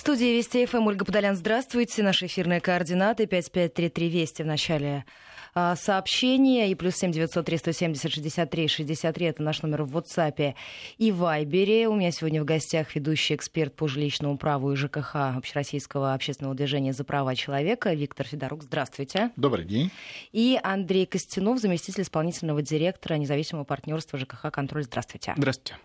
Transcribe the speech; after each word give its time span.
В 0.00 0.02
студии 0.02 0.38
Вести 0.38 0.64
ФМ 0.64 0.86
Ольга 0.86 1.04
Подолян, 1.04 1.36
здравствуйте. 1.36 2.02
Наши 2.02 2.24
эфирные 2.24 2.62
координаты 2.62 3.26
5533 3.26 4.08
Вести 4.08 4.42
в 4.42 4.46
начале 4.46 5.04
сообщения 5.52 6.70
и 6.70 6.74
плюс 6.74 6.94
7 6.96 7.12
903 7.12 7.58
170 7.58 8.10
63 8.10 8.66
63 8.66 9.26
это 9.26 9.42
наш 9.42 9.60
номер 9.60 9.82
в 9.82 9.94
WhatsApp 9.94 10.54
и 10.96 11.12
Вайбере. 11.12 11.86
У 11.86 11.96
меня 11.96 12.12
сегодня 12.12 12.40
в 12.40 12.46
гостях 12.46 12.94
ведущий 12.94 13.34
эксперт 13.34 13.76
по 13.76 13.88
жилищному 13.88 14.38
праву 14.38 14.72
и 14.72 14.76
ЖКХ 14.76 15.36
Общероссийского 15.36 16.14
общественного 16.14 16.56
движения 16.56 16.94
за 16.94 17.04
права 17.04 17.36
человека 17.36 17.92
Виктор 17.92 18.26
Федорук. 18.26 18.62
Здравствуйте. 18.62 19.32
Добрый 19.36 19.66
день. 19.66 19.90
И 20.32 20.58
Андрей 20.62 21.04
Костянов, 21.04 21.58
заместитель 21.58 22.04
исполнительного 22.04 22.62
директора 22.62 23.16
независимого 23.16 23.64
партнерства 23.64 24.18
ЖКХ 24.18 24.50
«Контроль». 24.50 24.84
Здравствуйте. 24.84 25.34
Здравствуйте. 25.36 25.76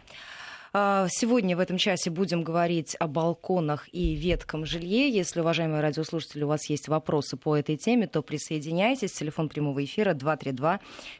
А, 0.77 1.07
сегодня 1.09 1.55
в 1.55 1.61
этом 1.61 1.77
часе 1.77 2.09
будем 2.09 2.43
говорить 2.43 2.97
о 2.99 3.07
балконах 3.07 3.87
и 3.93 4.13
ветком 4.13 4.65
жилье. 4.65 5.07
Если, 5.09 5.39
уважаемые 5.39 5.79
радиослушатели, 5.79 6.43
у 6.43 6.49
вас 6.49 6.69
есть 6.69 6.89
вопросы 6.89 7.37
по 7.37 7.55
этой 7.55 7.77
теме, 7.77 8.07
то 8.07 8.21
присоединяйтесь. 8.21 9.13
Телефон 9.13 9.47
прямого 9.47 9.85
эфира 9.85 10.13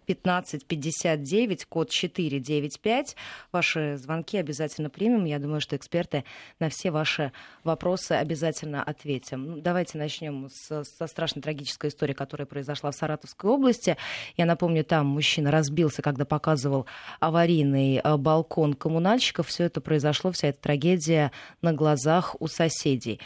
232-1559, 0.08 1.68
код 1.70 1.90
495. 1.90 3.16
Ваши 3.54 3.96
звонки 3.96 4.38
обязательно 4.38 4.90
примем. 4.90 5.24
Я 5.24 5.40
думаю, 5.40 5.62
что 5.62 5.78
эксперты 5.78 6.26
на 6.60 6.68
все 6.68 6.92
ваши 6.92 7.32
вопросы 7.64 8.12
обязательно 8.12 8.84
ответим. 8.84 9.46
Ну, 9.46 9.62
давайте 9.62 9.98
начнем 9.98 10.50
с, 10.52 10.84
со 10.84 11.08
страшной 11.08 11.42
трагической 11.44 11.92
истории, 11.92 12.12
которая 12.12 12.46
произошла 12.46 12.92
в 12.92 12.96
Саратовской 12.96 13.50
области. 13.50 13.96
Я 14.36 14.48
напомню, 14.48 14.84
там 14.84 15.08
мужчина 15.08 15.50
разбился, 15.50 16.02
когда 16.02 16.26
показывал 16.26 16.88
аварийный 17.22 18.02
э, 18.04 18.18
балкон 18.18 18.74
коммунальщиков 18.74 19.45
все 19.46 19.66
это 19.66 19.82
произошло, 19.82 20.32
вся 20.32 20.50
эта 20.50 20.62
трагедия 20.62 21.32
на 21.62 21.74
глазах 21.74 22.36
у 22.40 22.48
соседей. 22.48 23.20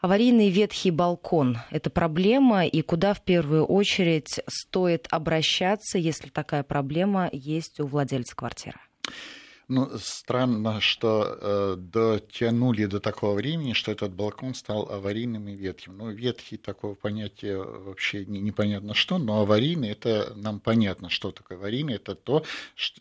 Аварийный 0.00 0.50
ветхий 0.50 0.90
балкон– 0.90 1.58
это 1.70 1.88
проблема, 1.88 2.66
и 2.66 2.82
куда 2.82 3.14
в 3.14 3.22
первую 3.22 3.64
очередь 3.64 4.40
стоит 4.48 5.06
обращаться, 5.10 5.96
если 5.96 6.28
такая 6.28 6.64
проблема 6.64 7.28
есть 7.32 7.78
у 7.78 7.86
владельца 7.86 8.34
квартиры? 8.34 8.80
Ну, 9.74 9.90
странно, 9.96 10.82
что 10.82 11.38
э, 11.40 11.76
дотянули 11.78 12.84
до 12.84 13.00
такого 13.00 13.32
времени, 13.32 13.72
что 13.72 13.90
этот 13.90 14.12
балкон 14.12 14.52
стал 14.54 14.92
аварийным 14.92 15.48
и 15.48 15.54
ветхим. 15.54 15.96
Ну, 15.96 16.10
ветхий 16.10 16.58
такого 16.58 16.94
понятия 16.94 17.56
вообще 17.56 18.26
не, 18.26 18.40
непонятно 18.40 18.92
что, 18.92 19.16
но 19.16 19.40
аварийный 19.40 19.88
это 19.88 20.34
нам 20.36 20.60
понятно, 20.60 21.08
что 21.08 21.32
такое 21.32 21.56
аварийный. 21.56 21.94
Это 21.94 22.14
то, 22.14 22.44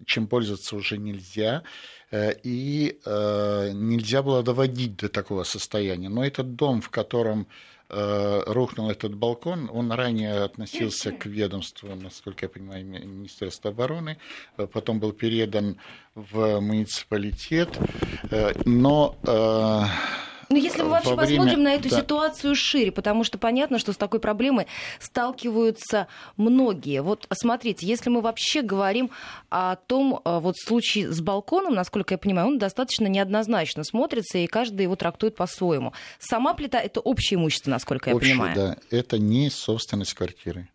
чем 0.05 0.27
пользоваться 0.27 0.77
уже 0.77 0.97
нельзя, 0.97 1.63
э, 2.09 2.35
и 2.41 3.01
э, 3.03 3.71
нельзя 3.73 4.23
было 4.23 4.41
доводить 4.41 4.95
до 4.95 5.09
такого 5.09 5.43
состояния. 5.43 6.07
Но 6.07 6.23
этот 6.23 6.55
дом, 6.55 6.79
в 6.79 6.89
котором 6.89 7.47
рухнул 7.91 8.89
этот 8.89 9.15
балкон. 9.15 9.69
Он 9.71 9.91
ранее 9.91 10.43
относился 10.43 11.11
к 11.11 11.25
ведомству, 11.25 11.93
насколько 11.95 12.45
я 12.45 12.49
понимаю, 12.49 12.85
Министерства 12.85 13.71
обороны, 13.71 14.17
э, 14.57 14.67
потом 14.67 14.99
был 14.99 15.11
передан 15.11 15.77
в 16.15 16.59
муниципалитет, 16.59 17.77
э, 18.29 18.53
но 18.65 19.17
ну, 20.51 20.57
если 20.57 20.81
мы 20.83 20.89
вообще 20.89 21.15
время... 21.15 21.37
посмотрим 21.37 21.63
на 21.63 21.73
эту 21.73 21.89
да. 21.89 21.99
ситуацию 21.99 22.55
шире, 22.55 22.91
потому 22.91 23.23
что 23.23 23.37
понятно, 23.37 23.79
что 23.79 23.93
с 23.93 23.97
такой 23.97 24.19
проблемой 24.19 24.67
сталкиваются 24.99 26.07
многие. 26.37 27.01
Вот 27.01 27.27
смотрите, 27.33 27.85
если 27.85 28.09
мы 28.09 28.21
вообще 28.21 28.61
говорим 28.61 29.09
о 29.49 29.75
том 29.75 30.21
а, 30.23 30.39
вот 30.39 30.57
случае 30.57 31.11
с 31.11 31.21
балконом, 31.21 31.73
насколько 31.73 32.13
я 32.13 32.17
понимаю, 32.17 32.47
он 32.47 32.57
достаточно 32.57 33.07
неоднозначно 33.07 33.83
смотрится, 33.83 34.37
и 34.37 34.47
каждый 34.47 34.83
его 34.83 34.95
трактует 34.95 35.35
по-своему. 35.35 35.93
Сама 36.19 36.53
плита— 36.53 36.79
это 36.81 36.99
общее 36.99 37.37
имущество, 37.37 37.71
насколько 37.71 38.09
я 38.09 38.15
общее, 38.15 38.33
понимаю. 38.35 38.55
да. 38.55 38.77
Это 38.89 39.17
не 39.17 39.49
собственность 39.49 40.13
квартиры. 40.13 40.67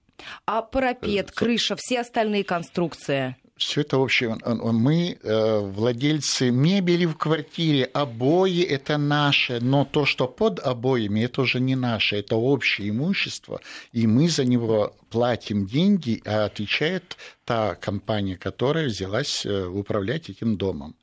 А 0.46 0.62
парапет, 0.62 1.30
э, 1.30 1.32
крыша, 1.34 1.76
все 1.78 2.00
остальные 2.00 2.44
конструкции? 2.44 3.36
Все 3.56 3.80
это 3.80 3.98
общее. 3.98 4.36
Мы 4.44 5.18
э, 5.22 5.58
владельцы 5.60 6.50
мебели 6.50 7.06
в 7.06 7.16
квартире, 7.16 7.84
обои 7.84 8.62
это 8.62 8.98
наше, 8.98 9.60
но 9.60 9.84
то, 9.84 10.04
что 10.04 10.26
под 10.26 10.60
обоями, 10.60 11.20
это 11.20 11.42
уже 11.42 11.60
не 11.60 11.74
наше, 11.74 12.16
это 12.16 12.36
общее 12.36 12.90
имущество, 12.90 13.60
и 13.92 14.06
мы 14.06 14.28
за 14.28 14.44
него 14.44 14.94
платим 15.16 15.64
деньги, 15.64 16.20
а 16.26 16.44
отвечает 16.44 17.16
та 17.46 17.74
компания, 17.74 18.36
которая 18.36 18.88
взялась 18.88 19.46
э, 19.46 19.64
управлять 19.64 20.28
этим 20.28 20.58
домом. 20.58 20.94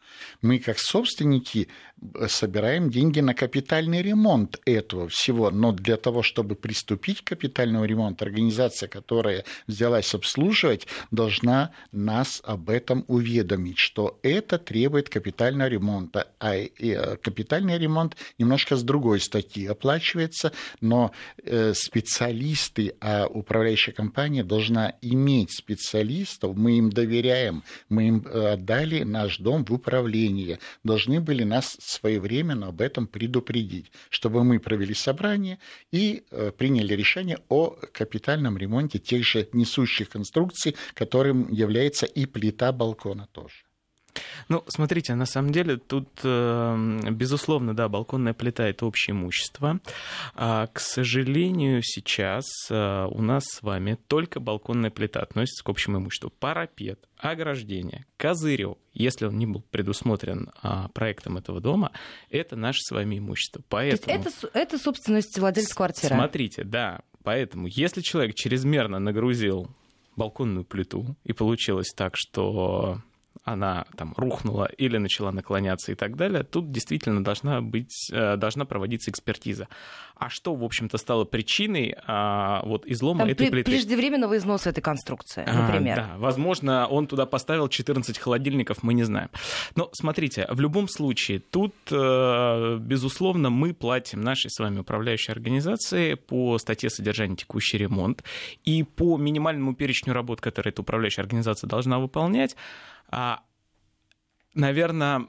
Мы, 0.42 0.60
как 0.60 0.78
собственники, 0.78 1.68
собираем 2.28 2.90
деньги 2.90 3.22
на 3.22 3.34
капитальный 3.34 4.02
ремонт 4.02 4.60
этого 4.66 5.08
всего, 5.08 5.50
но 5.52 5.72
для 5.72 5.96
того, 5.96 6.22
чтобы 6.22 6.56
приступить 6.56 7.22
к 7.22 7.30
капитальному 7.30 7.86
ремонту, 7.86 8.26
организация, 8.26 8.90
которая 8.90 9.46
взялась 9.68 10.14
обслуживать, 10.14 10.86
должна 11.12 11.72
нас 11.92 12.42
об 12.44 12.70
этом 12.70 13.06
уведомить, 13.08 13.80
что 13.80 14.20
это 14.22 14.60
требует 14.60 15.10
капитального 15.10 15.70
ремонта. 15.70 16.28
А 16.40 16.56
э, 16.56 17.16
капитальный 17.18 17.78
ремонт 17.78 18.18
немножко 18.38 18.76
с 18.76 18.84
другой 18.84 19.22
статьи 19.22 19.66
оплачивается, 19.66 20.52
но 20.82 21.12
э, 21.44 21.74
специалисты, 21.74 22.96
а 23.00 23.28
управляющая 23.28 23.94
компания 23.94 24.03
должна 24.44 24.96
иметь 25.02 25.52
специалистов, 25.52 26.56
мы 26.56 26.78
им 26.78 26.90
доверяем, 26.90 27.64
мы 27.90 28.08
им 28.08 28.26
э, 28.26 28.54
отдали 28.54 29.04
наш 29.04 29.38
дом 29.38 29.66
в 29.66 29.74
управление, 29.74 30.60
должны 30.84 31.20
были 31.20 31.44
нас 31.44 31.78
своевременно 31.80 32.68
об 32.68 32.82
этом 32.82 33.08
предупредить, 33.08 33.92
чтобы 34.10 34.44
мы 34.44 34.60
провели 34.60 34.94
собрание 34.94 35.60
и 35.92 36.24
э, 36.32 36.52
приняли 36.58 36.94
решение 36.94 37.40
о 37.50 37.70
капитальном 37.92 38.58
ремонте 38.58 39.00
тех 39.00 39.26
же 39.26 39.48
несущих 39.54 40.10
конструкций, 40.10 40.76
которым 40.94 41.52
является 41.52 42.06
и 42.06 42.26
плита 42.26 42.72
балкона 42.72 43.28
тоже. 43.32 43.63
Ну, 44.50 44.64
смотрите, 44.68 45.16
на 45.16 45.26
самом 45.26 45.52
деле 45.52 45.78
тут, 45.78 46.08
э, 46.24 47.10
безусловно, 47.12 47.76
да, 47.76 47.90
балконная 47.90 48.34
плита 48.34 48.68
это 48.68 48.86
общее 48.86 49.14
имущество. 49.16 49.80
А, 50.36 50.68
к 50.68 50.80
сожалению, 50.80 51.82
сейчас 51.84 52.46
э, 52.70 53.08
у 53.10 53.22
нас 53.22 53.44
с 53.46 53.62
вами 53.62 53.98
только 54.08 54.40
балконная 54.40 54.92
плита 54.92 55.22
относится 55.22 55.64
к 55.64 55.70
общему 55.70 55.98
имуществу. 55.98 56.30
Парапет, 56.30 57.00
ограждение, 57.18 58.06
козырек, 58.18 58.78
если 58.94 59.26
он 59.26 59.38
не 59.38 59.46
был 59.46 59.64
предусмотрен 59.72 60.52
а, 60.62 60.90
проектом 60.90 61.38
этого 61.38 61.60
дома, 61.60 61.92
это 62.30 62.56
наше 62.56 62.80
с 62.82 62.92
вами 62.92 63.18
имущество. 63.18 63.62
Поэтому... 63.70 64.22
То 64.22 64.28
есть 64.28 64.44
это, 64.44 64.60
это 64.60 64.78
собственность 64.78 65.38
владельца 65.40 65.76
квартиры? 65.76 66.16
Смотрите, 66.16 66.64
да. 66.64 67.02
Поэтому, 67.24 67.68
если 67.68 68.02
человек 68.02 68.36
чрезмерно 68.36 69.00
нагрузил 69.00 69.70
балконную 70.16 70.66
плиту, 70.66 71.16
и 71.24 71.34
получилось 71.34 71.92
так, 71.96 72.14
что 72.16 73.02
она 73.44 73.86
там 73.98 74.14
рухнула 74.16 74.70
или 74.78 74.98
начала 74.98 75.32
наклоняться 75.32 75.92
и 75.92 75.96
так 75.96 76.16
далее, 76.16 76.44
тут 76.44 76.72
действительно 76.72 77.24
должна 77.24 77.62
быть, 77.62 78.10
э, 78.12 78.38
должна 78.38 78.66
проводиться 78.66 79.12
экспертиза. 79.12 79.68
А 80.16 80.30
что, 80.30 80.56
в 80.56 80.64
общем-то, 80.64 80.98
стало 80.98 81.26
причиной 81.26 81.96
а, 82.08 82.62
вот 82.66 82.86
излома 82.86 83.22
там 83.22 83.30
этой 83.30 83.50
плиты? 83.50 83.70
Преждевременного 83.70 84.38
износа 84.38 84.70
этой 84.70 84.82
конструкции, 84.82 85.44
а, 85.46 85.54
например. 85.54 86.00
А, 86.00 86.04
да, 86.04 86.18
возможно, 86.18 86.88
он 86.88 87.08
туда 87.08 87.26
поставил 87.26 87.68
14 87.68 88.18
холодильников, 88.18 88.84
мы 88.84 88.94
не 88.94 89.04
знаем. 89.04 89.30
Но 89.76 89.90
смотрите, 89.92 90.48
в 90.50 90.62
любом 90.62 90.88
случае, 90.88 91.40
тут, 91.40 91.74
э, 91.92 92.78
безусловно, 92.80 93.50
мы 93.50 93.74
платим 93.74 94.22
нашей 94.22 94.50
с 94.50 94.60
вами 94.60 94.80
управляющей 94.80 95.34
организации 95.34 96.14
по 96.14 96.58
статье 96.60 96.90
содержания 96.90 97.36
текущий 97.36 97.78
ремонт 97.78 98.24
и 98.64 98.84
по 98.84 99.18
минимальному 99.18 99.76
перечню 99.76 100.14
работ, 100.14 100.40
которые 100.40 100.72
эта 100.72 100.82
управляющая 100.82 101.24
организация 101.24 101.68
должна 101.68 102.00
выполнять, 102.00 102.56
наверное, 104.54 105.26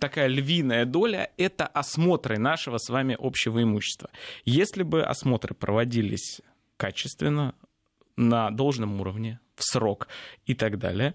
такая 0.00 0.26
львиная 0.26 0.84
доля— 0.84 1.30
это 1.36 1.66
осмотры 1.66 2.38
нашего 2.38 2.78
с 2.78 2.88
вами 2.88 3.16
общего 3.18 3.62
имущества. 3.62 4.10
Если 4.44 4.82
бы 4.82 5.02
осмотры 5.02 5.54
проводились 5.54 6.40
качественно, 6.76 7.54
на 8.18 8.50
должном 8.50 9.00
уровне, 9.00 9.38
в 9.54 9.62
срок 9.64 10.08
и 10.44 10.54
так 10.54 10.78
далее, 10.78 11.14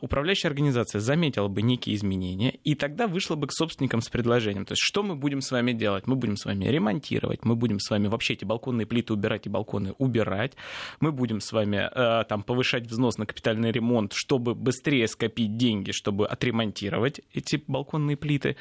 управляющая 0.00 0.48
организация 0.48 1.00
заметила 1.00 1.48
бы 1.48 1.62
некие 1.62 1.96
изменения, 1.96 2.50
и 2.64 2.74
тогда 2.74 3.06
вышла 3.06 3.36
бы 3.36 3.46
к 3.46 3.52
собственникам 3.52 4.00
с 4.00 4.08
предложением. 4.08 4.64
То 4.66 4.72
есть, 4.72 4.82
что 4.82 5.02
мы 5.02 5.16
будем 5.16 5.40
с 5.40 5.50
вами 5.50 5.72
делать? 5.72 6.06
Мы 6.06 6.16
будем 6.16 6.36
с 6.36 6.44
вами 6.44 6.66
ремонтировать, 6.66 7.44
мы 7.44 7.56
будем 7.56 7.80
с 7.80 7.90
вами 7.90 8.08
вообще 8.08 8.34
эти 8.34 8.44
балконные 8.44 8.86
плиты 8.86 9.12
убирать 9.12 9.46
и 9.46 9.48
балконы 9.48 9.94
убирать, 9.98 10.52
мы 11.00 11.12
будем 11.12 11.40
с 11.40 11.52
вами 11.52 11.88
э, 11.90 12.24
там 12.24 12.42
повышать 12.42 12.86
взнос 12.86 13.18
на 13.18 13.26
капитальный 13.26 13.72
ремонт, 13.72 14.12
чтобы 14.14 14.54
быстрее 14.54 15.08
скопить 15.08 15.56
деньги, 15.56 15.92
чтобы 15.92 16.26
отремонтировать 16.26 17.20
эти 17.32 17.62
балконные 17.66 18.16
плиты. 18.16 18.56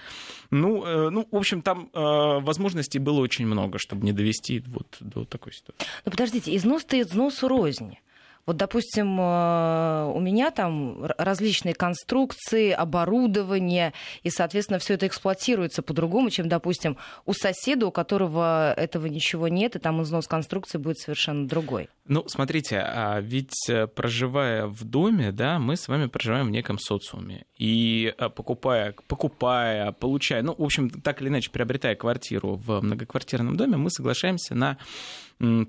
Ну, 0.51 0.85
э, 0.85 1.09
ну 1.09 1.27
в 1.31 1.35
общем, 1.35 1.61
там 1.61 1.89
э, 1.93 1.99
возможностей 2.39 2.99
было 2.99 3.19
очень 3.19 3.45
много, 3.45 3.77
чтобы 3.79 4.05
не 4.05 4.13
довести 4.13 4.63
вот 4.67 4.97
до 4.99 5.25
такой 5.25 5.53
ситуации. 5.53 5.85
Но 6.05 6.11
подождите, 6.11 6.55
износ-то 6.55 6.99
износу 6.99 7.47
рознь. 7.47 7.97
Вот, 8.45 8.57
допустим, 8.57 9.19
э, 9.19 10.11
у 10.13 10.19
меня 10.19 10.51
там 10.51 11.05
различные 11.17 11.73
конструкции, 11.73 12.71
оборудование, 12.71 13.93
и, 14.23 14.29
соответственно, 14.29 14.79
все 14.79 14.95
это 14.95 15.07
эксплуатируется 15.07 15.81
по-другому, 15.81 16.29
чем, 16.29 16.49
допустим, 16.49 16.97
у 17.25 17.33
соседа, 17.33 17.87
у 17.87 17.91
которого 17.91 18.73
этого 18.73 19.05
ничего 19.05 19.47
нет, 19.47 19.75
и 19.75 19.79
там 19.79 20.01
износ 20.03 20.27
конструкции 20.27 20.77
будет 20.77 20.99
совершенно 20.99 21.47
другой. 21.47 21.89
Ну, 22.05 22.25
смотрите, 22.27 22.79
а 22.79 23.21
ведь 23.21 23.69
э, 23.69 23.87
проживая 23.87 24.67
в 24.67 24.83
доме, 24.83 25.31
да, 25.31 25.57
мы 25.57 25.77
с 25.77 25.87
вами 25.87 26.07
проживаем 26.07 26.47
в 26.47 26.51
неком 26.51 26.77
социуме. 26.79 27.45
И 27.57 28.13
э, 28.17 28.29
покупая, 28.29 28.93
покупая, 29.07 29.93
получая, 29.93 30.41
ну, 30.41 30.53
в 30.57 30.63
общем, 30.63 30.89
так 30.89 31.21
или 31.21 31.29
иначе, 31.29 31.49
приобретая 31.49 31.95
квартиру 31.95 32.55
в 32.55 32.81
многоквартирном 32.81 33.55
доме, 33.55 33.77
мы 33.77 33.89
соглашаемся 33.89 34.53
на 34.53 34.77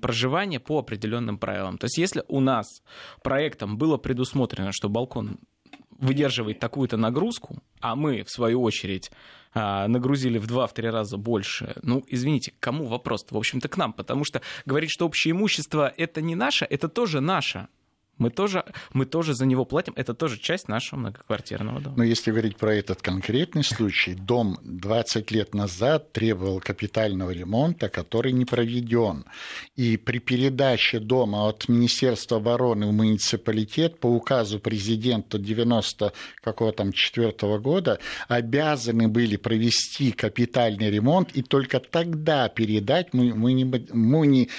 проживание 0.01 0.59
по 0.59 0.79
определенным 0.79 1.37
правилам. 1.37 1.77
То 1.77 1.85
есть, 1.85 1.97
если 1.97 2.23
у 2.27 2.39
нас 2.39 2.81
проектом 3.23 3.77
было 3.77 3.97
предусмотрено, 3.97 4.71
что 4.71 4.89
балкон 4.89 5.39
выдерживает 5.97 6.59
такую-то 6.59 6.97
нагрузку, 6.97 7.61
а 7.79 7.95
мы, 7.95 8.23
в 8.23 8.29
свою 8.29 8.61
очередь, 8.61 9.11
а, 9.53 9.87
нагрузили 9.87 10.37
в 10.37 10.47
два-три 10.47 10.89
раза 10.89 11.17
больше, 11.17 11.75
ну, 11.81 12.03
извините, 12.07 12.53
кому 12.59 12.85
вопрос? 12.85 13.25
В 13.29 13.37
общем-то, 13.37 13.69
к 13.69 13.77
нам, 13.77 13.93
потому 13.93 14.25
что 14.25 14.41
говорить, 14.65 14.91
что 14.91 15.05
общее 15.05 15.31
имущество— 15.31 15.93
это 15.97 16.21
не 16.21 16.35
наше, 16.35 16.65
это 16.65 16.89
тоже 16.89 17.21
наше. 17.21 17.67
Мы 18.17 18.29
тоже, 18.29 18.63
мы 18.93 19.05
тоже 19.05 19.33
за 19.33 19.45
него 19.45 19.65
платим, 19.65 19.93
это 19.95 20.13
тоже 20.13 20.37
часть 20.37 20.67
нашего 20.67 20.99
многоквартирного 20.99 21.81
дома. 21.81 21.97
Но 21.97 22.03
если 22.03 22.31
говорить 22.31 22.57
про 22.57 22.73
этот 22.73 23.01
конкретный 23.01 23.63
случай, 23.63 24.13
дом 24.15 24.57
20 24.63 25.31
лет 25.31 25.53
назад 25.53 26.11
требовал 26.13 26.59
капитального 26.59 27.31
ремонта, 27.31 27.89
который 27.89 28.31
не 28.31 28.45
проведен. 28.45 29.25
И 29.75 29.97
при 29.97 30.19
передаче 30.19 30.99
дома 30.99 31.47
от 31.49 31.67
Министерства 31.67 32.37
обороны 32.37 32.87
в 32.87 32.93
муниципалитет 32.93 33.99
по 33.99 34.07
указу 34.07 34.59
президента 34.59 35.37
90 35.37 36.13
какого 36.41 36.71
там 36.71 36.91
четвертого 36.91 37.57
года 37.59 37.99
обязаны 38.27 39.07
были 39.07 39.35
провести 39.35 40.11
капитальный 40.11 40.89
ремонт 40.89 41.31
и 41.33 41.41
только 41.41 41.79
тогда 41.79 42.49
передать 42.49 43.13
мы 43.13 43.53
не 43.53 44.49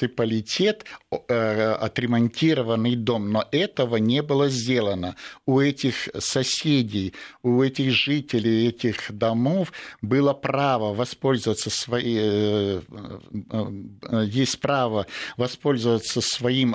муниципалитет 0.00 0.84
э, 1.28 1.72
отремонтированный 1.72 2.96
дом, 2.96 3.30
но 3.30 3.46
этого 3.50 3.96
не 3.96 4.22
было 4.22 4.48
сделано. 4.48 5.16
У 5.46 5.60
этих 5.60 6.08
соседей, 6.18 7.14
у 7.42 7.62
этих 7.62 7.92
жителей 7.92 8.68
этих 8.68 9.10
домов 9.10 9.72
было 10.02 10.32
право 10.32 10.94
воспользоваться 10.94 11.70
своей, 11.70 12.18
э, 12.20 12.80
э, 13.50 14.24
есть 14.26 14.60
право 14.60 15.06
воспользоваться 15.36 16.20
своим, 16.20 16.74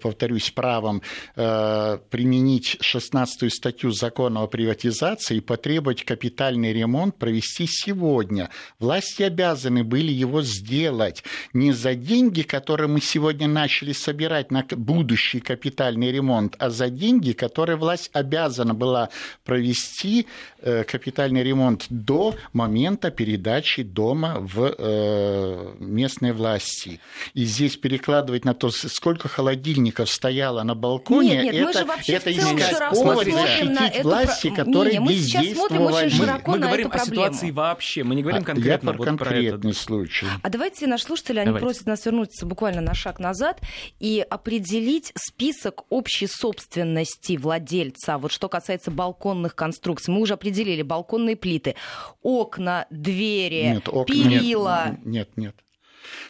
повторюсь, 0.00 0.50
правом 0.50 1.02
применить 1.34 2.76
16 2.80 3.52
статью 3.52 3.92
закона 3.92 4.42
о 4.42 4.46
приватизации 4.46 5.36
и 5.36 5.40
потребовать 5.40 6.04
капитальный 6.04 6.72
ремонт 6.72 7.16
провести 7.16 7.66
сегодня. 7.66 8.50
Власти 8.78 9.22
обязаны 9.22 9.84
были 9.84 10.12
его 10.12 10.42
сделать 10.42 11.22
не 11.52 11.72
за 11.72 11.94
деньги, 11.94 12.37
которые 12.42 12.88
мы 12.88 13.00
сегодня 13.00 13.48
начали 13.48 13.92
собирать 13.92 14.50
на 14.50 14.64
будущий 14.70 15.40
капитальный 15.40 16.12
ремонт, 16.12 16.56
а 16.58 16.70
за 16.70 16.90
деньги, 16.90 17.32
которые 17.32 17.76
власть 17.76 18.10
обязана 18.12 18.74
была 18.74 19.10
провести 19.44 20.26
э, 20.60 20.84
капитальный 20.84 21.42
ремонт 21.42 21.86
до 21.90 22.34
момента 22.52 23.10
передачи 23.10 23.82
дома 23.82 24.36
в 24.40 24.74
э, 24.78 25.74
местные 25.78 26.32
власти. 26.32 27.00
И 27.34 27.44
здесь 27.44 27.76
перекладывать 27.76 28.44
на 28.44 28.54
то, 28.54 28.70
сколько 28.70 29.28
холодильников 29.28 30.10
стояло 30.10 30.62
на 30.62 30.74
балконе, 30.74 31.42
нет, 31.42 31.52
нет, 31.54 31.76
это, 31.76 31.86
мы 31.86 31.94
это 32.06 32.32
искать 32.32 32.90
повод 32.90 33.26
защитить 33.26 34.04
власти, 34.04 34.48
про... 34.48 34.64
которые 34.64 34.92
не, 34.92 34.98
не, 34.98 35.04
мы 35.04 35.12
бездействовали. 35.12 36.12
Мы, 36.18 36.42
мы 36.46 36.58
говорим 36.58 36.90
о 36.92 36.98
ситуации 36.98 37.50
вообще, 37.50 38.04
мы 38.04 38.14
не 38.14 38.22
говорим 38.22 38.44
конкретно 38.44 38.90
а, 38.90 38.92
я 38.92 38.96
про 38.96 38.98
вот 38.98 39.06
конкретный 39.06 39.60
про 39.60 39.68
этот. 39.68 39.76
случай. 39.76 40.26
А 40.42 40.50
давайте 40.50 40.86
наши 40.86 41.04
слушатели, 41.04 41.38
они 41.38 41.46
Давайте. 41.46 41.66
просят 41.66 41.86
нас 41.86 42.06
вернуться 42.28 42.46
буквально 42.46 42.80
на 42.80 42.94
шаг 42.94 43.18
назад 43.20 43.60
и 44.00 44.24
определить 44.28 45.12
список 45.16 45.84
общей 45.88 46.26
собственности 46.26 47.36
владельца. 47.36 48.18
Вот 48.18 48.32
что 48.32 48.48
касается 48.48 48.90
балконных 48.90 49.54
конструкций. 49.54 50.12
Мы 50.12 50.20
уже 50.20 50.34
определили 50.34 50.82
балконные 50.82 51.36
плиты, 51.36 51.74
окна, 52.22 52.86
двери, 52.90 53.62
Нет, 53.74 53.88
окна- 53.88 54.04
перила. 54.04 54.96
Нет, 55.04 55.30
нет. 55.36 55.54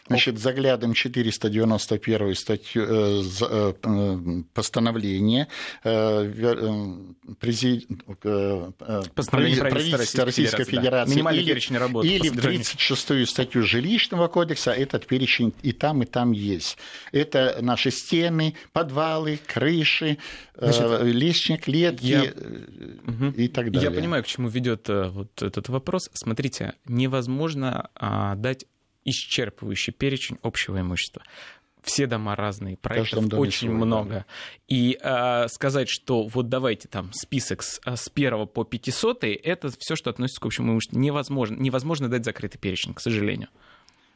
Значит, 0.07 0.39
заглядываем 0.39 0.93
491 0.93 2.35
статью 2.35 2.83
э, 2.87 3.23
э, 3.41 3.73
э, 3.83 4.43
постановление 4.53 5.47
э, 5.83 5.89
э, 5.91 7.33
прези- 7.39 7.85
э, 8.23 8.71
Постановление 9.15 9.59
прави- 9.61 9.71
правительства 9.71 10.25
Российской 10.25 10.63
Федерации, 10.63 10.75
да. 10.75 10.81
Федерации 10.81 11.13
Минимальный 11.15 11.41
или, 11.43 11.49
перечень 11.51 11.77
работ 11.77 12.03
по 12.03 12.07
или 12.07 12.19
в 12.19 12.31
содержанию. 12.31 12.61
36-ю 12.61 13.25
статью 13.25 13.63
жилищного 13.63 14.27
кодекса 14.27 14.71
этот 14.71 15.05
перечень 15.05 15.53
и 15.61 15.71
там, 15.71 16.01
и 16.03 16.05
там 16.05 16.31
есть. 16.31 16.77
Это 17.11 17.57
наши 17.61 17.91
стены, 17.91 18.55
подвалы, 18.73 19.39
крыши, 19.45 20.17
Значит, 20.55 21.03
лестничные 21.03 21.57
клетки 21.57 22.05
я- 22.05 22.23
и 23.37 23.47
так 23.47 23.71
далее. 23.71 23.89
Я 23.89 23.95
понимаю, 23.95 24.23
к 24.23 24.27
чему 24.27 24.49
ведет 24.49 24.87
вот 24.89 25.41
этот 25.41 25.69
вопрос. 25.69 26.09
Смотрите, 26.13 26.73
невозможно 26.85 27.89
а, 27.95 28.35
дать 28.35 28.65
исчерпывающий 29.05 29.93
перечень 29.93 30.37
общего 30.41 30.79
имущества. 30.79 31.23
Все 31.81 32.07
дома 32.07 32.35
разные, 32.35 32.75
проектов 32.77 33.27
доме 33.27 33.41
очень 33.41 33.69
свой, 33.69 33.79
да. 33.79 33.85
много. 33.85 34.25
И 34.67 34.99
а, 35.01 35.47
сказать, 35.47 35.87
что 35.87 36.23
вот 36.27 36.49
давайте 36.49 36.89
там 36.89 37.11
список 37.13 37.63
с, 37.63 37.79
а, 37.85 37.95
с 37.95 38.11
1 38.13 38.47
по 38.47 38.65
500, 38.65 39.23
это 39.23 39.69
все, 39.79 39.95
что 39.95 40.09
относится 40.09 40.41
к 40.41 40.45
общему 40.45 40.73
имуществу. 40.73 40.99
Невозможно, 40.99 41.55
невозможно 41.55 42.09
дать 42.09 42.25
закрытый 42.25 42.59
перечень, 42.59 42.93
к 42.93 42.99
сожалению. 42.99 43.47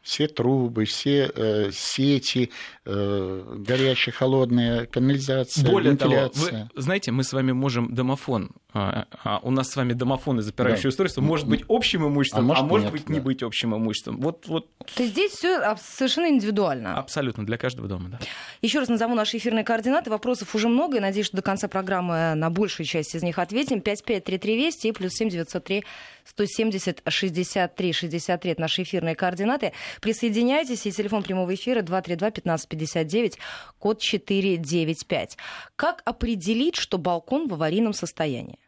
Все 0.04 0.28
трубы, 0.28 0.86
все 0.86 1.32
э, 1.34 1.72
сети, 1.72 2.52
э, 2.86 3.56
горячая, 3.58 4.14
холодная 4.14 4.86
канализация, 4.86 5.66
Более 5.66 5.96
того, 5.96 6.14
вентиляция. 6.14 6.70
вы 6.76 6.82
знаете, 6.82 7.12
мы 7.12 7.24
с 7.24 7.32
вами 7.34 7.54
можем 7.54 7.96
домофон, 7.96 8.52
а, 8.74 9.06
а, 9.24 9.40
у 9.44 9.52
нас 9.52 9.70
с 9.72 9.76
вами 9.76 9.94
домофон 9.94 10.40
и 10.40 10.42
запирающее 10.42 10.84
Да. 10.84 10.90
устройство 10.90 11.22
может 11.22 11.48
быть 11.48 11.64
общим 11.70 12.06
имуществом, 12.08 12.52
А 12.52 12.56
а 12.56 12.64
может 12.64 12.66
может, 12.70 12.84
нет, 12.86 12.92
быть 12.92 13.10
не 13.10 13.18
да. 13.20 13.22
быть 13.22 13.44
общим 13.44 13.76
имуществом. 13.76 14.20
Вот, 14.20 14.48
вот 14.48 14.68
То 14.96 15.04
есть 15.04 15.14
здесь 15.14 15.32
все 15.32 15.76
совершенно 15.82 16.28
индивидуально. 16.28 16.98
абсолютно 16.98 17.46
для 17.46 17.58
каждого 17.58 17.88
дома, 17.88 18.10
да. 18.10 18.20
Еще 18.62 18.80
раз 18.80 18.90
назову 18.90 19.16
наши 19.16 19.38
эфирные 19.38 19.64
координаты. 19.64 20.10
Вопросов 20.10 20.54
уже 20.56 20.68
много, 20.68 20.98
и 20.98 21.00
надеюсь, 21.00 21.28
что 21.28 21.38
до 21.38 21.44
конца 21.44 21.68
программы 21.68 22.34
на 22.36 22.50
большую 22.50 22.86
часть 22.86 23.16
из 23.16 23.24
них 23.24 23.40
ответим. 23.40 23.80
5533 23.80 24.58
Вести 24.58 24.88
и 24.90 24.92
плюс 24.92 25.14
7903 25.14 25.84
170 26.26 27.02
63 27.08 27.94
63 27.94 28.52
это 28.52 28.62
наши 28.62 28.84
эфирные 28.84 29.16
координаты. 29.16 29.74
Присоединяйтесь, 30.02 30.86
и 30.86 30.92
телефон 30.92 31.24
прямого 31.24 31.54
эфира 31.54 31.82
232 31.82 32.28
1559, 32.28 33.38
код 33.80 34.00
495. 34.00 35.38
Как 35.76 36.02
определить, 36.06 36.76
что 36.76 36.98
балкон 36.98 37.48
в 37.48 37.54
аварийном 37.54 37.94
состоянии? 37.94 38.60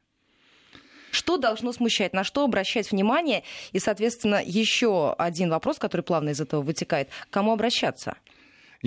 Что 1.11 1.37
должно 1.37 1.71
смущать, 1.71 2.11
на 2.11 2.25
что 2.25 2.43
обращать 2.43 2.91
внимание? 2.91 3.43
И, 3.71 3.79
соответственно, 3.79 4.41
еще 4.45 5.13
один 5.13 5.49
вопрос, 5.49 5.79
который 5.79 6.01
плавно 6.01 6.29
из 6.29 6.41
этого 6.41 6.61
вытекает. 6.61 7.07
К 7.29 7.33
кому 7.33 7.53
обращаться? 7.53 8.17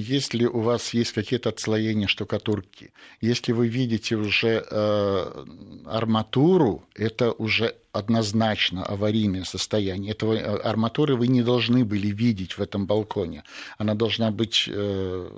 Если 0.00 0.44
у 0.44 0.60
вас 0.60 0.94
есть 0.94 1.10
какие-то 1.10 1.48
отслоения 1.48 2.06
штукатурки, 2.06 2.92
если 3.20 3.50
вы 3.50 3.66
видите 3.66 4.14
уже 4.14 4.64
э, 4.70 5.44
арматуру, 5.86 6.84
это 6.94 7.32
уже 7.32 7.74
однозначно 7.90 8.84
аварийное 8.84 9.42
состояние. 9.42 10.12
Этого 10.12 10.34
э, 10.34 10.56
арматуры 10.58 11.16
вы 11.16 11.26
не 11.26 11.42
должны 11.42 11.84
были 11.84 12.12
видеть 12.12 12.58
в 12.58 12.62
этом 12.62 12.86
балконе. 12.86 13.42
Она 13.76 13.96
должна 13.96 14.30
быть 14.30 14.68
э, 14.68 15.30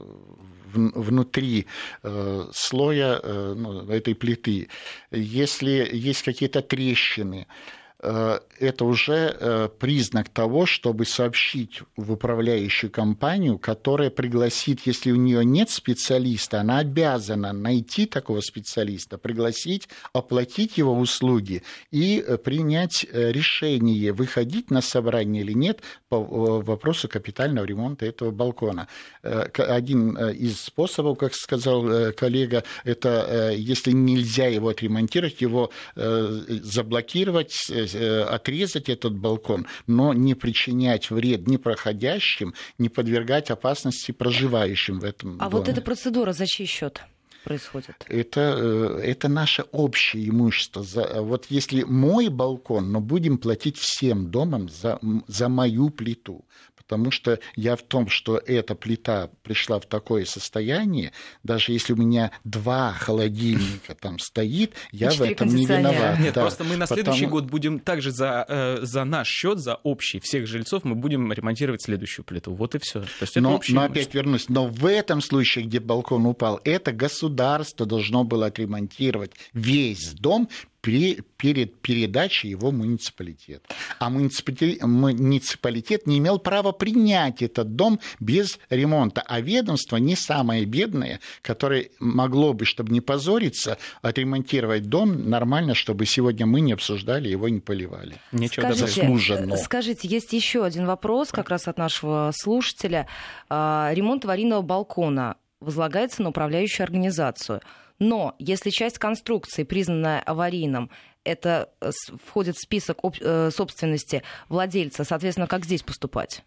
внутри 0.75 1.67
э, 2.02 2.47
слоя 2.52 3.19
э, 3.23 3.55
ну, 3.57 3.88
этой 3.88 4.14
плиты. 4.14 4.69
Если 5.11 5.88
есть 5.90 6.23
какие-то 6.23 6.61
трещины, 6.61 7.47
э, 7.47 7.80
это 8.02 8.85
уже 8.85 9.37
э, 9.38 9.69
признак 9.78 10.28
того, 10.28 10.66
чтобы 10.66 11.04
сообщить 11.04 11.83
в 11.97 12.12
управляющую 12.12 12.90
компанию, 12.90 13.59
которая 13.59 14.11
пригласит, 14.11 14.80
если 14.87 15.11
у 15.11 15.16
нее 15.16 15.45
нет 15.45 15.71
специалиста, 15.71 16.61
она 16.61 16.78
обязана 16.78 17.52
найти 17.52 18.07
такого 18.07 18.40
специалиста, 18.40 19.19
пригласить, 19.19 19.88
оплатить 20.12 20.78
его 20.78 20.99
услуги 20.99 21.62
и 21.90 22.25
э, 22.26 22.38
принять 22.38 23.04
э, 23.11 23.33
решение, 23.33 24.12
выходить 24.12 24.71
на 24.71 24.80
собрание 24.83 25.42
или 25.42 25.52
нет 25.52 25.80
по 26.09 26.16
э, 26.16 26.64
вопросу 26.64 27.09
капитального 27.09 27.64
ремонта 27.64 28.07
этого 28.07 28.30
балкона. 28.30 28.88
Э, 29.23 29.45
Один 29.57 30.16
э, 30.16 30.35
из 30.35 30.61
способов, 30.61 31.19
как 31.19 31.35
сказал 31.35 31.87
э, 31.88 32.12
коллега, 32.12 32.64
это 32.85 33.52
э, 33.52 33.57
если 33.57 33.92
нельзя 33.92 34.47
его 34.47 34.69
отремонтировать, 34.69 35.40
его 35.40 35.71
э, 35.97 36.42
заблокировать, 36.62 37.57
э, 37.71 37.87
э, 37.89 37.89
отрезать 37.94 38.88
этот 38.88 39.14
балкон, 39.14 39.66
но 39.87 40.12
не 40.12 40.35
причинять 40.35 41.11
вред 41.11 41.47
ни 41.47 41.56
проходящим, 41.56 42.54
не 42.78 42.88
подвергать 42.88 43.50
опасности 43.50 44.12
проживающим 44.12 45.00
в 45.00 45.04
этом 45.04 45.30
а 45.30 45.32
доме. 45.32 45.47
А 45.47 45.49
вот 45.49 45.68
эта 45.68 45.80
процедура 45.80 46.32
за 46.32 46.47
чей 46.47 46.66
счет? 46.66 47.02
Происходит? 47.44 47.94
Это, 48.06 48.99
это 49.02 49.28
наше 49.28 49.62
общее 49.73 50.28
имущество. 50.28 50.82
За, 50.82 51.23
вот 51.23 51.47
если 51.49 51.82
мой 51.82 52.28
балкон, 52.28 52.92
но 52.92 53.00
будем 53.00 53.38
платить 53.38 53.78
всем 53.78 54.30
домам 54.30 54.68
за, 54.68 54.99
за 55.26 55.49
мою 55.49 55.90
плиту 55.90 56.44
потому 56.90 57.12
что 57.12 57.38
я 57.54 57.76
в 57.76 57.82
том, 57.82 58.09
что 58.09 58.37
эта 58.37 58.75
плита 58.75 59.30
пришла 59.44 59.78
в 59.78 59.87
такое 59.87 60.25
состояние, 60.25 61.12
даже 61.44 61.70
если 61.70 61.92
у 61.92 61.97
меня 61.97 62.32
два 62.42 62.92
холодильника 62.92 63.94
там 63.94 64.18
стоит, 64.18 64.75
я 64.90 65.11
в 65.11 65.20
этом 65.20 65.54
не 65.54 65.66
виноват. 65.66 66.18
Нет, 66.18 66.35
да, 66.35 66.40
просто 66.40 66.64
мы 66.64 66.76
на 66.76 66.88
потому... 66.88 67.02
следующий 67.04 67.26
год 67.26 67.44
будем 67.44 67.78
также 67.78 68.11
за, 68.11 68.44
э, 68.49 68.78
за 68.82 69.04
наш 69.04 69.28
счет, 69.28 69.61
за 69.61 69.76
общий 69.76 70.18
всех 70.18 70.49
жильцов, 70.49 70.82
мы 70.82 70.97
будем 70.97 71.32
ремонтировать 71.32 71.80
следующую 71.80 72.25
плиту. 72.25 72.54
Вот 72.54 72.75
и 72.75 72.80
все. 72.80 73.04
но, 73.37 73.61
но 73.68 73.82
опять 73.82 74.12
вернусь, 74.12 74.49
но 74.49 74.66
в 74.66 74.85
этом 74.85 75.20
случае, 75.20 75.66
где 75.66 75.78
балкон 75.78 76.26
упал, 76.26 76.61
это 76.64 76.90
государство 76.90 77.30
должно 77.31 78.25
было 78.25 78.47
отремонтировать 78.47 79.33
весь 79.53 80.13
дом 80.13 80.49
при, 80.81 81.23
перед 81.37 81.81
передачей 81.81 82.49
его 82.49 82.71
муниципалитет. 82.71 83.65
А 83.99 84.09
муниципалитет, 84.09 84.83
муниципалитет 84.83 86.07
не 86.07 86.19
имел 86.19 86.39
права 86.39 86.73
принять 86.73 87.43
этот 87.43 87.77
дом 87.77 88.01
без 88.19 88.59
ремонта. 88.71 89.23
А 89.27 89.41
ведомство 89.41 89.97
не 89.97 90.17
самое 90.17 90.65
бедное, 90.65 91.21
которое 91.43 91.91
могло 91.99 92.53
бы, 92.53 92.65
чтобы 92.65 92.93
не 92.93 93.01
позориться, 93.01 93.79
отремонтировать 94.03 94.89
дом 94.89 95.29
нормально, 95.29 95.75
чтобы 95.75 96.07
сегодня 96.07 96.47
мы 96.47 96.61
не 96.61 96.73
обсуждали 96.73 97.29
его, 97.29 97.49
не 97.49 97.61
поливали. 97.61 98.17
Ничего 98.33 98.73
скажите, 98.73 98.87
заслуженно. 98.87 99.57
Скажите, 99.57 100.09
есть 100.09 100.33
еще 100.33 100.65
один 100.65 100.87
вопрос 100.87 101.31
как 101.31 101.51
раз 101.51 101.69
от 101.69 101.79
нашего 101.79 102.33
слушателя. 102.35 103.07
А, 103.49 103.91
ремонт 103.93 104.25
аварийного 104.25 104.63
балкона 104.63 105.37
возлагается 105.61 106.23
на 106.23 106.31
управляющую 106.31 106.85
организацию– 106.85 107.61
но 108.00 108.35
если 108.38 108.71
часть 108.71 108.99
конструкции, 108.99 109.62
признанная 109.62 110.21
аварийным, 110.21 110.90
это 111.23 111.69
э, 111.81 111.90
входит 112.25 112.57
в 112.57 112.62
список 112.62 112.99
э, 113.21 113.50
собственности 113.52 114.23
владельца, 114.49 115.05
соответственно, 115.05 115.47
как 115.47 115.67
здесь 115.67 115.83
поступать? 115.83 116.43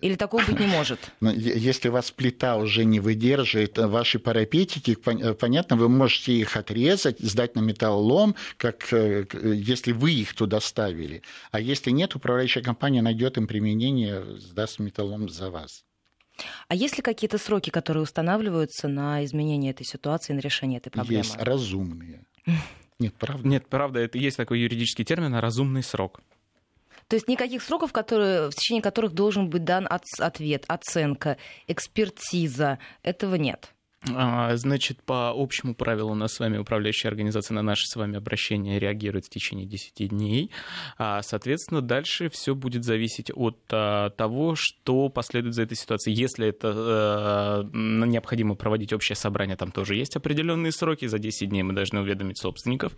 Или 0.00 0.16
такого 0.16 0.44
быть 0.44 0.58
не 0.58 0.66
может? 0.66 1.12
Но 1.20 1.30
если 1.30 1.88
у 1.88 1.92
вас 1.92 2.10
плита 2.10 2.56
уже 2.56 2.84
не 2.84 2.98
выдерживает 2.98 3.78
ваши 3.78 4.18
парапетики, 4.18 4.98
э, 5.06 5.34
понятно, 5.34 5.76
вы 5.76 5.88
можете 5.88 6.32
их 6.32 6.56
отрезать, 6.56 7.20
сдать 7.20 7.54
на 7.54 7.60
металлолом, 7.60 8.34
как 8.56 8.92
если 8.92 9.92
вы 9.92 10.12
их 10.12 10.34
туда 10.34 10.58
ставили. 10.58 11.22
А 11.52 11.60
если 11.60 11.92
нет, 11.92 12.16
управляющая 12.16 12.64
компания 12.64 13.00
найдет 13.00 13.36
им 13.36 13.46
применение, 13.46 14.24
сдаст 14.38 14.80
металлолом 14.80 15.28
за 15.28 15.50
вас. 15.50 15.84
А 16.68 16.74
есть 16.74 16.96
ли 16.96 17.02
какие-то 17.02 17.38
сроки, 17.38 17.70
которые 17.70 18.02
устанавливаются 18.02 18.88
на 18.88 19.24
изменение 19.24 19.72
этой 19.72 19.84
ситуации, 19.84 20.32
на 20.32 20.40
решение 20.40 20.78
этой 20.78 20.90
проблемы? 20.90 21.24
Есть 21.24 21.36
разумные. 21.38 22.24
Нет, 22.98 23.14
правда. 23.18 23.48
Нет, 23.48 23.66
правда, 23.68 24.00
это 24.00 24.18
есть 24.18 24.36
такой 24.36 24.60
юридический 24.60 25.04
термин 25.04 25.34
«разумный 25.34 25.82
срок». 25.82 26.20
То 27.06 27.16
есть 27.16 27.26
никаких 27.26 27.62
сроков, 27.62 27.92
которые, 27.92 28.50
в 28.50 28.54
течение 28.54 28.82
которых 28.82 29.12
должен 29.12 29.48
быть 29.48 29.64
дан 29.64 29.88
ответ, 30.18 30.64
оценка, 30.68 31.38
экспертиза, 31.66 32.78
этого 33.02 33.36
нет. 33.36 33.72
А, 34.14 34.56
значит, 34.56 35.02
по 35.02 35.32
общему 35.34 35.74
правилу 35.74 36.12
у 36.12 36.14
нас 36.14 36.34
с 36.34 36.38
вами 36.38 36.56
управляющая 36.56 37.10
организация 37.10 37.56
на 37.56 37.62
наши 37.62 37.84
с 37.86 37.96
вами 37.96 38.16
обращения 38.16 38.78
реагирует 38.78 39.26
в 39.26 39.28
течение 39.28 39.66
10 39.66 40.08
дней. 40.10 40.52
А, 40.98 41.20
соответственно, 41.22 41.82
дальше 41.82 42.30
все 42.30 42.54
будет 42.54 42.84
зависеть 42.84 43.32
от 43.34 43.58
а, 43.72 44.10
того, 44.10 44.54
что 44.56 45.08
последует 45.08 45.54
за 45.54 45.62
этой 45.62 45.76
ситуацией. 45.76 46.14
Если 46.14 46.48
это 46.48 47.68
необходимо 47.74 48.54
проводить 48.54 48.92
общее 48.92 49.16
собрание, 49.16 49.56
там 49.56 49.72
тоже 49.72 49.96
есть 49.96 50.14
определенные 50.14 50.70
сроки. 50.70 51.06
За 51.06 51.18
10 51.18 51.48
дней 51.48 51.64
мы 51.64 51.72
должны 51.72 52.00
уведомить 52.00 52.38
собственников, 52.38 52.92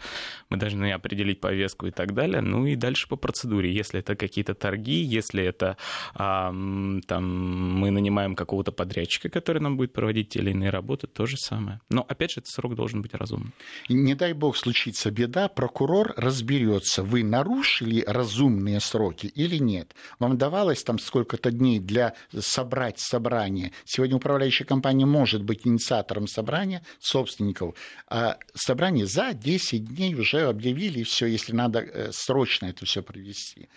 мы 0.50 0.58
должны 0.58 0.92
определить 0.92 1.40
повестку 1.40 1.86
и 1.86 1.92
так 1.92 2.12
далее. 2.12 2.42
Ну 2.42 2.66
и 2.66 2.76
дальше 2.76 3.08
по 3.08 3.16
процедуре. 3.16 3.72
Если 3.72 4.00
это 4.00 4.16
какие-то 4.16 4.54
торги, 4.54 5.00
если 5.00 5.42
это 5.42 5.78
там, 6.14 7.78
мы 7.78 7.90
нанимаем 7.90 8.34
какого-то 8.34 8.70
подрядчика, 8.70 9.30
который 9.30 9.62
нам 9.62 9.78
будет 9.78 9.94
проводить 9.94 10.28
те 10.30 10.40
или 10.40 10.50
иные 10.50 10.68
работы, 10.68 10.89
работать 10.90 11.12
то 11.12 11.26
же 11.26 11.36
самое. 11.36 11.80
Но, 11.88 12.04
опять 12.08 12.32
же, 12.32 12.40
этот 12.40 12.50
срок 12.52 12.74
должен 12.74 13.00
быть 13.00 13.14
разумным. 13.14 13.52
Не 13.88 14.14
дай 14.14 14.32
бог 14.32 14.56
случится 14.56 15.10
беда, 15.10 15.48
прокурор 15.48 16.14
разберется, 16.16 17.02
вы 17.04 17.22
нарушили 17.22 18.02
разумные 18.06 18.80
сроки 18.80 19.26
или 19.26 19.58
нет. 19.58 19.94
Вам 20.18 20.36
давалось 20.36 20.82
там 20.82 20.98
сколько-то 20.98 21.52
дней 21.52 21.78
для 21.78 22.14
собрать 22.36 22.98
собрание. 22.98 23.70
Сегодня 23.84 24.16
управляющая 24.16 24.66
компания 24.66 25.06
может 25.06 25.44
быть 25.44 25.64
инициатором 25.64 26.26
собрания 26.26 26.82
собственников. 26.98 27.74
А 28.08 28.36
собрание 28.54 29.06
за 29.06 29.32
10 29.32 29.94
дней 29.94 30.14
уже 30.14 30.48
объявили, 30.48 31.04
все, 31.04 31.26
если 31.26 31.52
надо 31.52 31.78
э, 31.78 32.10
срочно 32.12 32.66
это 32.66 32.84
все 32.84 33.02
провести. 33.02 33.68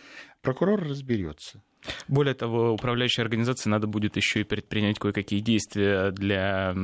Прокурор 0.42 0.82
разберется. 0.84 1.62
Более 2.08 2.34
того, 2.34 2.72
управляющей 2.72 3.22
организации 3.22 3.70
надо 3.70 3.88
будет 3.88 4.16
еще 4.16 4.42
и 4.42 4.44
предпринять 4.44 5.00
кое-какие 5.00 5.40
действия 5.40 6.12
для, 6.12 6.76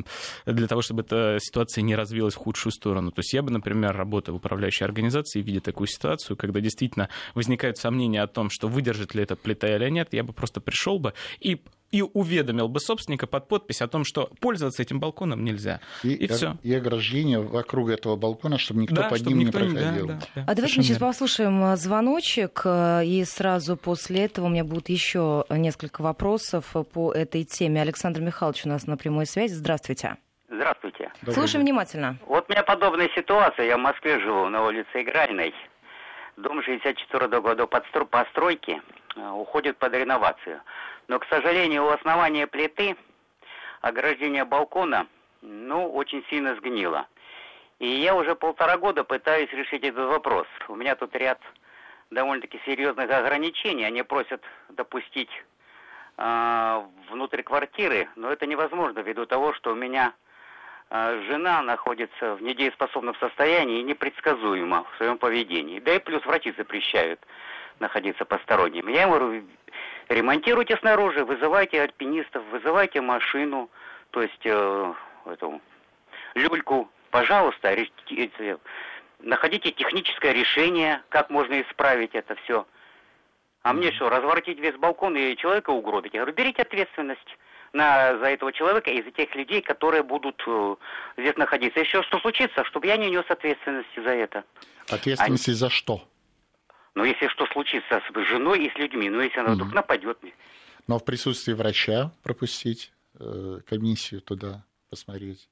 для 0.45 0.67
того, 0.67 0.81
чтобы 0.81 1.01
эта 1.01 1.37
ситуация 1.39 1.81
не 1.81 1.95
развилась 1.95 2.35
в 2.35 2.37
худшую 2.37 2.71
сторону. 2.71 3.11
То 3.11 3.19
есть 3.19 3.33
я 3.33 3.41
бы, 3.41 3.51
например, 3.51 3.95
работая 3.95 4.33
в 4.33 4.35
управляющей 4.35 4.85
организации, 4.85 5.41
видя 5.41 5.61
такую 5.61 5.87
ситуацию, 5.87 6.37
когда 6.37 6.59
действительно 6.59 7.09
возникают 7.33 7.77
сомнения 7.77 8.21
о 8.21 8.27
том, 8.27 8.49
что 8.49 8.67
выдержит 8.67 9.15
ли 9.15 9.23
эта 9.23 9.35
плита 9.35 9.67
или 9.75 9.89
нет, 9.89 10.09
я 10.11 10.23
бы 10.23 10.33
просто 10.33 10.61
пришел 10.61 10.99
бы 10.99 11.13
и 11.39 11.61
и 11.91 12.01
уведомил 12.01 12.67
бы 12.67 12.79
собственника 12.79 13.27
под 13.27 13.47
подпись 13.47 13.81
о 13.81 13.87
том, 13.87 14.03
что 14.03 14.29
пользоваться 14.39 14.81
этим 14.81 14.99
балконом 14.99 15.43
нельзя. 15.43 15.81
И, 16.03 16.13
и 16.13 16.27
все. 16.27 16.57
И 16.63 16.73
ограждение 16.73 17.39
вокруг 17.39 17.89
этого 17.89 18.15
балкона, 18.15 18.57
чтобы 18.57 18.81
никто 18.81 18.95
да, 18.95 19.09
под 19.09 19.19
чтобы 19.19 19.35
ним 19.35 19.47
никто 19.47 19.59
не 19.59 19.73
проходил. 19.73 20.07
Да, 20.07 20.13
да, 20.13 20.19
да. 20.35 20.43
А 20.47 20.55
давайте 20.55 20.77
мы 20.77 20.83
сейчас 20.83 20.97
послушаем 20.97 21.63
а, 21.63 21.75
звоночек, 21.75 22.61
а, 22.65 23.01
и 23.01 23.23
сразу 23.23 23.75
после 23.77 24.25
этого 24.25 24.45
у 24.45 24.49
меня 24.49 24.63
будут 24.63 24.89
еще 24.89 25.45
несколько 25.49 26.01
вопросов 26.01 26.75
по 26.93 27.11
этой 27.11 27.43
теме. 27.43 27.81
Александр 27.81 28.21
Михайлович 28.21 28.65
у 28.65 28.69
нас 28.69 28.85
на 28.87 28.97
прямой 28.97 29.25
связи. 29.25 29.53
Здравствуйте. 29.53 30.17
Здравствуйте. 30.49 31.11
Добрый 31.21 31.35
Слушаем 31.35 31.65
день. 31.65 31.73
внимательно. 31.73 32.17
Вот 32.25 32.45
у 32.47 32.51
меня 32.51 32.63
подобная 32.63 33.09
ситуация. 33.15 33.65
Я 33.65 33.77
в 33.77 33.81
Москве 33.81 34.19
живу, 34.19 34.49
на 34.49 34.65
улице 34.65 35.01
Игральной. 35.01 35.53
Дом 36.37 36.61
64 36.63 37.25
-го 37.25 37.41
года 37.41 37.67
постройки 37.67 38.81
а, 39.15 39.33
уходит 39.33 39.77
под 39.77 39.93
реновацию. 39.93 40.61
Но, 41.09 41.17
к 41.17 41.25
сожалению, 41.25 41.85
у 41.85 41.89
основания 41.89 42.45
плиты 42.45 42.95
ограждение 43.81 44.45
балкона, 44.45 45.07
ну, 45.41 45.91
очень 45.91 46.23
сильно 46.29 46.55
сгнило. 46.55 47.07
И 47.79 47.87
я 47.87 48.13
уже 48.15 48.35
полтора 48.35 48.77
года 48.77 49.03
пытаюсь 49.03 49.51
решить 49.51 49.83
этот 49.83 50.07
вопрос. 50.07 50.45
У 50.67 50.75
меня 50.75 50.95
тут 50.95 51.15
ряд 51.15 51.39
довольно-таки 52.11 52.61
серьезных 52.63 53.09
ограничений. 53.09 53.85
Они 53.85 54.03
просят 54.03 54.43
допустить 54.69 55.31
э, 56.17 56.83
внутрь 57.09 57.41
квартиры, 57.41 58.07
но 58.15 58.31
это 58.31 58.45
невозможно 58.45 58.99
ввиду 58.99 59.25
того, 59.25 59.53
что 59.53 59.71
у 59.71 59.75
меня 59.75 60.13
э, 60.91 61.23
жена 61.27 61.63
находится 61.63 62.35
в 62.35 62.43
недееспособном 62.43 63.15
состоянии 63.15 63.79
и 63.79 63.83
непредсказуема 63.83 64.83
в 64.83 64.97
своем 64.97 65.17
поведении. 65.17 65.79
Да 65.79 65.95
и 65.95 65.99
плюс 65.99 66.23
врачи 66.23 66.53
запрещают 66.55 67.19
находиться 67.79 68.25
посторонним. 68.25 68.89
Я 68.89 69.03
ему 69.03 69.41
ремонтируйте 70.09 70.77
снаружи, 70.77 71.23
вызывайте 71.23 71.81
альпинистов, 71.81 72.43
вызывайте 72.51 73.01
машину, 73.01 73.69
то 74.11 74.21
есть 74.21 74.41
э, 74.43 74.93
эту 75.25 75.61
люльку, 76.33 76.89
пожалуйста, 77.11 77.75
находите 79.19 79.71
техническое 79.71 80.33
решение, 80.33 81.01
как 81.09 81.29
можно 81.29 81.61
исправить 81.61 82.15
это 82.15 82.35
все. 82.43 82.65
А 83.61 83.73
мне 83.73 83.91
что, 83.91 84.09
разворотить 84.09 84.59
весь 84.59 84.75
балкон 84.75 85.15
и 85.15 85.35
человека 85.35 85.69
угробить? 85.71 86.13
Я 86.13 86.21
говорю, 86.21 86.35
берите 86.35 86.61
ответственность 86.61 87.37
на, 87.73 88.17
за 88.17 88.27
этого 88.27 88.51
человека 88.53 88.89
и 88.89 89.03
за 89.03 89.11
тех 89.11 89.35
людей, 89.35 89.61
которые 89.61 90.01
будут 90.01 90.41
э, 90.47 90.75
здесь 91.17 91.35
находиться. 91.35 91.79
Еще 91.79 92.01
что 92.03 92.19
случится, 92.19 92.63
чтобы 92.63 92.87
я 92.87 92.97
не 92.97 93.09
нес 93.09 93.25
ответственности 93.27 93.99
за 93.99 94.11
это. 94.11 94.43
Ответственности 94.89 95.51
а... 95.51 95.55
за 95.55 95.69
что? 95.69 96.01
Но 96.99 97.05
если 97.05 97.29
что 97.29 97.45
случится 97.45 98.01
с 98.01 98.27
женой 98.27 98.65
и 98.65 98.69
с 98.69 98.75
людьми, 98.75 99.09
ну 99.09 99.21
если 99.21 99.39
она 99.39 99.53
вдруг 99.53 99.71
нападет. 99.71 100.17
Но 100.85 100.99
в 100.99 101.05
присутствии 101.05 101.53
врача 101.53 102.11
пропустить 102.23 102.91
э, 103.17 103.59
комиссию 103.65 104.19
туда 104.19 104.65
посмотреть. 104.89 105.47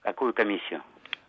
Какую 0.00 0.32
комиссию? 0.32 0.82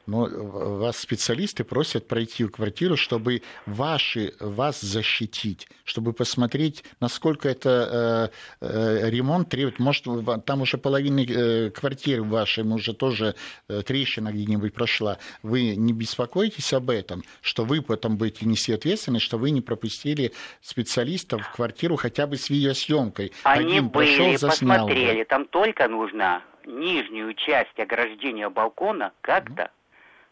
Но 0.10 0.28
вас 0.30 0.98
специалисты 0.98 1.64
просят 1.64 2.08
пройти 2.08 2.44
в 2.44 2.52
квартиру, 2.52 2.98
чтобы 2.98 3.44
ваши, 3.66 4.34
вас 4.40 4.82
защитить, 4.82 5.68
чтобы 5.84 6.14
посмотреть, 6.14 6.84
насколько 7.00 7.48
это 7.48 8.32
э, 8.62 8.66
э, 8.66 9.10
ремонт 9.10 9.50
требует. 9.50 9.80
Может, 9.80 10.06
там 10.46 10.62
уже 10.62 10.78
половина 10.78 11.22
э, 11.22 11.70
квартиры 11.70 12.24
вашей 12.24 12.64
уже 12.64 12.94
тоже 12.94 13.36
э, 13.68 13.82
трещина 13.82 14.32
где-нибудь 14.32 14.74
прошла. 14.74 15.18
Вы 15.44 15.76
не 15.76 15.94
беспокойтесь 15.94 16.74
об 16.74 16.90
этом, 16.90 17.24
что 17.42 17.66
вы 17.66 17.82
потом 17.82 18.18
будете 18.18 18.46
нести 18.46 18.74
ответственность, 18.74 19.26
что 19.26 19.38
вы 19.38 19.52
не 19.52 19.62
пропустили 19.62 20.34
специалистов 20.62 21.46
в 21.46 21.52
квартиру 21.56 21.96
хотя 21.96 22.28
бы 22.28 22.38
с 22.38 22.50
видеосъемкой. 22.50 23.32
Они 23.44 23.78
Один 23.78 23.90
были, 23.90 24.16
прошел, 24.18 24.50
посмотрели, 24.50 25.24
там 25.24 25.46
только 25.46 25.88
нужно 25.88 26.44
нижнюю 26.66 27.34
часть 27.34 27.80
ограждения 27.80 28.50
балкона 28.50 29.12
как-то 29.22 29.72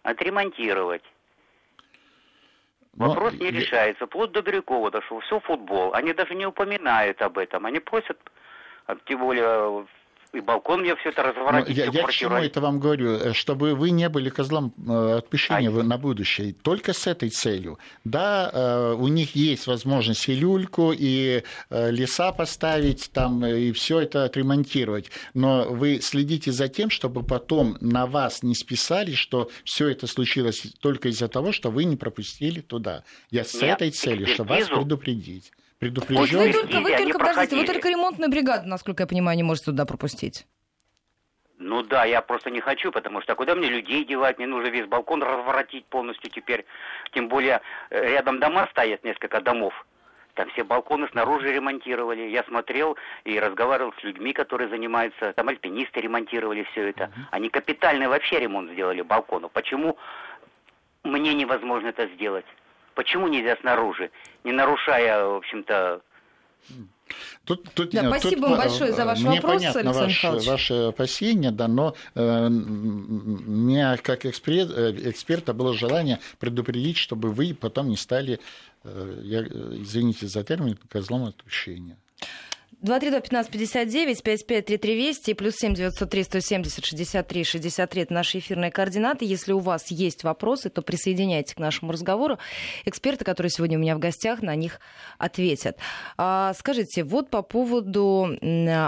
отремонтировать. 0.07 1.03
Но... 2.95 3.09
Вопрос 3.09 3.33
не 3.33 3.51
решается. 3.51 4.07
Вплоть 4.07 4.31
до 4.31 4.41
Грекова 4.41 4.89
дошел. 4.89 5.19
Все 5.19 5.39
футбол. 5.41 5.93
Они 5.93 6.13
даже 6.13 6.33
не 6.33 6.45
упоминают 6.45 7.21
об 7.21 7.37
этом. 7.37 7.65
Они 7.65 7.79
просят, 7.79 8.17
тем 9.05 9.19
более 9.19 9.85
и 10.37 10.41
балкон 10.41 10.81
мне 10.81 10.95
все 10.95 11.09
это 11.09 11.23
разворотить. 11.23 11.75
Я, 11.75 11.85
я 11.85 12.03
к 12.03 12.11
чему 12.11 12.35
это 12.35 12.61
вам 12.61 12.79
говорю? 12.79 13.11
Э, 13.11 13.33
чтобы 13.33 13.75
вы 13.75 13.89
не 13.89 14.07
были 14.09 14.29
козлом 14.29 14.73
э, 14.77 15.17
отпущения 15.17 15.69
а, 15.69 15.83
на 15.83 15.97
будущее. 15.97 16.53
Только 16.61 16.93
с 16.93 17.07
этой 17.07 17.29
целью. 17.29 17.79
Да, 18.03 18.49
э, 18.53 18.93
у 18.93 19.07
них 19.07 19.35
есть 19.35 19.67
возможность 19.67 20.29
и 20.29 20.35
люльку, 20.35 20.93
и 20.97 21.43
леса 21.69 22.31
поставить, 22.31 23.09
там, 23.11 23.45
и 23.45 23.71
все 23.71 23.99
это 23.99 24.25
отремонтировать. 24.25 25.11
Но 25.33 25.65
вы 25.69 25.99
следите 26.01 26.51
за 26.51 26.67
тем, 26.67 26.89
чтобы 26.89 27.23
потом 27.23 27.77
на 27.81 28.05
вас 28.05 28.43
не 28.43 28.55
списали, 28.55 29.13
что 29.13 29.49
все 29.63 29.89
это 29.89 30.07
случилось 30.07 30.61
только 30.79 31.09
из-за 31.09 31.27
того, 31.27 31.51
что 31.51 31.69
вы 31.71 31.85
не 31.85 31.95
пропустили 31.95 32.61
туда. 32.61 33.03
Я 33.31 33.43
с 33.43 33.53
Нет, 33.55 33.63
этой 33.63 33.91
целью, 33.91 34.27
чтобы 34.27 34.55
вас 34.55 34.67
предупредить 34.67 35.51
предупрежден. 35.79 36.39
Вы 36.39 36.53
только, 36.53 36.79
вы 36.79 36.97
только, 36.97 37.19
подождите, 37.19 37.55
вы 37.55 37.65
только 37.65 37.89
ремонтную 37.89 38.29
бригаду, 38.29 38.67
насколько 38.67 39.03
я 39.03 39.07
понимаю, 39.07 39.37
не 39.37 39.43
можете 39.43 39.65
туда 39.67 39.85
пропустить. 39.85 40.45
Ну 41.59 41.81
да, 41.81 42.05
я 42.05 42.21
просто 42.21 42.51
не 42.51 42.61
хочу, 42.61 42.91
потому 42.91 43.21
что 43.21 43.35
куда 43.35 43.55
мне 43.55 43.67
людей 43.67 44.05
девать, 44.05 44.37
мне 44.37 44.47
нужно 44.47 44.69
весь 44.69 44.85
балкон 44.85 45.23
разворотить 45.23 45.85
полностью 45.85 46.29
теперь. 46.29 46.65
Тем 47.13 47.29
более 47.29 47.61
э, 47.89 48.11
рядом 48.11 48.39
дома 48.39 48.67
стоят, 48.71 49.03
несколько 49.03 49.41
домов. 49.41 49.73
Там 50.35 50.49
все 50.51 50.63
балконы 50.63 51.07
снаружи 51.11 51.51
ремонтировали. 51.51 52.29
Я 52.29 52.43
смотрел 52.43 52.95
и 53.23 53.39
разговаривал 53.39 53.91
с 53.99 54.03
людьми, 54.03 54.33
которые 54.33 54.69
занимаются. 54.69 55.33
Там 55.33 55.49
альпинисты 55.49 55.99
ремонтировали 55.99 56.61
все 56.71 56.89
это. 56.89 57.11
Они 57.31 57.49
капитальный 57.49 58.07
вообще 58.07 58.39
ремонт 58.39 58.71
сделали 58.71 59.01
балкону. 59.01 59.49
Почему 59.49 59.97
мне 61.03 61.33
невозможно 61.33 61.87
это 61.87 62.07
сделать? 62.09 62.45
Почему 62.97 63.27
нельзя 63.27 63.55
снаружи, 63.61 64.09
не 64.43 64.51
нарушая, 64.51 65.23
в 65.23 65.35
общем-то, 65.35 66.01
Тут, 67.45 67.63
тут, 67.75 67.91
да, 67.91 68.01
тут, 68.01 68.19
спасибо 68.19 68.47
вам 68.47 68.57
большое 68.57 68.91
за 68.91 69.05
ваш 69.05 69.19
мне 69.19 69.39
вопрос, 69.39 69.61
понятно 69.61 69.79
Александр 69.81 70.27
ваше, 70.27 70.49
ваше 70.49 70.73
опасение, 70.73 71.51
да, 71.51 71.67
но 71.67 71.95
э, 72.15 72.49
меня 72.49 73.97
как 73.97 74.25
эксперт, 74.25 74.71
э, 74.75 75.09
эксперта 75.11 75.53
было 75.53 75.73
желание 75.73 76.19
предупредить, 76.39 76.97
чтобы 76.97 77.31
вы 77.31 77.53
потом 77.53 77.87
не 77.87 77.97
стали, 77.97 78.39
э, 78.83 79.19
я, 79.21 79.43
извините 79.43 80.25
за 80.25 80.43
термин, 80.43 80.77
козлом 80.89 81.25
отпущения. 81.25 81.97
232-1559, 82.83 84.21
553320 84.21 85.29
и 85.29 85.33
плюс 85.33 85.55
7 85.55 85.73
903 85.73 86.23
170 86.23 86.85
63 86.85 87.43
63 87.43 88.01
это 88.03 88.13
наши 88.13 88.37
эфирные 88.37 88.71
координаты. 88.71 89.25
Если 89.25 89.51
у 89.51 89.59
вас 89.59 89.89
есть 89.89 90.23
вопросы, 90.23 90.69
то 90.69 90.83
присоединяйтесь 90.83 91.55
к 91.55 91.59
нашему 91.59 91.91
разговору. 91.91 92.37
Эксперты, 92.85 93.25
которые 93.25 93.49
сегодня 93.49 93.77
у 93.77 93.81
меня 93.81 93.95
в 93.95 93.99
гостях, 93.99 94.43
на 94.43 94.55
них 94.55 94.79
ответят. 95.17 95.77
А, 96.17 96.53
скажите, 96.53 97.03
вот 97.03 97.31
по 97.31 97.41
поводу 97.41 98.37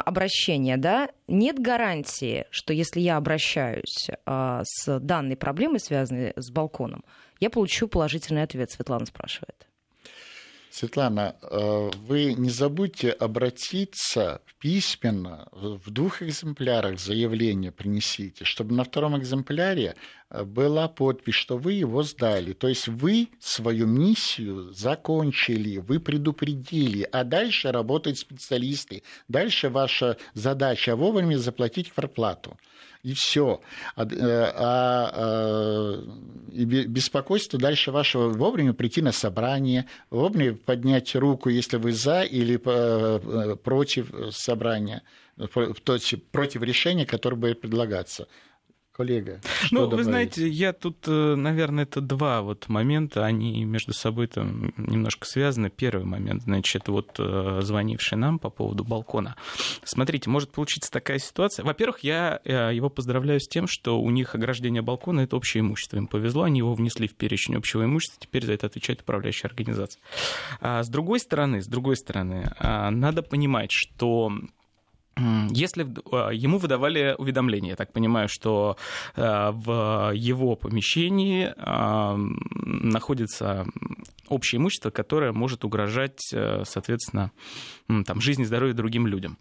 обращения, 0.06 0.78
да, 0.78 1.10
нет 1.28 1.58
гарантии, 1.60 2.46
что 2.52 2.74
если 2.74 3.00
я 3.00 3.18
обращаюсь 3.18 4.10
а, 4.26 4.62
с 4.66 5.00
данной 5.00 5.36
проблемой, 5.36 5.80
связанной 5.80 6.34
с 6.36 6.52
балконом, 6.52 7.04
я 7.40 7.50
получу 7.50 7.88
положительный 7.88 8.44
ответ, 8.44 8.70
Светлана 8.72 9.06
спрашивает. 9.06 9.69
Светлана, 10.80 11.36
э, 11.42 11.92
вы 12.08 12.34
не 12.36 12.50
забудьте 12.50 13.12
обратиться 13.12 14.42
письменно, 14.60 15.50
в 15.52 15.92
двух 15.92 16.22
экземплярах 16.22 17.02
заявление 17.02 17.74
принесите, 17.74 18.46
чтобы 18.46 18.74
на 18.74 18.86
втором 18.86 19.18
экземпляре 19.18 19.96
была 20.32 20.88
подпись, 20.88 21.36
что 21.36 21.58
вы 21.58 21.74
его 21.74 22.04
сдали. 22.04 22.54
То 22.54 22.68
есть 22.68 22.88
вы 22.88 23.30
свою 23.40 23.88
миссию 23.88 24.72
закончили, 24.74 25.78
вы 25.78 26.00
предупредили, 26.00 27.08
а 27.12 27.24
дальше 27.24 27.72
работают 27.72 28.18
специалисты. 28.18 29.04
Дальше 29.28 29.70
ваша 29.70 30.18
задача 30.34 30.96
вовремя 30.96 31.38
заплатить 31.38 31.92
квартплату 31.92 32.58
и 33.04 33.14
все. 33.14 33.62
А, 33.96 34.06
э, 34.06 34.52
а, 34.56 35.12
а, 35.14 36.04
беспокойство 36.52 37.58
дальше 37.58 37.92
вашего 37.92 38.30
вовремя 38.30 38.74
прийти 38.74 39.02
на 39.02 39.12
собрание, 39.12 39.86
вовремя 40.10 40.56
поднять 40.56 41.16
руку, 41.16 41.50
если 41.50 41.78
вы 41.78 41.94
за 41.94 42.24
или 42.24 42.60
э, 42.64 43.56
против 43.56 44.12
собрания, 44.32 45.02
против 45.38 46.62
решения, 46.62 47.06
которое 47.06 47.38
будет 47.38 47.62
предлагаться 47.62 48.28
коллега. 49.00 49.40
Ну, 49.72 49.82
добавить? 49.82 49.98
вы 49.98 50.04
знаете, 50.04 50.48
я 50.50 50.74
тут, 50.74 50.98
э, 51.08 51.36
наверное, 51.36 51.86
это 51.86 52.02
два 52.02 52.42
вот 52.42 52.68
момента, 52.68 53.26
они 53.26 53.64
между 53.64 53.94
собой 53.94 54.28
там 54.28 54.74
немножко 54.76 55.26
связаны. 55.26 55.70
Первый 55.70 56.06
момент, 56.06 56.44
значит, 56.44 56.90
вот 56.90 57.16
э, 57.18 57.60
звонивший 57.62 58.18
нам 58.18 58.40
по 58.40 58.50
поводу 58.50 58.84
балкона. 58.84 59.38
Смотрите, 59.86 60.30
может 60.30 60.52
получиться 60.52 60.92
такая 60.92 61.20
ситуация. 61.20 61.64
Во-первых, 61.64 62.00
я 62.00 62.42
э, 62.44 62.72
его 62.74 62.90
поздравляю 62.90 63.40
с 63.40 63.48
тем, 63.48 63.68
что 63.70 64.02
у 64.02 64.10
них 64.10 64.36
ограждение 64.36 64.82
балкона— 64.82 65.22
это 65.22 65.38
общее 65.38 65.62
имущество. 65.62 65.96
Им 65.96 66.08
повезло, 66.08 66.44
они 66.44 66.60
его 66.60 66.74
внесли 66.74 67.08
в 67.08 67.16
перечень 67.16 67.56
общего 67.56 67.86
имущества, 67.86 68.18
теперь 68.20 68.46
за 68.46 68.52
это 68.52 68.68
отвечает 68.68 69.02
управляющая 69.02 69.50
организация. 69.50 70.02
А 70.60 70.84
с 70.84 70.90
другой 70.90 71.22
стороны, 71.22 71.62
с 71.62 71.68
другой 71.68 71.96
стороны, 71.96 72.52
а, 72.60 72.92
надо 72.92 73.24
понимать, 73.24 73.72
что 73.72 74.30
если 75.50 75.88
а, 76.12 76.30
ему 76.30 76.58
выдавали 76.58 77.16
уведомление, 77.18 77.72
я 77.72 77.76
так 77.76 77.92
понимаю, 77.94 78.28
что 78.30 78.78
а, 79.16 79.52
в 79.52 80.12
его 80.14 80.56
помещении 80.56 81.54
а, 81.58 82.16
находится 82.18 83.66
общее 84.28 84.60
имущество, 84.60 84.92
которое 84.92 85.32
может 85.32 85.66
угрожать, 85.66 86.20
соответственно, 86.64 87.32
там, 88.06 88.22
жизни 88.22 88.44
и 88.44 88.46
здоровью 88.46 88.76
другим 88.76 89.08
людям. 89.08 89.40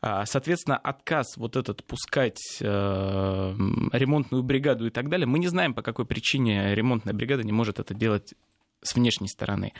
Соответственно, 0.00 0.76
отказ 0.76 1.36
вот 1.36 1.56
этот 1.56 1.84
пускать 1.84 2.40
ремонтную 2.60 4.42
бригаду 4.44 4.86
и 4.86 4.90
так 4.90 5.08
далее, 5.08 5.26
мы 5.26 5.40
не 5.40 5.48
знаем, 5.48 5.74
по 5.74 5.82
какой 5.82 6.06
причине 6.06 6.74
ремонтная 6.74 7.14
бригада 7.14 7.42
не 7.42 7.52
может 7.52 7.80
это 7.80 7.94
делать 7.94 8.34
с 8.82 8.94
внешней 8.94 9.28
стороны, 9.28 9.72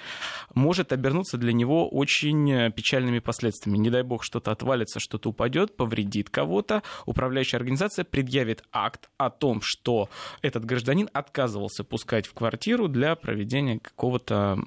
может 0.54 0.92
обернуться 0.92 1.38
для 1.38 1.52
него 1.52 1.88
очень 1.88 2.50
э, 2.50 2.70
печальными 2.70 3.18
последствиями. 3.18 3.78
Не 3.78 3.90
дай 3.90 4.02
бог 4.02 4.24
что-то 4.24 4.52
отвалится, 4.52 5.00
что-то 5.00 5.30
упадет, 5.30 5.76
повредит 5.76 6.30
кого-то. 6.30 6.82
Управляющая 7.06 7.58
организация 7.58 8.04
предъявит 8.04 8.62
акт 8.72 9.10
о 9.16 9.30
том, 9.30 9.60
что 9.62 10.08
этот 10.40 10.64
гражданин 10.64 11.08
отказывался 11.12 11.84
пускать 11.84 12.26
в 12.26 12.34
квартиру 12.34 12.88
для 12.88 13.16
проведения 13.16 13.78
какого-то 13.78 14.58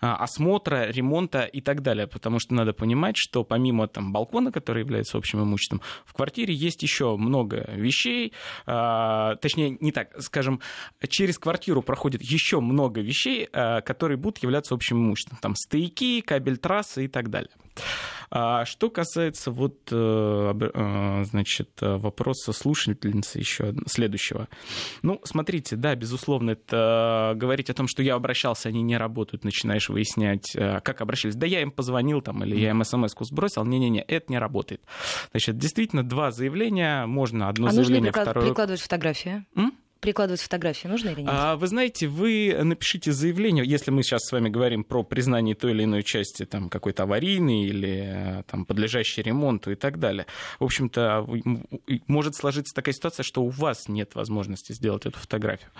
а, 0.00 0.16
осмотра, 0.16 0.90
ремонта 0.90 1.42
и 1.42 1.60
так 1.60 1.82
далее. 1.82 2.06
Потому 2.06 2.38
что 2.38 2.54
надо 2.54 2.72
понимать, 2.72 3.16
что 3.16 3.44
помимо 3.44 3.88
там, 3.88 4.12
балкона, 4.12 4.52
который 4.52 4.80
является 4.80 5.16
общим 5.16 5.42
имуществом, 5.42 5.80
в 6.04 6.12
квартире 6.12 6.54
есть 6.54 6.82
еще 6.82 7.16
много 7.16 7.70
вещей, 7.72 8.32
а, 8.66 9.36
точнее, 9.36 9.78
не 9.80 9.92
так, 9.92 10.20
скажем, 10.20 10.60
через 11.08 11.38
квартиру 11.38 11.82
проходит 11.82 12.22
еще 12.22 12.60
много 12.60 12.89
много 12.90 13.00
вещей, 13.00 13.48
э, 13.52 13.80
которые 13.82 14.16
будут 14.16 14.42
являться 14.42 14.74
общим 14.74 14.98
имуществом. 14.98 15.38
Там 15.40 15.54
стояки, 15.54 16.20
кабель 16.20 16.58
трассы 16.58 17.04
и 17.04 17.08
так 17.08 17.30
далее. 17.30 17.50
А 18.32 18.64
что 18.64 18.90
касается 18.90 19.50
вот, 19.50 19.88
э, 19.90 20.54
э, 20.74 21.24
значит, 21.24 21.70
вопроса 21.80 22.52
слушательницы 22.52 23.38
еще 23.38 23.74
следующего. 23.86 24.48
Ну, 25.02 25.20
смотрите, 25.24 25.76
да, 25.76 25.94
безусловно, 25.94 26.50
это 26.52 27.32
говорить 27.36 27.70
о 27.70 27.74
том, 27.74 27.88
что 27.88 28.02
я 28.02 28.14
обращался, 28.14 28.68
они 28.68 28.82
не 28.82 28.96
работают, 28.96 29.44
начинаешь 29.44 29.88
выяснять, 29.88 30.52
как 30.52 31.00
обращались. 31.00 31.36
Да 31.36 31.46
я 31.46 31.62
им 31.62 31.70
позвонил 31.70 32.20
там, 32.20 32.44
или 32.44 32.56
я 32.56 32.70
им 32.70 32.84
смс-ку 32.84 33.24
сбросил. 33.24 33.64
Не-не-не, 33.64 34.02
это 34.02 34.26
не 34.32 34.38
работает. 34.38 34.82
Значит, 35.32 35.58
действительно, 35.58 36.02
два 36.04 36.30
заявления, 36.30 37.06
можно 37.06 37.48
одно 37.48 37.68
а 37.68 37.72
заявление, 37.72 38.12
нужно 38.12 38.32
прикладывать 38.40 38.80
фотографии? 38.80 39.44
М? 39.56 39.72
Прикладывать 40.00 40.40
фотографии 40.40 40.88
нужно 40.88 41.10
или 41.10 41.20
нет? 41.20 41.30
А, 41.30 41.56
вы 41.56 41.66
знаете, 41.66 42.06
вы 42.06 42.56
напишите 42.62 43.12
заявление, 43.12 43.64
если 43.66 43.90
мы 43.90 44.02
сейчас 44.02 44.22
с 44.24 44.32
вами 44.32 44.48
говорим 44.48 44.82
про 44.82 45.02
признание 45.02 45.54
той 45.54 45.72
или 45.72 45.84
иной 45.84 46.02
части 46.02 46.46
там, 46.46 46.70
какой-то 46.70 47.02
аварийной 47.02 47.64
или 47.64 48.44
там, 48.50 48.64
подлежащей 48.64 49.22
ремонту 49.22 49.72
и 49.72 49.74
так 49.74 49.98
далее. 49.98 50.24
В 50.58 50.64
общем-то, 50.64 51.26
может 52.06 52.34
сложиться 52.34 52.74
такая 52.74 52.94
ситуация, 52.94 53.24
что 53.24 53.42
у 53.42 53.50
вас 53.50 53.88
нет 53.88 54.14
возможности 54.14 54.72
сделать 54.72 55.04
эту 55.04 55.18
фотографию. 55.18 55.70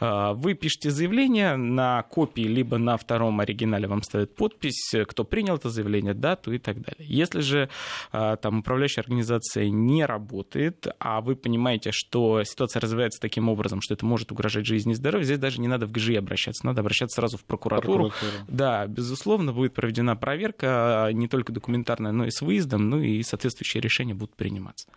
А, 0.00 0.34
вы 0.34 0.54
пишете 0.54 0.90
заявление 0.90 1.56
на 1.56 2.02
копии, 2.02 2.42
либо 2.42 2.78
на 2.78 2.96
втором 2.96 3.38
оригинале 3.38 3.86
вам 3.86 4.02
ставят 4.02 4.34
подпись, 4.34 4.92
кто 5.06 5.22
принял 5.22 5.54
это 5.54 5.70
заявление, 5.70 6.14
дату 6.14 6.52
и 6.52 6.58
так 6.58 6.80
далее. 6.80 7.06
Если 7.06 7.40
же 7.40 7.68
а, 8.10 8.36
там 8.36 8.58
управляющая 8.58 9.02
организация 9.02 9.68
не 9.70 10.04
работает, 10.04 10.88
а 10.98 11.20
вы 11.20 11.36
понимаете, 11.36 11.90
что 11.92 12.42
ситуация 12.42 12.80
развивается 12.80 13.20
таким 13.20 13.48
образом, 13.48 13.67
образом, 13.68 13.80
что 13.80 13.94
это 13.94 14.04
может 14.06 14.32
угрожать 14.32 14.66
жизни 14.66 14.92
и 14.92 14.94
здоровью, 14.94 15.24
здесь 15.24 15.38
даже 15.38 15.60
не 15.60 15.68
надо 15.68 15.86
в 15.86 15.92
ГЖИ 15.92 16.16
обращаться, 16.16 16.66
надо 16.66 16.80
обращаться 16.80 17.16
сразу 17.16 17.36
в 17.36 17.44
прокуратуру. 17.44 18.10
прокуратуру. 18.10 18.44
Да, 18.48 18.86
безусловно, 18.86 19.52
будет 19.52 19.74
проведена 19.74 20.16
проверка 20.16 21.06
а, 21.06 21.12
не 21.12 21.28
только 21.28 21.52
документарная, 21.52 22.12
но 22.12 22.26
и 22.26 22.30
с 22.30 22.40
выездом, 22.40 22.88
ну 22.88 23.00
и 23.00 23.22
соответствующие 23.22 23.80
решения 23.80 24.14
будут 24.14 24.34
приниматься. 24.34 24.88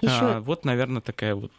Еще... 0.00 0.12
А, 0.12 0.40
вот, 0.40 0.64
наверное, 0.64 1.02
такая 1.02 1.34
вот 1.34 1.52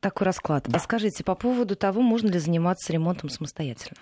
такой 0.00 0.24
расклад. 0.24 0.64
Да. 0.66 0.78
А 0.78 0.80
скажите, 0.80 1.22
по 1.22 1.36
поводу 1.36 1.76
того, 1.76 2.02
можно 2.02 2.28
ли 2.28 2.40
заниматься 2.40 2.92
ремонтом 2.92 3.28
самостоятельно? 3.28 3.96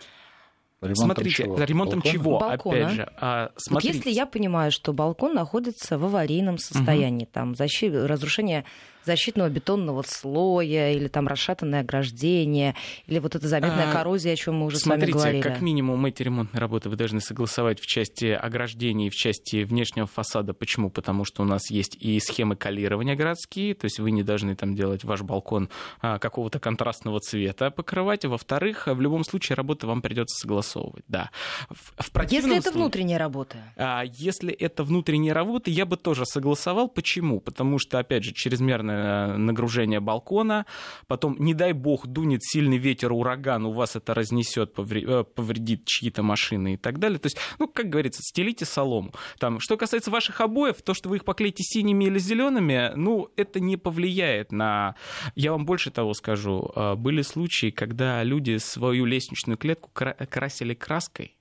Ремонтом 0.81 1.05
смотрите, 1.05 1.43
чего? 1.43 1.63
ремонтом 1.63 2.01
балкона? 2.01 2.13
чего? 2.13 2.39
Балкона. 2.39 2.77
Опять 2.79 2.93
же, 2.95 3.13
а, 3.21 3.51
смотрите. 3.59 3.93
Вот 3.93 3.97
если 3.97 4.11
я 4.11 4.25
понимаю, 4.25 4.73
что 4.73 4.95
балкон 4.95 5.35
находится 5.35 5.99
в 5.99 6.05
аварийном 6.07 6.57
состоянии, 6.57 7.25
угу. 7.25 7.31
там 7.33 7.55
защит, 7.55 7.93
разрушение 7.93 8.65
защитного 9.05 9.49
бетонного 9.49 10.03
слоя, 10.07 10.93
или 10.93 11.09
там 11.09 11.29
расшатанное 11.29 11.81
ограждение, 11.81 12.75
или 13.07 13.19
вот 13.19 13.35
эта 13.35 13.49
заметная 13.49 13.91
а, 13.91 13.93
коррозия, 13.93 14.33
о 14.33 14.37
чем 14.37 14.57
мы 14.57 14.67
уже 14.67 14.79
смотрите, 14.79 15.13
с 15.13 15.15
вами 15.15 15.23
говорили. 15.23 15.43
как 15.43 15.61
минимум 15.61 16.07
эти 16.07 16.23
ремонтные 16.23 16.61
работы 16.61 16.89
вы 16.89 16.97
должны 16.97 17.21
согласовать 17.21 17.81
в 17.81 17.87
части 17.87 18.27
ограждений, 18.27 19.11
в 19.11 19.15
части 19.15 19.65
внешнего 19.65 20.07
фасада. 20.07 20.55
Почему? 20.55 20.91
Потому 20.91 21.25
что 21.25 21.43
у 21.43 21.45
нас 21.45 21.71
есть 21.71 21.97
и 22.01 22.19
схемы 22.21 22.57
калирования 22.57 23.17
городские, 23.17 23.75
то 23.75 23.87
есть 23.87 23.99
вы 23.99 24.11
не 24.11 24.23
должны 24.23 24.55
там 24.55 24.75
делать 24.75 25.05
ваш 25.05 25.23
балкон 25.23 25.69
а, 26.01 26.19
какого-то 26.19 26.59
контрастного 26.59 27.21
цвета 27.21 27.71
покрывать. 27.71 28.25
Во-вторых, 28.25 28.87
в 28.87 29.01
любом 29.01 29.25
случае 29.25 29.57
работы 29.57 29.87
вам 29.87 30.03
придется 30.03 30.41
согласовывать. 30.41 31.05
Да. 31.09 31.31
В, 31.71 31.95
в 31.99 32.31
если 32.31 32.57
это 32.57 32.71
внутренняя 32.71 33.19
работа? 33.19 33.57
А, 33.77 34.03
если 34.05 34.53
это 34.53 34.85
внутренняя 34.85 35.35
работа, 35.35 35.71
я 35.71 35.87
бы 35.87 35.97
тоже 35.97 36.27
согласовал. 36.27 36.89
Почему? 36.89 37.41
Потому 37.41 37.79
что, 37.79 37.99
опять 37.99 38.25
же, 38.25 38.33
чрезмерно 38.33 38.90
чрезмерное 38.91 39.37
нагружение 39.37 40.01
балкона, 40.01 40.67
потом, 41.07 41.37
не 41.39 41.55
дай 41.55 41.73
бог, 41.73 42.07
дунет 42.07 42.43
сильный 42.43 42.79
ветер, 42.79 43.13
ураган, 43.13 43.67
у 43.67 43.73
вас 43.73 43.97
это 43.97 44.15
разнесет, 44.15 44.79
э, 44.79 45.25
повредит 45.25 45.85
чьи-то 45.87 46.23
машины 46.23 46.75
и 46.75 46.77
так 46.77 46.99
далее. 46.99 47.19
То 47.19 47.27
есть, 47.27 47.39
ну, 47.59 47.69
как 47.69 47.89
говорится, 47.89 48.23
стелите 48.23 48.65
солому. 48.65 49.13
Там, 49.39 49.61
что 49.61 49.77
касается 49.77 50.11
ваших 50.11 50.41
обоев, 50.41 50.83
то, 50.83 50.95
что 50.95 51.09
вы 51.09 51.17
их 51.17 51.25
поклеите 51.25 51.63
синими 51.63 52.05
или 52.05 52.19
зелеными, 52.19 52.93
ну, 52.97 53.29
это 53.37 53.61
не 53.61 53.77
повлияет 53.77 54.53
на... 54.53 54.95
Я 55.35 55.53
вам 55.53 55.65
больше 55.65 55.91
того 55.91 56.15
скажу. 56.15 56.71
Э, 56.75 56.95
были 56.95 57.23
случаи, 57.23 57.71
когда 57.71 58.23
люди 58.23 58.59
свою 58.59 59.05
лестничную 59.05 59.57
клетку 59.57 59.91
красили 59.93 60.75
краской, 60.75 61.37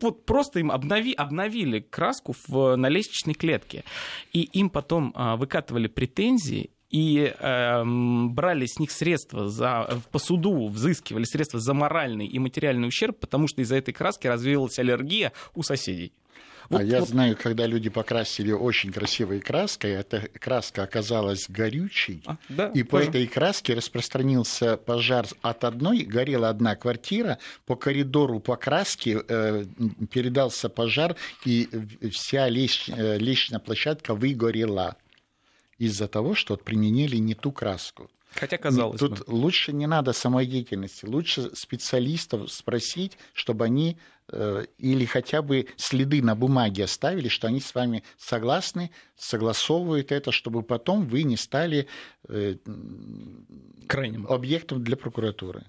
вот 0.00 0.26
просто 0.26 0.60
им 0.60 0.70
обнови, 0.70 1.12
обновили 1.12 1.80
краску 1.80 2.34
в, 2.46 2.76
на 2.76 2.88
лестничной 2.88 3.34
клетке. 3.34 3.84
И 4.32 4.42
им 4.42 4.70
потом 4.70 5.12
а, 5.14 5.36
выкатывали 5.36 5.86
претензии, 5.86 6.70
и 6.90 7.32
э, 7.38 7.84
брали 7.84 8.66
с 8.66 8.80
них 8.80 8.90
средства 8.90 9.48
за, 9.48 9.88
по 10.10 10.18
суду, 10.18 10.68
взыскивали 10.68 11.22
средства 11.22 11.60
за 11.60 11.72
моральный 11.72 12.26
и 12.26 12.38
материальный 12.40 12.88
ущерб, 12.88 13.16
потому 13.20 13.46
что 13.46 13.62
из-за 13.62 13.76
этой 13.76 13.94
краски 13.94 14.26
развилась 14.26 14.76
аллергия 14.78 15.32
у 15.54 15.62
соседей. 15.62 16.12
Вот, 16.70 16.80
а 16.80 16.84
я 16.84 17.00
вот... 17.00 17.08
знаю, 17.08 17.36
когда 17.36 17.66
люди 17.66 17.90
покрасили 17.90 18.52
очень 18.52 18.92
красивой 18.92 19.40
краской, 19.40 19.90
эта 19.90 20.28
краска 20.38 20.84
оказалась 20.84 21.46
горючей, 21.48 22.22
а, 22.26 22.36
да, 22.48 22.68
и 22.68 22.84
по 22.84 22.96
этой 22.98 23.26
краске 23.26 23.74
распространился 23.74 24.76
пожар 24.76 25.26
от 25.42 25.64
одной, 25.64 26.02
горела 26.02 26.48
одна 26.48 26.76
квартира, 26.76 27.38
по 27.66 27.74
коридору 27.74 28.38
по 28.38 28.56
краске 28.56 29.20
э, 29.26 29.64
передался 30.12 30.68
пожар, 30.68 31.16
и 31.44 31.68
вся 32.12 32.48
леч... 32.48 32.88
Э, 32.88 33.18
лестничная 33.18 33.58
площадка 33.58 34.14
выгорела 34.14 34.96
из-за 35.78 36.06
того, 36.06 36.34
что 36.34 36.56
применили 36.56 37.16
не 37.16 37.34
ту 37.34 37.50
краску. 37.50 38.10
Хотя 38.32 38.58
казалось 38.58 39.00
Тут 39.00 39.18
бы. 39.18 39.24
лучше 39.26 39.72
не 39.72 39.86
надо 39.86 40.12
самодеятельности, 40.12 41.04
лучше 41.04 41.50
специалистов 41.56 42.52
спросить, 42.52 43.18
чтобы 43.32 43.64
они 43.64 43.96
или 44.78 45.04
хотя 45.04 45.42
бы 45.42 45.66
следы 45.76 46.22
на 46.22 46.34
бумаге 46.34 46.84
оставили, 46.84 47.28
что 47.28 47.48
они 47.48 47.60
с 47.60 47.74
вами 47.74 48.04
согласны, 48.16 48.90
согласовывают 49.16 50.12
это, 50.12 50.32
чтобы 50.32 50.62
потом 50.62 51.06
вы 51.06 51.24
не 51.24 51.36
стали 51.36 51.88
э, 52.28 52.56
крайним 53.88 54.26
объектом 54.26 54.84
для 54.84 54.96
прокуратуры. 54.96 55.66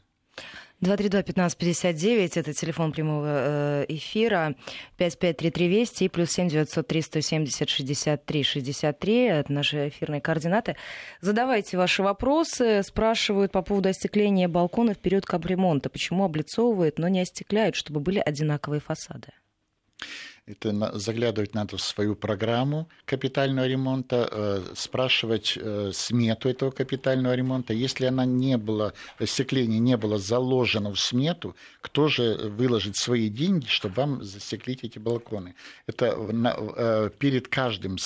232-1559, 0.82 2.40
это 2.40 2.54
телефон 2.54 2.92
прямого 2.92 3.26
э, 3.28 3.86
эфира, 3.88 4.56
553320 4.98 6.02
и 6.02 6.10
плюс 6.10 6.32
7 6.32 6.50
903 6.50 7.02
170 7.02 7.70
63 7.70 8.44
63, 8.44 9.24
это 9.26 9.54
наши 9.54 9.90
эфирные 9.90 10.22
координаты. 10.22 10.76
Задавайте 11.22 11.78
ваши 11.78 12.02
вопросы, 12.02 12.82
спрашивают 12.84 13.52
по 13.52 13.62
поводу 13.62 13.90
остекления 13.90 14.48
балкона 14.48 14.96
в 14.96 14.98
период 14.98 15.26
капремонта, 15.26 15.90
почему 15.90 16.26
облицовывают, 16.26 16.98
но 16.98 17.08
не 17.08 17.22
остекляют, 17.22 17.76
чтобы 17.76 18.00
были 18.00 18.20
одинаковые 18.20 18.82
фасады. 18.82 19.28
Это 20.52 21.00
заглядывать 21.00 21.54
надо 21.54 21.78
в 21.78 21.82
свою 21.82 22.14
программу 22.16 22.90
капитального 23.06 23.66
ремонта, 23.66 24.28
э, 24.30 24.74
спрашивать 24.76 25.54
э, 25.56 25.92
смету 25.94 26.50
этого 26.50 26.72
капитального 26.72 27.34
ремонта. 27.34 27.74
Если 27.74 28.06
она 28.06 28.26
не 28.26 28.58
была, 28.58 28.92
остекление 29.18 29.80
не 29.80 29.96
было 29.96 30.18
заложено 30.18 30.92
в 30.94 31.00
смету, 31.00 31.56
кто 31.80 32.10
же 32.10 32.36
выложит 32.36 32.98
свои 32.98 33.30
деньги, 33.30 33.68
чтобы 33.68 33.96
вам 33.96 34.24
застеклить 34.24 34.84
эти 34.84 35.00
балконы? 35.00 35.56
Это 35.88 36.18
э, 36.18 37.10
перед 37.18 37.48
каждым 37.48 37.98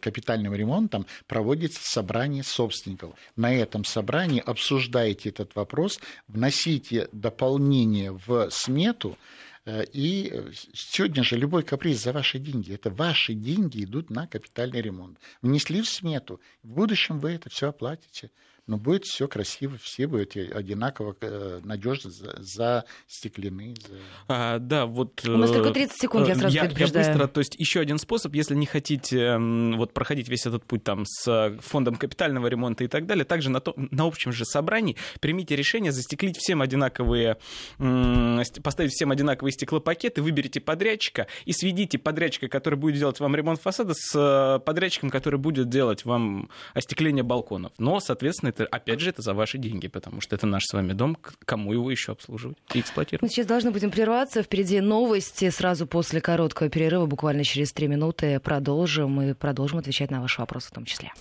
капитальным 0.00 0.54
ремонтом 0.54 1.06
проводится 1.26 1.80
собрание 1.82 2.44
собственников. 2.44 3.14
На 3.34 3.52
этом 3.52 3.84
собрании 3.84 4.40
обсуждаете 4.40 5.30
этот 5.30 5.56
вопрос, 5.56 5.98
вносите 6.28 7.08
дополнение 7.12 8.12
в 8.12 8.48
смету, 8.50 9.16
и 9.64 10.28
э, 10.32 10.50
сегодня 10.74 11.22
же 11.22 11.36
любой 11.36 11.62
каприз 11.62 12.02
за 12.02 12.12
ваши 12.12 12.38
деньги. 12.38 12.72
Это 12.74 12.90
ваши 12.90 13.34
деньги 13.34 13.84
идут 13.84 14.10
на 14.10 14.26
капитальный 14.26 14.80
ремонт. 14.80 15.18
Внесли 15.40 15.82
в 15.82 15.88
смету. 15.88 16.40
В 16.62 16.68
будущем 16.68 17.20
вы 17.20 17.32
это 17.32 17.48
все 17.48 17.68
оплатите 17.68 18.30
но 18.68 18.76
будет 18.76 19.04
все 19.04 19.26
красиво, 19.26 19.76
все 19.82 20.06
будут 20.06 20.36
одинаково 20.36 21.16
э, 21.20 21.60
надежно 21.64 22.10
застеклены. 22.10 23.74
За... 23.74 23.96
А, 24.28 24.58
да, 24.60 24.86
вот... 24.86 25.26
У 25.26 25.36
нас 25.36 25.50
только 25.50 25.72
30 25.72 26.00
секунд, 26.00 26.28
я 26.28 26.36
сразу 26.36 26.54
я, 26.54 26.64
я 26.64 26.86
быстро, 26.86 27.26
то 27.26 27.40
есть 27.40 27.56
еще 27.58 27.80
один 27.80 27.98
способ, 27.98 28.34
если 28.34 28.54
не 28.54 28.66
хотите 28.66 29.36
вот, 29.36 29.92
проходить 29.92 30.28
весь 30.28 30.46
этот 30.46 30.64
путь 30.64 30.84
там 30.84 31.04
с 31.06 31.58
фондом 31.60 31.96
капитального 31.96 32.46
ремонта 32.46 32.84
и 32.84 32.88
так 32.88 33.06
далее, 33.06 33.24
также 33.24 33.50
на, 33.50 33.60
то, 33.60 33.74
на 33.76 34.04
общем 34.04 34.32
же 34.32 34.44
собрании 34.44 34.96
примите 35.20 35.56
решение 35.56 35.90
застеклить 35.90 36.36
всем 36.36 36.62
одинаковые, 36.62 37.38
поставить 37.78 38.92
всем 38.92 39.10
одинаковые 39.10 39.52
стеклопакеты, 39.52 40.22
выберите 40.22 40.60
подрядчика 40.60 41.26
и 41.46 41.52
сведите 41.52 41.98
подрядчика, 41.98 42.46
который 42.46 42.78
будет 42.78 42.96
делать 42.96 43.18
вам 43.18 43.34
ремонт 43.34 43.60
фасада, 43.60 43.94
с 43.94 44.62
подрядчиком, 44.64 45.10
который 45.10 45.40
будет 45.40 45.68
делать 45.68 46.04
вам 46.04 46.48
остекление 46.74 47.24
балконов. 47.24 47.72
Но, 47.78 47.98
соответственно, 47.98 48.51
это, 48.52 48.66
опять 48.66 49.00
же, 49.00 49.10
это 49.10 49.22
за 49.22 49.34
ваши 49.34 49.58
деньги, 49.58 49.88
потому 49.88 50.20
что 50.20 50.36
это 50.36 50.46
наш 50.46 50.64
с 50.64 50.72
вами 50.72 50.92
дом, 50.92 51.16
кому 51.44 51.72
его 51.72 51.90
еще 51.90 52.12
обслуживать 52.12 52.58
и 52.74 52.80
эксплуатировать. 52.80 53.22
Мы 53.22 53.28
сейчас 53.28 53.46
должны 53.46 53.70
будем 53.70 53.90
прерваться. 53.90 54.42
Впереди 54.42 54.80
новости. 54.80 55.50
Сразу 55.50 55.86
после 55.86 56.20
короткого 56.20 56.68
перерыва, 56.68 57.06
буквально 57.06 57.44
через 57.44 57.72
три 57.72 57.88
минуты, 57.88 58.38
продолжим 58.40 59.20
и 59.22 59.34
продолжим 59.34 59.78
отвечать 59.78 60.10
на 60.10 60.20
ваши 60.20 60.40
вопросы 60.40 60.68
в 60.68 60.72
том 60.72 60.84
числе. 60.84 61.12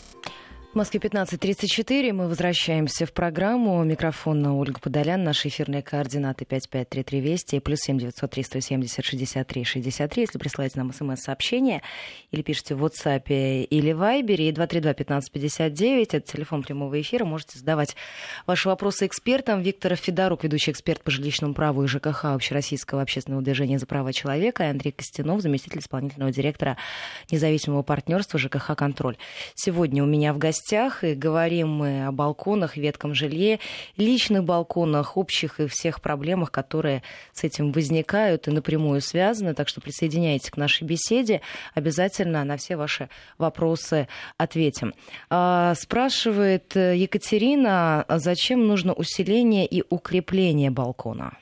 В 0.71 0.75
Москве 0.75 1.01
15.34. 1.01 2.13
Мы 2.13 2.29
возвращаемся 2.29 3.05
в 3.05 3.11
программу. 3.11 3.83
Микрофон 3.83 4.41
на 4.41 4.55
Ольга 4.55 4.79
Подолян. 4.79 5.21
Наши 5.21 5.49
эфирные 5.49 5.81
координаты 5.81 6.45
553320 6.45 7.53
и 7.55 7.59
плюс 7.59 7.79
7903 7.81 8.43
170 8.43 9.03
63 9.03 9.63
63. 9.65 10.21
Если 10.21 10.37
присылаете 10.37 10.79
нам 10.79 10.93
смс-сообщение 10.93 11.81
или 12.31 12.41
пишите 12.41 12.75
в 12.75 12.85
WhatsApp 12.85 13.23
или 13.27 13.91
Viber 13.91 14.35
и 14.37 14.49
232-1559, 14.53 16.03
это 16.03 16.21
телефон 16.21 16.63
прямого 16.63 17.01
эфира, 17.01 17.25
можете 17.25 17.59
задавать 17.59 17.97
ваши 18.47 18.69
вопросы 18.69 19.07
экспертам. 19.07 19.61
Виктор 19.61 19.97
Федорук, 19.97 20.45
ведущий 20.45 20.71
эксперт 20.71 21.03
по 21.03 21.11
жилищному 21.11 21.53
праву 21.53 21.83
и 21.83 21.87
ЖКХ 21.87 22.23
Общероссийского 22.23 23.01
общественного 23.01 23.43
движения 23.43 23.77
за 23.77 23.87
права 23.87 24.13
человека, 24.13 24.63
и 24.63 24.67
Андрей 24.67 24.93
Костянов, 24.93 25.41
заместитель 25.41 25.79
исполнительного 25.79 26.31
директора 26.31 26.77
независимого 27.29 27.83
партнерства 27.83 28.39
ЖКХ 28.39 28.73
«Контроль». 28.77 29.17
Сегодня 29.55 30.01
у 30.01 30.07
меня 30.07 30.33
в 30.33 30.37
гостях 30.37 30.60
гостях, 30.61 31.03
и 31.03 31.15
говорим 31.15 31.69
мы 31.69 32.05
о 32.05 32.11
балконах, 32.11 32.77
ветком 32.77 33.15
жилье, 33.15 33.59
личных 33.97 34.43
балконах, 34.43 35.17
общих 35.17 35.59
и 35.59 35.67
всех 35.67 36.01
проблемах, 36.01 36.51
которые 36.51 37.01
с 37.33 37.43
этим 37.43 37.71
возникают 37.71 38.47
и 38.47 38.51
напрямую 38.51 39.01
связаны. 39.01 39.53
Так 39.53 39.67
что 39.67 39.81
присоединяйтесь 39.81 40.51
к 40.51 40.57
нашей 40.57 40.83
беседе. 40.83 41.41
Обязательно 41.73 42.43
на 42.43 42.57
все 42.57 42.75
ваши 42.75 43.09
вопросы 43.37 44.07
ответим. 44.37 44.93
А, 45.29 45.73
спрашивает 45.75 46.75
Екатерина, 46.75 48.05
зачем 48.07 48.67
нужно 48.67 48.93
усиление 48.93 49.65
и 49.65 49.83
укрепление 49.89 50.69
балкона? 50.69 51.37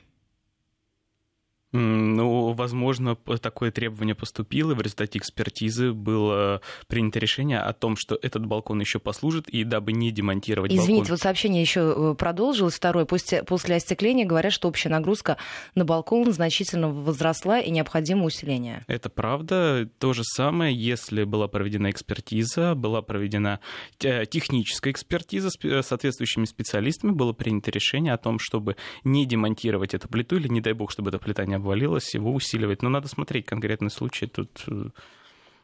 Ну, 1.72 2.52
возможно, 2.52 3.14
такое 3.14 3.70
требование 3.70 4.16
поступило, 4.16 4.72
и 4.72 4.74
в 4.74 4.80
результате 4.80 5.18
экспертизы 5.18 5.92
было 5.92 6.60
принято 6.88 7.20
решение 7.20 7.60
о 7.60 7.72
том, 7.72 7.96
что 7.96 8.18
этот 8.20 8.44
балкон 8.44 8.80
еще 8.80 8.98
послужит, 8.98 9.48
и 9.48 9.62
дабы 9.62 9.92
не 9.92 10.10
демонтировать 10.10 10.72
Извините, 10.72 10.92
балкон... 10.92 11.10
вот 11.10 11.20
сообщение 11.20 11.62
еще 11.62 11.94
э, 11.96 12.14
продолжилось. 12.14 12.74
Второе. 12.74 13.04
После, 13.04 13.44
после 13.44 13.76
остекления 13.76 14.26
говорят, 14.26 14.52
что 14.52 14.68
общая 14.68 14.88
нагрузка 14.88 15.36
на 15.76 15.84
балкон 15.84 16.32
значительно 16.32 16.88
возросла 16.88 17.60
и 17.60 17.70
необходимо 17.70 18.24
усиление. 18.24 18.84
Это 18.88 19.08
правда. 19.08 19.88
То 19.98 20.12
же 20.12 20.24
самое, 20.24 20.74
если 20.74 21.22
была 21.22 21.46
проведена 21.46 21.90
экспертиза, 21.90 22.74
была 22.74 23.00
проведена 23.00 23.60
э, 24.02 24.26
техническая 24.26 24.92
экспертиза 24.92 25.50
с 25.50 25.58
э, 25.62 25.82
соответствующими 25.82 26.46
специалистами, 26.46 27.12
было 27.12 27.32
принято 27.32 27.70
решение 27.70 28.12
о 28.12 28.18
том, 28.18 28.40
чтобы 28.40 28.76
не 29.04 29.24
демонтировать 29.24 29.94
эту 29.94 30.08
плиту, 30.08 30.36
или, 30.36 30.48
не 30.48 30.60
дай 30.60 30.72
бог, 30.72 30.90
чтобы 30.90 31.10
эта 31.10 31.18
плита 31.18 31.44
не 31.46 31.59
обвалилось, 31.60 32.14
его 32.14 32.32
усиливать. 32.32 32.82
Но 32.82 32.88
надо 32.88 33.08
смотреть 33.08 33.46
конкретный 33.46 33.90
случай. 33.90 34.26
Тут 34.26 34.64
э, 34.66 34.86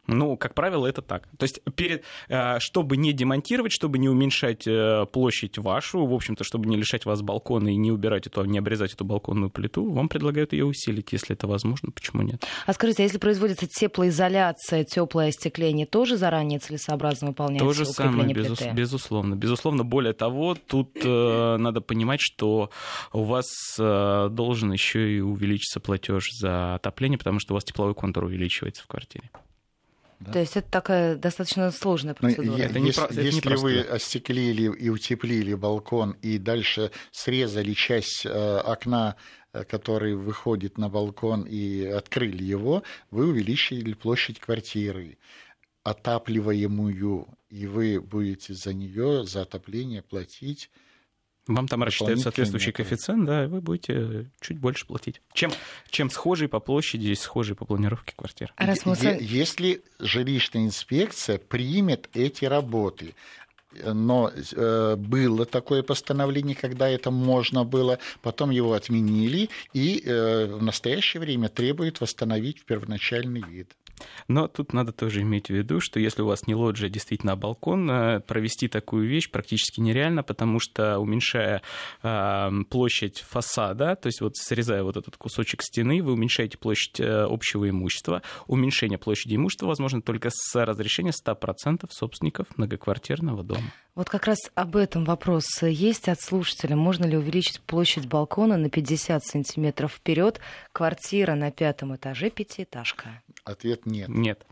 ну, 0.07 0.37
как 0.37 0.55
правило, 0.55 0.87
это 0.87 1.03
так. 1.03 1.29
То 1.39 1.45
есть, 1.45 1.61
перед, 1.75 2.05
э, 2.29 2.59
чтобы 2.61 2.97
не 2.97 3.13
демонтировать, 3.13 3.73
чтобы 3.73 3.99
не 3.99 4.09
уменьшать 4.09 4.67
э, 4.67 5.07
площадь 5.13 5.59
вашу, 5.59 6.07
в 6.07 6.13
общем-то, 6.13 6.45
чтобы 6.45 6.69
не 6.69 6.77
лишать 6.77 7.05
вас 7.05 7.23
балкона 7.23 7.69
и 7.69 7.77
не 7.77 7.91
убирать 7.91 8.27
эту, 8.27 8.45
не 8.45 8.59
обрезать 8.59 8.93
эту 8.93 9.05
балконную 9.05 9.51
плиту, 9.51 9.91
вам 9.91 10.09
предлагают 10.09 10.53
ее 10.53 10.65
усилить, 10.65 11.13
если 11.13 11.35
это 11.35 11.47
возможно. 11.47 11.91
Почему 11.91 12.23
нет? 12.23 12.47
А 12.67 12.73
скажите, 12.73 13.03
а 13.03 13.05
если 13.05 13.19
производится 13.19 13.67
теплоизоляция, 13.67 14.85
теплое 14.85 15.29
остекление, 15.29 15.87
тоже 15.87 16.17
заранее 16.17 16.59
целесообразно 16.59 17.29
выполняется? 17.29 17.67
То 17.67 17.73
же 17.73 17.87
самое, 17.87 18.33
безус, 18.33 18.61
безусловно. 18.75 19.35
Безусловно, 19.35 19.85
более 19.85 20.13
того, 20.13 20.55
тут 20.55 20.97
э, 21.03 21.57
надо 21.59 21.81
понимать, 21.81 22.21
что 22.21 22.71
у 23.13 23.23
вас 23.25 23.47
э, 23.79 24.29
должен 24.31 24.73
еще 24.73 25.17
и 25.17 25.21
увеличиться 25.21 25.81
платеж 25.81 26.29
за 26.33 26.77
отопление, 26.77 27.19
потому 27.19 27.41
что 27.41 27.55
у 27.55 27.57
вас 27.57 27.65
тепловой 27.65 27.95
контур 27.95 28.25
увеличивается 28.25 28.83
в 28.83 28.87
квартире. 28.87 29.31
Да? 30.21 30.33
То 30.33 30.39
есть 30.39 30.57
это 30.57 30.71
такая 30.71 31.17
достаточно 31.17 31.71
сложная 31.71 32.17
ну, 32.21 32.29
процедура. 32.29 32.59
это 32.59 32.81
не, 32.81 32.89
если 32.89 33.23
если 33.23 33.55
вы 33.57 33.81
остеклили 33.81 34.63
и 34.75 34.89
утеплили 34.89 35.55
балкон 35.55 36.13
и 36.23 36.39
дальше 36.39 36.91
срезали 37.11 37.75
часть 37.75 38.25
э, 38.25 38.59
окна, 38.59 39.17
э, 39.53 39.65
который 39.65 40.15
выходит 40.15 40.79
на 40.79 40.89
балкон, 40.89 41.43
и 41.43 41.85
открыли 41.85 42.43
его, 42.43 42.83
вы 43.11 43.27
увеличили 43.27 43.93
площадь 43.93 44.41
квартиры 44.41 45.19
отапливаемую, 45.85 47.29
и 47.49 47.67
вы 47.67 48.01
будете 48.01 48.55
за 48.55 48.73
нее, 48.73 49.25
за 49.25 49.43
отопление 49.43 50.03
платить 50.03 50.71
вам 51.47 51.69
там 51.69 51.83
рассчитают 51.83 52.21
соответствующий 52.21 52.73
коэффициент, 52.73 53.25
да, 53.25 53.45
и 53.45 53.47
вы 53.47 53.61
будете 53.61 54.31
чуть 54.41 54.59
больше 54.59 54.87
платить. 54.87 55.21
Чем, 55.33 55.53
чем 55.91 56.11
схожий 56.11 56.49
по 56.49 56.61
площади, 56.61 57.15
схожий 57.15 57.55
по 57.55 57.65
планировке 57.65 58.15
квартир. 58.17 58.53
А 58.57 58.67
раз 58.67 58.85
мы... 58.85 58.97
Если 59.21 59.83
жилищная 59.99 60.65
инспекция 60.65 61.39
примет 61.39 62.09
эти 62.15 62.45
работы, 62.45 63.15
но 63.85 64.31
э, 64.33 64.97
было 64.97 65.45
такое 65.45 65.83
постановление, 65.83 66.57
когда 66.57 66.89
это 66.89 67.11
можно 67.11 67.65
было, 67.65 67.99
потом 68.23 68.51
его 68.51 68.73
отменили, 68.73 69.51
и 69.73 70.03
э, 70.05 70.47
в 70.47 70.63
настоящее 70.63 71.21
время 71.21 71.49
требует 71.49 72.01
восстановить 72.01 72.61
в 72.61 72.65
первоначальный 72.65 73.43
вид. 73.43 73.77
Но 74.29 74.49
тут 74.49 74.73
надо 74.73 74.93
тоже 74.93 75.23
иметь 75.23 75.49
в 75.49 75.51
виду, 75.51 75.81
что 75.81 76.01
если 76.01 76.23
у 76.23 76.27
вас 76.27 76.47
не 76.47 76.55
лоджия, 76.55 76.89
действительно, 76.89 77.33
а 77.33 77.37
балкон, 77.37 77.91
э, 77.91 78.21
провести 78.21 78.69
такую 78.69 79.09
вещь 79.09 79.31
практически 79.31 79.81
нереально, 79.81 80.23
потому 80.23 80.59
что 80.61 80.99
уменьшая 80.99 81.63
э, 82.03 82.51
площадь 82.69 83.21
фасада, 83.21 83.97
то 83.97 84.07
есть 84.07 84.21
вот 84.21 84.37
срезая 84.37 84.83
вот 84.83 84.97
этот 84.97 85.17
кусочек 85.17 85.63
стены, 85.63 86.03
вы 86.03 86.13
уменьшаете 86.13 86.59
площадь 86.59 87.01
э, 87.01 87.25
общего 87.25 87.69
имущества. 87.69 88.23
Уменьшение 88.47 88.99
площади 88.99 89.37
имущества 89.37 89.67
возможно 89.67 90.03
только 90.03 90.31
с 90.33 90.65
разрешения 90.65 91.13
100% 91.13 91.87
собственников 91.91 92.47
многоквартирного 92.57 93.43
дома. 93.43 93.73
Вот 93.97 94.11
как 94.11 94.27
раз 94.27 94.39
об 94.55 94.77
этом 94.77 95.07
вопрос 95.07 95.47
есть 95.63 96.09
от 96.11 96.21
слушателя. 96.21 96.77
Можно 96.77 97.07
ли 97.07 97.17
увеличить 97.17 97.63
площадь 97.63 98.07
балкона 98.07 98.59
на 98.59 98.69
50 98.69 99.25
сантиметров 99.25 99.93
вперед? 99.93 100.39
Квартира 100.73 101.35
на 101.35 101.51
пятом 101.51 101.97
этаже, 101.97 102.29
пятиэтажка. 102.29 103.23
Ответ 103.47 103.87
нет. 103.87 104.09
Нет. 104.09 104.45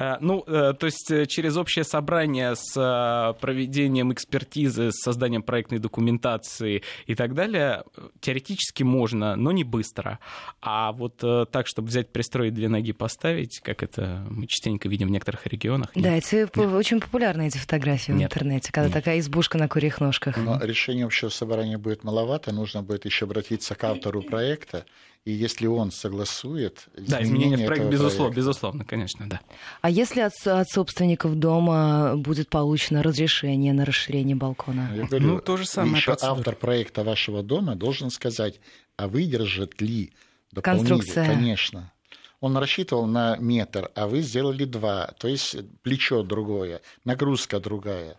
Э, 0.00 0.16
ну, 0.20 0.42
э, 0.46 0.72
то 0.72 0.86
есть 0.86 1.10
э, 1.10 1.26
через 1.26 1.56
общее 1.56 1.84
собрание 1.84 2.54
с 2.56 3.36
проведением 3.40 4.12
экспертизы, 4.12 4.90
с 4.92 5.02
созданием 5.02 5.42
проектной 5.42 5.78
документации 5.78 6.82
и 7.06 7.14
так 7.14 7.34
далее, 7.34 7.84
теоретически 8.20 8.82
можно, 8.82 9.36
но 9.36 9.52
не 9.52 9.62
быстро. 9.62 10.18
А 10.62 10.92
вот 10.92 11.18
так, 11.18 11.66
чтобы 11.66 11.88
взять, 11.88 12.10
пристроить 12.10 12.54
две 12.54 12.68
ноги, 12.68 12.92
поставить, 12.92 13.60
как 13.60 13.82
это 13.82 14.26
мы 14.30 14.46
частенько 14.46 14.88
видим 14.88 15.08
в 15.08 15.10
некоторых 15.10 15.46
регионах. 15.46 15.94
Нет. 15.94 16.04
Да, 16.04 16.16
эти 16.16 16.34
нет. 16.36 16.56
очень 16.56 17.00
популярны 17.00 17.48
эти 17.48 17.58
фотографии 17.58 18.12
нет. 18.12 18.30
в 18.30 18.36
интернете, 18.36 18.72
когда 18.72 18.88
нет. 18.88 18.94
такая 18.94 19.18
избушка 19.18 19.58
на 19.58 19.68
курьих 19.68 20.00
ножках. 20.00 20.36
Но 20.38 20.58
решение 20.62 21.04
общего 21.04 21.28
собрания 21.28 21.76
будет 21.76 22.04
маловато, 22.04 22.52
нужно 22.52 22.82
будет 22.82 23.04
еще 23.04 23.26
обратиться 23.26 23.74
к 23.74 23.84
автору 23.84 24.22
проекта 24.22 24.86
и 25.24 25.32
если 25.32 25.66
он 25.66 25.90
согласует 25.92 26.88
изменение 26.94 27.10
Да, 27.10 27.22
изменения 27.22 27.56
в 27.56 27.66
проект, 27.66 27.86
безусловно, 27.86 28.16
проекта. 28.18 28.36
безусловно, 28.36 28.84
конечно, 28.84 29.28
да. 29.28 29.40
А 29.82 29.90
если 29.90 30.20
от, 30.20 30.32
от 30.46 30.68
собственников 30.68 31.34
дома 31.36 32.16
будет 32.16 32.48
получено 32.48 33.02
разрешение 33.02 33.72
на 33.72 33.84
расширение 33.84 34.34
балкона? 34.36 34.90
Я 34.94 35.04
говорю, 35.06 35.26
ну, 35.26 35.40
то 35.40 35.56
же 35.56 35.66
самое. 35.66 35.96
Еще 35.96 36.16
автор 36.20 36.56
проекта 36.56 37.04
вашего 37.04 37.42
дома 37.42 37.74
должен 37.76 38.10
сказать, 38.10 38.60
а 38.96 39.08
выдержит 39.08 39.80
ли 39.80 40.12
дополнительно? 40.52 40.96
Конструкция. 40.96 41.26
Конечно. 41.26 41.92
Он 42.40 42.56
рассчитывал 42.56 43.06
на 43.06 43.36
метр, 43.36 43.90
а 43.94 44.06
вы 44.08 44.22
сделали 44.22 44.64
два, 44.64 45.12
то 45.18 45.28
есть 45.28 45.56
плечо 45.82 46.22
другое, 46.22 46.80
нагрузка 47.04 47.60
другая. 47.60 48.16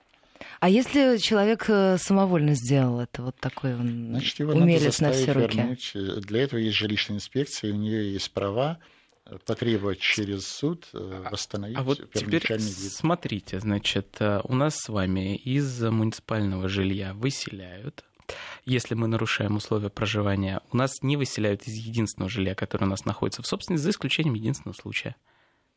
А 0.59 0.69
если 0.69 1.17
человек 1.17 1.65
э, 1.69 1.97
самовольно 1.97 2.53
сделал 2.55 2.99
это, 2.99 3.23
вот 3.23 3.35
такой 3.37 3.75
он 3.75 4.07
Значит, 4.09 4.39
его 4.39 4.53
умелец 4.53 4.99
надо 4.99 5.15
на 5.15 5.21
все 5.21 5.31
руки? 5.31 5.57
Вернуть. 5.57 6.25
Для 6.25 6.43
этого 6.43 6.59
есть 6.59 6.77
жилищная 6.77 7.17
инспекция, 7.17 7.73
у 7.73 7.75
нее 7.75 8.13
есть 8.13 8.31
права 8.31 8.79
э, 9.25 9.37
потребовать 9.45 9.99
через 9.99 10.47
суд 10.47 10.87
э, 10.93 11.27
восстановить 11.31 11.77
а 11.77 11.83
вот 11.83 12.11
теперь 12.13 12.45
вид. 12.47 12.61
Смотрите, 12.61 13.59
значит, 13.59 14.17
у 14.19 14.53
нас 14.53 14.77
с 14.77 14.89
вами 14.89 15.35
из 15.35 15.81
муниципального 15.81 16.69
жилья 16.69 17.13
выселяют, 17.13 18.05
если 18.65 18.95
мы 18.95 19.07
нарушаем 19.07 19.55
условия 19.55 19.89
проживания, 19.89 20.61
у 20.71 20.77
нас 20.77 21.01
не 21.01 21.17
выселяют 21.17 21.63
из 21.63 21.73
единственного 21.73 22.29
жилья, 22.29 22.55
которое 22.55 22.85
у 22.85 22.89
нас 22.89 23.05
находится 23.05 23.41
в 23.41 23.47
собственности, 23.47 23.83
за 23.83 23.89
исключением 23.89 24.35
единственного 24.35 24.75
случая, 24.75 25.15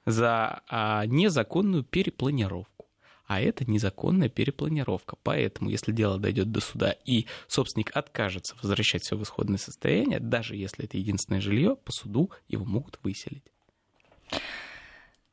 за 0.07 0.63
а, 0.69 1.07
незаконную 1.07 1.83
перепланировку 1.83 2.84
а 3.27 3.41
это 3.41 3.69
незаконная 3.71 4.29
перепланировка. 4.29 5.17
Поэтому, 5.23 5.71
если 5.71 5.93
дело 5.93 6.19
дойдет 6.19 6.53
до 6.53 6.61
суда 6.61 6.95
и 7.05 7.27
собственник 7.49 7.91
откажется 7.97 8.55
возвращать 8.61 9.03
все 9.03 9.17
в 9.17 9.23
исходное 9.23 9.59
состояние, 9.59 10.21
даже 10.21 10.57
если 10.57 10.85
это 10.85 10.97
единственное 10.97 11.41
жилье, 11.41 11.77
по 11.77 11.93
суду 11.93 12.31
его 12.49 12.65
могут 12.65 12.99
выселить. 13.03 13.45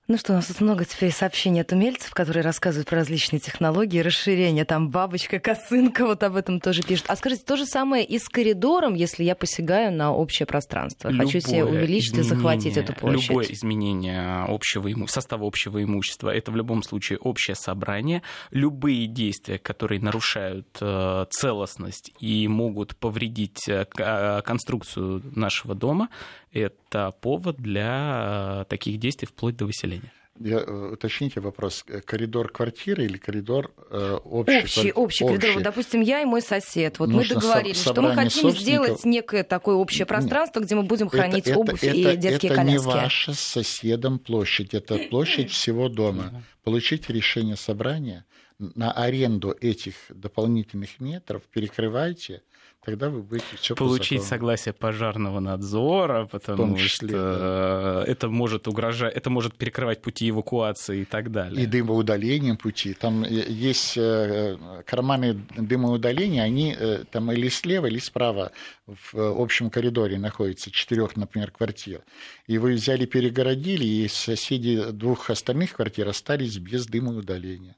Ну 0.08 0.18
что, 0.18 0.34
у 0.34 0.36
нас 0.36 0.48
тут 0.48 0.60
много 0.62 0.84
теперь 0.84 1.12
сообщений 1.12 1.62
от 1.62 1.72
умельцев, 1.72 2.12
которые 2.12 2.44
рассказывают 2.44 2.90
про 2.90 2.98
различные 2.98 3.40
технологии, 3.40 4.00
расширение, 4.00 4.66
там 4.66 4.90
бабочка, 4.90 5.40
косынка, 5.40 6.06
вот 6.06 6.24
об 6.24 6.36
этом 6.36 6.60
тоже 6.60 6.82
пишут. 6.82 7.06
А 7.08 7.16
скажите, 7.16 7.44
то 7.46 7.56
же 7.56 7.66
самое 7.66 8.04
и 8.04 8.18
с 8.18 8.28
коридором, 8.28 8.96
если 8.96 9.24
я 9.24 9.36
посягаю 9.36 9.94
на 9.94 10.12
общее 10.12 10.48
пространство? 10.48 11.10
Любое 11.10 11.28
Хочу 11.28 11.40
себе 11.40 11.64
увеличить 11.64 12.18
и 12.18 12.24
захватить 12.24 12.78
эту 12.78 12.94
площадь. 12.94 13.30
Любое 13.30 13.46
изменение 13.52 14.44
общего 14.48 14.92
иму... 14.92 15.08
состава 15.08 15.48
общего 15.48 15.82
имущества, 15.82 16.30
это 16.30 16.52
в 16.52 16.56
любом 16.56 16.84
случае 16.84 17.20
общее 17.20 17.56
собрание. 17.56 18.24
Любые 18.50 19.06
действия, 19.08 19.60
которые 19.60 20.02
нарушают 20.02 20.68
э, 20.82 21.26
целостность 21.30 22.12
и 22.20 22.48
могут 22.48 22.98
повредить 22.98 23.70
э, 23.70 23.86
э, 23.98 24.42
конструкцию 24.42 25.22
нашего 25.36 25.76
дома, 25.76 26.10
это 26.52 27.14
повод 27.22 27.58
для 27.58 28.66
таких 28.70 29.00
действий 29.00 29.28
вплоть 29.28 29.58
до 29.58 29.66
выселения. 29.66 30.12
Я, 30.44 30.58
э, 30.58 30.92
уточните 30.94 31.40
вопрос, 31.40 31.84
э, 31.88 32.02
коридор 32.02 32.52
квартиры 32.52 33.06
или 33.06 33.18
коридор 33.18 33.72
э, 33.92 34.18
общий? 34.24 34.60
Общий, 34.60 34.92
общий 34.92 35.26
коридор. 35.26 35.54
Вот, 35.56 35.64
допустим, 35.64 36.02
я 36.02 36.22
и 36.22 36.26
мой 36.26 36.42
сосед. 36.42 36.98
Вот 37.00 37.10
Нужно 37.10 37.36
мы 37.36 37.42
договорились, 37.42 37.82
что 37.82 38.02
мы 38.02 38.16
хотим 38.16 38.50
сделать 38.52 39.06
некое 39.06 39.44
такое 39.44 39.76
общее 39.76 40.06
пространство, 40.06 40.60
Нет. 40.60 40.68
где 40.68 40.76
мы 40.76 40.84
будем 40.84 41.10
хранить 41.10 41.48
это, 41.48 41.60
обувь 41.60 41.84
это, 41.84 41.96
и 41.96 42.02
это, 42.02 42.16
детские 42.16 42.52
это 42.52 42.62
коляски. 42.62 42.76
Это 42.76 42.88
не 42.88 42.94
ваша 42.94 43.34
с 43.34 43.40
соседом 43.40 44.18
площадь, 44.20 44.74
это 44.74 44.98
площадь 45.10 45.52
всего 45.52 45.90
дома. 45.90 46.44
Получите 46.64 47.14
решение 47.14 47.56
собрания, 47.56 48.26
на 48.58 48.92
аренду 48.92 49.56
этих 49.60 49.96
дополнительных 50.10 51.00
метров, 51.00 51.44
перекрывайте, 51.52 52.44
тогда 52.84 53.10
вы 53.10 53.22
будете 53.22 53.58
все 53.58 53.76
Получить 53.76 54.24
согласие 54.24 54.74
пожарного 54.74 55.40
надзора, 55.40 56.26
потому 56.26 56.78
числе, 56.78 57.10
что 57.10 58.04
да. 58.06 58.12
это 58.12 58.30
может 58.30 58.68
угрожать, 58.68 59.16
это 59.16 59.30
может 59.30 59.56
перекрывать 59.56 60.02
пути 60.02 60.30
эвакуации 60.30 61.02
и 61.02 61.06
так 61.06 61.32
далее. 61.32 61.64
И 61.64 61.66
дымоудалением 61.66 62.58
пути. 62.58 62.94
Там 62.94 63.24
есть 63.24 63.98
э, 63.98 64.58
карманы 64.86 65.42
дымоудаления, 65.56 66.44
они 66.44 66.76
э, 66.78 67.04
там 67.12 67.32
или 67.32 67.50
слева, 67.50 67.86
или 67.86 68.00
справа 68.00 68.52
в 68.88 69.42
общем 69.42 69.70
коридоре 69.70 70.18
находятся, 70.18 70.72
четырех, 70.72 71.16
например, 71.16 71.52
квартир. 71.52 72.02
И 72.48 72.58
вы 72.58 72.74
взяли, 72.74 73.06
перегородили, 73.06 73.86
и 73.86 74.08
соседи 74.08 74.92
двух 74.92 75.30
остальных 75.30 75.74
квартир 75.74 76.08
остались 76.08 76.58
без 76.58 76.88
дымоудаления. 76.88 77.76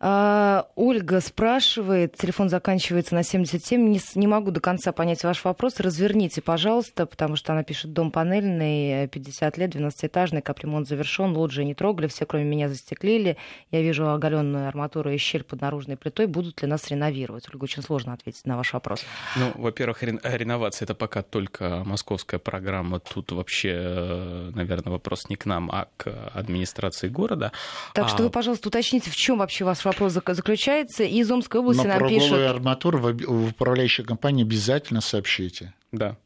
А, 0.00 0.68
Ольга 0.76 1.20
спрашивает, 1.20 2.16
телефон 2.16 2.48
заканчивается 2.48 3.14
на 3.14 3.24
77, 3.24 3.88
не, 3.88 4.00
не 4.14 4.26
могу 4.28 4.52
до 4.52 4.60
конца 4.60 4.92
понять 4.92 5.24
ваш 5.24 5.44
вопрос, 5.44 5.80
разверните, 5.80 6.40
пожалуйста, 6.40 7.04
потому 7.06 7.34
что 7.34 7.52
она 7.52 7.64
пишет, 7.64 7.92
дом 7.92 8.12
панельный, 8.12 9.08
50 9.08 9.58
лет, 9.58 9.74
12-этажный, 9.74 10.40
капремонт 10.40 10.86
завершен, 10.86 11.36
лоджии 11.36 11.64
не 11.64 11.74
трогали, 11.74 12.06
все 12.06 12.26
кроме 12.26 12.44
меня 12.44 12.68
застеклили, 12.68 13.36
я 13.72 13.82
вижу 13.82 14.08
оголенную 14.08 14.68
арматуру 14.68 15.10
и 15.10 15.16
щель 15.16 15.42
под 15.42 15.62
наружной 15.62 15.96
плитой, 15.96 16.26
будут 16.26 16.62
ли 16.62 16.68
нас 16.68 16.88
реновировать? 16.88 17.48
Ольга, 17.52 17.64
очень 17.64 17.82
сложно 17.82 18.12
ответить 18.12 18.46
на 18.46 18.56
ваш 18.56 18.72
вопрос. 18.74 19.04
Ну, 19.36 19.50
во-первых, 19.56 20.02
реновация 20.02 20.86
это 20.86 20.94
пока 20.94 21.22
только 21.22 21.82
московская 21.84 22.38
программа, 22.38 23.00
тут 23.00 23.32
вообще, 23.32 23.72
э, 23.74 24.50
наверное, 24.54 24.92
вопрос 24.92 25.28
не 25.28 25.34
к 25.34 25.44
нам, 25.44 25.70
а 25.72 25.88
к 25.96 26.08
администрации 26.34 27.08
города. 27.08 27.50
Так 27.94 28.04
а... 28.04 28.08
что 28.08 28.22
вы, 28.22 28.30
пожалуйста, 28.30 28.68
уточните, 28.68 29.10
в 29.10 29.16
чем 29.16 29.38
вообще 29.38 29.64
ваш 29.64 29.87
вопрос 29.88 30.12
заключается. 30.12 31.04
И 31.04 31.18
из 31.18 31.30
Омской 31.30 31.60
области 31.60 31.86
Но 31.86 31.98
нам 31.98 32.08
пишут... 32.08 32.38
арматуру 32.38 32.98
в 32.98 33.48
управляющей 33.48 34.04
компании 34.04 34.44
обязательно 34.44 35.00
сообщите. 35.00 35.74
Да. 35.92 36.16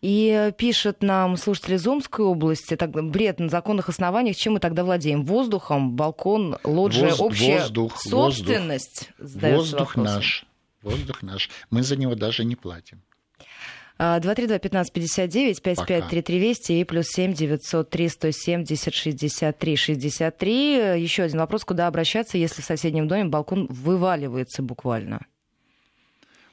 И 0.00 0.52
пишет 0.56 1.02
нам 1.02 1.36
слушатель 1.36 1.74
из 1.74 1.86
Омской 1.86 2.24
области, 2.24 2.76
так, 2.76 2.90
бред 2.90 3.40
на 3.40 3.48
законных 3.48 3.88
основаниях, 3.88 4.36
чем 4.36 4.52
мы 4.54 4.60
тогда 4.60 4.84
владеем? 4.84 5.24
Воздухом, 5.24 5.96
балкон, 5.96 6.56
лоджия, 6.62 7.10
Воз, 7.10 7.20
общая 7.20 7.60
воздух, 7.60 8.00
собственность? 8.00 9.10
Воздух, 9.18 9.50
воздух 9.50 9.96
наш. 9.96 10.46
Воздух 10.82 11.22
наш. 11.22 11.50
Мы 11.70 11.82
за 11.82 11.96
него 11.96 12.14
даже 12.14 12.44
не 12.44 12.54
платим. 12.54 13.02
232-1559, 13.98 15.60
553320 15.60 16.70
и 16.70 16.84
плюс 16.84 17.06
7 17.08 17.32
903 17.34 18.08
170 18.08 18.94
63 18.94 19.76
63. 19.76 21.00
Еще 21.00 21.24
один 21.24 21.40
вопрос, 21.40 21.64
куда 21.64 21.86
обращаться, 21.86 22.38
если 22.38 22.62
в 22.62 22.64
соседнем 22.64 23.08
доме 23.08 23.24
балкон 23.24 23.66
вываливается 23.68 24.62
буквально? 24.62 25.26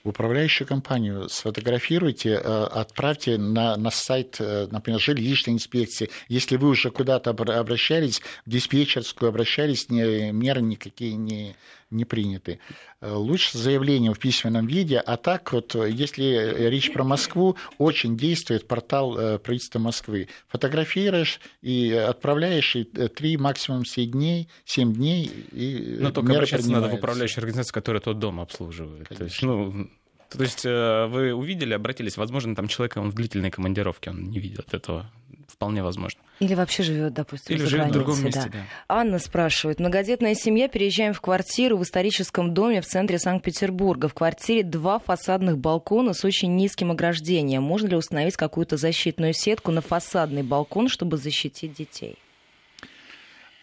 в 0.05 0.09
управляющую 0.09 0.67
компанию 0.67 1.27
сфотографируйте, 1.29 2.29
э, 2.33 2.37
отправьте 2.37 3.39
на, 3.39 3.75
на 3.75 3.89
сайт, 3.89 4.37
э, 4.39 4.67
например, 4.69 4.99
жилищной 4.99 5.55
инспекции. 5.55 6.11
Если 6.27 6.57
вы 6.57 6.69
уже 6.69 6.91
куда-то 6.91 7.31
обращались, 7.31 8.21
в 8.45 8.49
диспетчерскую 8.49 9.29
обращались, 9.29 9.89
не, 9.89 10.31
меры 10.31 10.61
никакие 10.61 11.15
не, 11.15 11.55
не 11.89 12.05
приняты. 12.05 12.59
Э, 13.01 13.13
лучше 13.13 13.57
заявление 13.57 14.13
в 14.13 14.19
письменном 14.19 14.67
виде, 14.67 14.97
а 14.97 15.17
так 15.17 15.53
вот, 15.53 15.75
если 15.75 16.69
речь 16.69 16.91
про 16.91 17.03
Москву, 17.03 17.55
очень 17.77 18.17
действует 18.17 18.67
портал 18.67 19.15
правительства 19.39 19.79
Москвы. 19.79 20.27
Фотографируешь 20.47 21.39
и 21.61 21.91
отправляешь, 21.91 22.75
и 22.75 22.83
3, 22.83 23.37
максимум 23.37 23.85
7 23.85 24.11
дней, 24.11 24.49
7 24.65 24.93
дней, 24.93 25.25
и 25.51 25.97
Но 25.99 26.11
только 26.11 26.33
обращаться 26.33 26.71
надо 26.71 26.89
в 26.89 26.93
управляющую 26.93 27.41
организацию, 27.41 27.73
которая 27.73 28.01
тот 28.01 28.19
дом 28.19 28.39
обслуживает. 28.39 29.07
Конечно. 29.07 29.17
То 29.17 29.23
есть, 29.23 29.41
ну, 29.41 29.89
то 30.29 30.43
есть 30.43 30.65
э, 30.65 31.07
вы 31.07 31.33
увидели, 31.33 31.73
обратились, 31.73 32.17
возможно, 32.17 32.55
там 32.55 32.67
человек, 32.67 32.97
он 32.97 33.09
в 33.09 33.13
длительной 33.13 33.51
командировке, 33.51 34.09
он 34.09 34.23
не 34.23 34.39
видит 34.39 34.73
этого. 34.73 35.11
Вполне 35.55 35.81
возможно. 35.81 36.21
Или 36.39 36.53
вообще 36.53 36.83
живет, 36.83 37.13
допустим, 37.13 37.55
Или 37.55 37.63
за 37.63 37.69
живет 37.69 37.85
границей, 37.85 38.01
в 38.01 38.05
другом 38.05 38.25
месте, 38.25 38.49
да. 38.51 38.59
да. 38.59 38.65
Анна 38.89 39.19
спрашивает. 39.19 39.79
Многодетная 39.79 40.35
семья, 40.35 40.67
переезжаем 40.67 41.13
в 41.13 41.21
квартиру 41.21 41.77
в 41.77 41.83
историческом 41.83 42.53
доме 42.53 42.81
в 42.81 42.85
центре 42.85 43.17
Санкт-Петербурга. 43.17 44.09
В 44.09 44.13
квартире 44.13 44.63
два 44.63 44.99
фасадных 44.99 45.57
балкона 45.57 46.13
с 46.13 46.25
очень 46.25 46.55
низким 46.57 46.91
ограждением. 46.91 47.63
Можно 47.63 47.87
ли 47.87 47.95
установить 47.95 48.35
какую-то 48.35 48.75
защитную 48.75 49.33
сетку 49.33 49.71
на 49.71 49.79
фасадный 49.79 50.43
балкон, 50.43 50.89
чтобы 50.89 51.15
защитить 51.15 51.73
детей? 51.73 52.17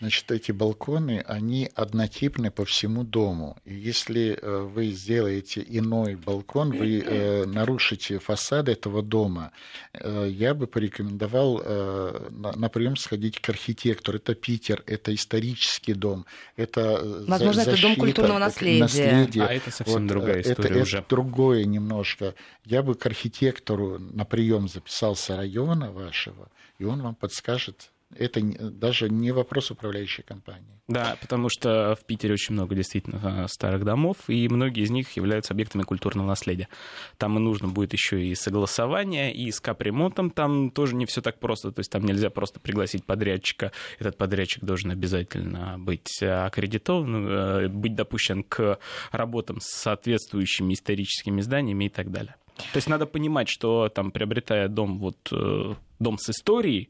Значит, 0.03 0.33
эти 0.33 0.51
балконы, 0.51 1.23
они 1.29 1.71
однотипны 1.77 2.51
по 2.51 2.65
всему 2.65 3.05
дому. 3.05 3.57
И 3.65 3.73
если 3.73 4.37
э, 4.37 4.59
вы 4.63 4.87
сделаете 4.89 5.65
иной 5.65 6.17
балкон, 6.17 6.73
вы 6.73 6.99
э, 6.99 7.45
нарушите 7.47 8.19
фасад 8.19 8.69
этого 8.69 9.01
дома, 9.01 9.53
э, 9.93 10.27
я 10.29 10.55
бы 10.55 10.67
порекомендовал 10.67 11.63
на 12.33 12.69
прием 12.69 12.97
сходить 12.97 13.41
к 13.41 13.49
архитектору. 13.49 14.19
Это 14.19 14.35
Питер, 14.35 14.83
это 14.89 15.15
исторический 15.15 15.95
дом, 15.95 16.27
это 16.57 17.01
Возможно, 17.29 17.63
защита, 17.63 17.71
это 17.71 17.83
дом 17.83 17.95
культурного 17.95 18.39
наследия. 18.39 18.81
наследие. 18.81 19.45
А 19.45 19.53
это 19.53 19.71
совсем 19.71 20.01
вот, 20.01 20.09
другая 20.09 20.41
история 20.41 20.71
это, 20.71 20.83
уже. 20.83 20.99
Это 20.99 21.07
другое 21.11 21.65
немножко. 21.65 22.35
Я 22.65 22.83
бы 22.83 22.97
к 22.97 23.07
архитектору 23.07 24.01
на 24.01 24.25
прием 24.25 24.67
записался 24.67 25.37
района 25.37 25.93
вашего, 25.93 26.49
и 26.81 26.85
он 26.85 27.03
вам 27.03 27.15
подскажет, 27.15 27.92
это 28.17 28.41
даже 28.43 29.09
не 29.09 29.33
вопрос 29.33 29.71
управляющей 29.71 30.23
компании. 30.23 30.81
Да, 30.89 31.17
потому 31.21 31.49
что 31.49 31.95
в 31.95 32.05
Питере 32.05 32.35
очень 32.35 32.55
много 32.55 32.75
действительно 32.75 33.47
старых 33.49 33.85
домов, 33.85 34.17
и 34.29 34.49
многие 34.49 34.83
из 34.83 34.91
них 34.91 35.13
являются 35.17 35.55
объектами 35.55 35.83
культурного 35.83 36.27
наследия. 36.27 36.69
Там 37.19 37.39
и 37.39 37.41
нужно 37.41 37.69
будет 37.69 37.93
еще 37.93 38.25
и 38.25 38.35
согласование, 38.35 39.33
и 39.33 39.51
с 39.51 39.61
капремонтом 39.61 40.31
там 40.31 40.71
тоже 40.71 40.95
не 40.97 41.07
все 41.07 41.23
так 41.23 41.39
просто. 41.39 41.73
То 41.73 41.81
есть 41.81 41.91
там 41.91 42.05
нельзя 42.05 42.31
просто 42.31 42.61
пригласить 42.61 43.05
подрядчика. 43.05 43.73
Этот 43.99 44.19
подрядчик 44.19 44.65
должен 44.65 44.91
обязательно 44.91 45.79
быть 45.79 46.23
аккредитован, 46.23 47.27
э, 47.27 47.69
быть 47.69 47.95
допущен 47.95 48.43
к 48.43 48.79
работам 49.13 49.61
с 49.61 49.67
соответствующими 49.67 50.75
историческими 50.75 51.41
зданиями 51.41 51.87
и 51.87 51.89
так 51.89 52.11
далее. 52.11 52.37
То 52.73 52.77
есть 52.77 52.89
надо 52.89 53.07
понимать, 53.07 53.49
что 53.49 53.89
там, 53.89 54.11
приобретая 54.11 54.69
дом, 54.69 54.99
вот, 54.99 55.17
э, 55.33 55.75
дом 56.03 56.19
с 56.19 56.29
историей, 56.31 56.89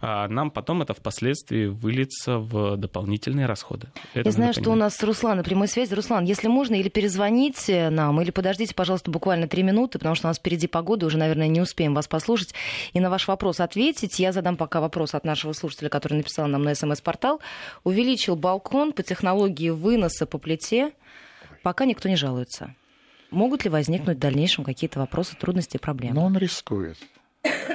а 0.00 0.28
нам 0.28 0.50
потом 0.50 0.82
это 0.82 0.94
впоследствии 0.94 1.66
выльется 1.66 2.38
в 2.38 2.76
дополнительные 2.76 3.46
расходы. 3.46 3.88
Это 4.14 4.28
Я 4.28 4.32
знаю, 4.32 4.52
понимать. 4.52 4.56
что 4.56 4.72
у 4.72 4.74
нас 4.74 5.02
Руслан 5.02 5.36
на 5.36 5.44
прямой 5.44 5.68
связи. 5.68 5.94
Руслан, 5.94 6.24
если 6.24 6.48
можно, 6.48 6.74
или 6.74 6.88
перезвоните 6.88 7.90
нам, 7.90 8.20
или 8.20 8.30
подождите, 8.30 8.74
пожалуйста, 8.74 9.10
буквально 9.10 9.48
три 9.48 9.62
минуты, 9.62 9.98
потому 9.98 10.14
что 10.14 10.26
у 10.26 10.30
нас 10.30 10.38
впереди 10.38 10.66
погода, 10.66 11.06
уже, 11.06 11.18
наверное, 11.18 11.48
не 11.48 11.60
успеем 11.60 11.94
вас 11.94 12.08
послушать 12.08 12.54
и 12.92 13.00
на 13.00 13.10
ваш 13.10 13.28
вопрос 13.28 13.60
ответить. 13.60 14.18
Я 14.18 14.32
задам 14.32 14.56
пока 14.56 14.80
вопрос 14.80 15.14
от 15.14 15.24
нашего 15.24 15.52
слушателя, 15.52 15.88
который 15.88 16.14
написал 16.14 16.46
нам 16.48 16.62
на 16.62 16.74
смс-портал. 16.74 17.40
Увеличил 17.84 18.36
балкон 18.36 18.92
по 18.92 19.02
технологии 19.02 19.70
выноса 19.70 20.26
по 20.26 20.38
плите, 20.38 20.92
пока 21.62 21.84
никто 21.84 22.08
не 22.08 22.16
жалуется. 22.16 22.74
Могут 23.30 23.64
ли 23.64 23.70
возникнуть 23.70 24.16
в 24.16 24.20
дальнейшем 24.20 24.64
какие-то 24.64 25.00
вопросы, 25.00 25.36
трудности, 25.36 25.76
проблемы? 25.76 26.14
Но 26.14 26.26
он 26.26 26.38
рискует. 26.38 26.96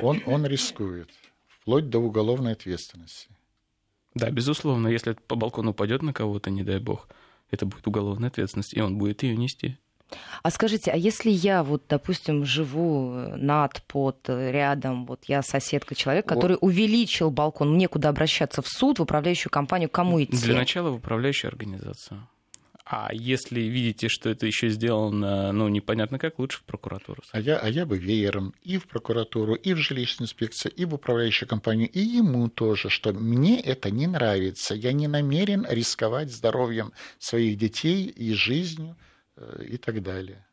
Он, 0.01 0.21
он 0.25 0.45
рискует. 0.45 1.09
Вплоть 1.47 1.89
до 1.89 1.99
уголовной 1.99 2.53
ответственности. 2.53 3.29
Да, 4.15 4.31
безусловно, 4.31 4.87
если 4.87 5.13
по 5.13 5.35
балкону 5.35 5.71
упадет 5.71 6.01
на 6.01 6.13
кого-то, 6.13 6.49
не 6.49 6.63
дай 6.63 6.79
бог, 6.79 7.07
это 7.51 7.65
будет 7.65 7.87
уголовная 7.87 8.29
ответственность, 8.29 8.73
и 8.73 8.81
он 8.81 8.97
будет 8.97 9.23
ее 9.23 9.37
нести. 9.37 9.77
А 10.41 10.49
скажите, 10.49 10.91
а 10.91 10.95
если 10.95 11.29
я 11.29 11.63
вот, 11.63 11.83
допустим, 11.87 12.43
живу 12.43 13.11
над, 13.35 13.83
под, 13.83 14.27
рядом, 14.27 15.05
вот 15.05 15.25
я 15.25 15.43
соседка 15.43 15.93
человека, 15.93 16.29
который 16.29 16.53
вот. 16.53 16.63
увеличил 16.63 17.29
балкон, 17.29 17.73
мне 17.73 17.87
куда 17.87 18.09
обращаться 18.09 18.61
в 18.61 18.67
суд, 18.67 18.99
в 18.99 19.03
управляющую 19.03 19.51
компанию, 19.51 19.89
кому 19.89 20.23
идти? 20.23 20.37
Для 20.37 20.55
начала 20.55 20.89
в 20.89 20.95
управляющую 20.95 21.49
организацию. 21.49 22.27
А 22.91 23.09
если 23.13 23.59
видите, 23.61 24.09
что 24.09 24.29
это 24.29 24.47
еще 24.47 24.69
сделано, 24.69 25.51
ну, 25.51 25.67
непонятно 25.67 26.17
как, 26.17 26.39
лучше 26.39 26.57
в 26.57 26.63
прокуратуру. 26.63 27.21
А 27.31 27.39
я, 27.39 27.57
а 27.59 27.69
я 27.69 27.85
бы 27.85 27.99
веером 27.99 28.55
и 28.63 28.79
в 28.79 28.87
прокуратуру, 28.87 29.53
и 29.53 29.73
в 29.73 29.77
жилищную 29.77 30.25
инспекцию, 30.25 30.71
и 30.71 30.85
в 30.85 30.95
управляющую 30.95 31.47
компанию, 31.47 31.87
и 31.87 31.99
ему 31.99 32.49
тоже, 32.49 32.89
что 32.89 33.13
мне 33.13 33.61
это 33.61 33.91
не 33.91 34.07
нравится. 34.07 34.73
Я 34.73 34.91
не 34.91 35.07
намерен 35.07 35.67
рисковать 35.69 36.31
здоровьем 36.31 36.91
своих 37.19 37.59
детей 37.59 38.07
и 38.07 38.33
жизнью 38.33 38.97
э, 39.37 39.65
и 39.69 39.77
так 39.77 40.01
далее 40.01 40.43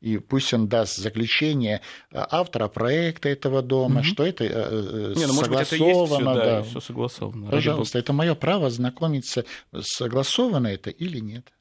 и 0.00 0.16
пусть 0.16 0.54
он 0.54 0.66
даст 0.66 0.96
заключение 0.96 1.82
э, 2.10 2.24
автора 2.30 2.68
проекта 2.68 3.28
этого 3.28 3.60
дома, 3.60 4.00
угу. 4.00 4.04
что 4.04 4.24
это 4.24 4.44
э, 4.44 5.12
не, 5.14 5.26
ну, 5.26 5.34
согласовано. 5.34 5.58
Быть, 5.58 5.66
это 5.66 5.76
есть 5.76 6.06
все, 6.06 6.24
да, 6.24 6.34
да. 6.34 6.62
все 6.62 6.80
согласовано. 6.80 7.50
Пожалуйста, 7.50 7.98
это 7.98 8.12
мое 8.14 8.34
право 8.34 8.70
знакомиться, 8.70 9.44
согласовано 9.78 10.68
это 10.68 10.88
или 10.88 11.18
нет. 11.18 11.52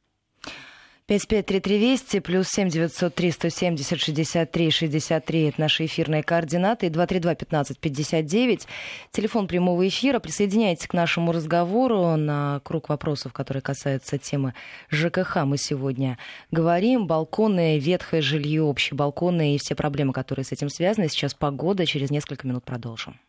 553320 1.09 2.21
плюс 2.23 2.47
7903 2.49 3.31
170 3.31 3.99
63 3.99 4.69
63 4.69 5.43
это 5.45 5.59
наши 5.59 5.85
эфирные 5.85 6.21
координаты 6.21 6.85
и 6.85 6.89
232 6.89 7.33
15 7.33 7.79
59 7.79 8.67
телефон 9.11 9.47
прямого 9.47 9.87
эфира. 9.87 10.19
Присоединяйтесь 10.19 10.85
к 10.85 10.93
нашему 10.93 11.31
разговору 11.31 12.15
на 12.15 12.61
круг 12.63 12.89
вопросов, 12.89 13.33
которые 13.33 13.63
касаются 13.63 14.19
темы 14.19 14.53
ЖКХ. 14.91 15.45
Мы 15.45 15.57
сегодня 15.57 16.19
говорим. 16.51 17.07
Балконы, 17.07 17.79
ветхое 17.79 18.21
жилье, 18.21 18.61
общие 18.61 18.95
балконы 18.95 19.55
и 19.55 19.57
все 19.57 19.73
проблемы, 19.73 20.13
которые 20.13 20.45
с 20.45 20.51
этим 20.51 20.69
связаны. 20.69 21.09
Сейчас 21.09 21.33
погода. 21.33 21.87
Через 21.87 22.11
несколько 22.11 22.45
минут 22.45 22.65
продолжим. 22.65 23.19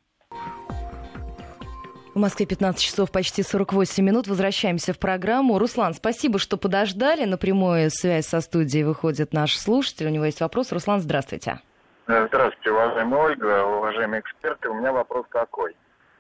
В 2.13 2.19
Москве 2.19 2.45
15 2.45 2.83
часов 2.83 3.13
почти 3.13 3.45
48 3.45 4.05
минут. 4.05 4.27
Возвращаемся 4.27 4.93
в 4.93 4.99
программу. 4.99 5.61
Руслан, 5.61 5.95
спасибо, 5.95 6.41
что 6.41 6.57
подождали. 6.57 7.25
На 7.25 7.39
прямую 7.39 7.89
связь 7.91 8.27
со 8.27 8.41
студией 8.41 8.83
выходит 8.83 9.33
наш 9.33 9.57
слушатель. 9.57 10.07
У 10.07 10.11
него 10.11 10.25
есть 10.25 10.41
вопрос. 10.41 10.73
Руслан, 10.73 11.01
здравствуйте. 11.01 11.61
Э, 12.09 12.27
здравствуйте, 12.27 12.73
уважаемая 12.73 13.23
Ольга, 13.23 13.65
уважаемые 13.65 14.21
эксперты. 14.23 14.69
У 14.69 14.75
меня 14.75 14.93
вопрос 14.93 15.25
такой. 15.31 15.77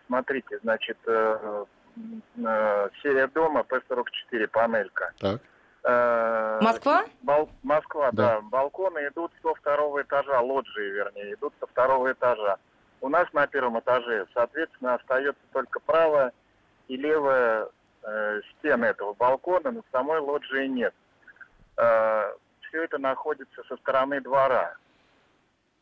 Смотрите, 0.06 0.60
значит, 0.62 0.96
э, 1.08 1.64
э, 2.36 2.88
серия 3.02 3.26
дома 3.26 3.64
П-44, 3.64 4.46
панелька. 4.46 5.12
Так. 5.18 5.40
Москва? 6.62 7.04
Бал... 7.22 7.48
Москва, 7.64 8.10
да. 8.12 8.34
да. 8.34 8.40
Балконы 8.42 9.00
идут 9.08 9.32
со 9.42 9.54
второго 9.54 10.02
этажа, 10.02 10.40
лоджии, 10.40 10.90
вернее, 10.90 11.34
идут 11.34 11.52
со 11.58 11.66
второго 11.66 12.12
этажа. 12.12 12.58
У 13.00 13.08
нас 13.08 13.26
на 13.32 13.46
первом 13.46 13.78
этаже, 13.78 14.26
соответственно, 14.34 14.94
остается 14.94 15.40
только 15.52 15.80
правая 15.80 16.32
и 16.88 16.96
левая 16.96 17.68
э, 18.02 18.40
стены 18.58 18.86
этого 18.86 19.14
балкона, 19.14 19.70
но 19.70 19.82
самой 19.90 20.18
лоджии 20.18 20.66
нет. 20.66 20.94
Э, 21.76 22.32
все 22.68 22.84
это 22.84 22.98
находится 22.98 23.62
со 23.68 23.76
стороны 23.78 24.20
двора. 24.20 24.76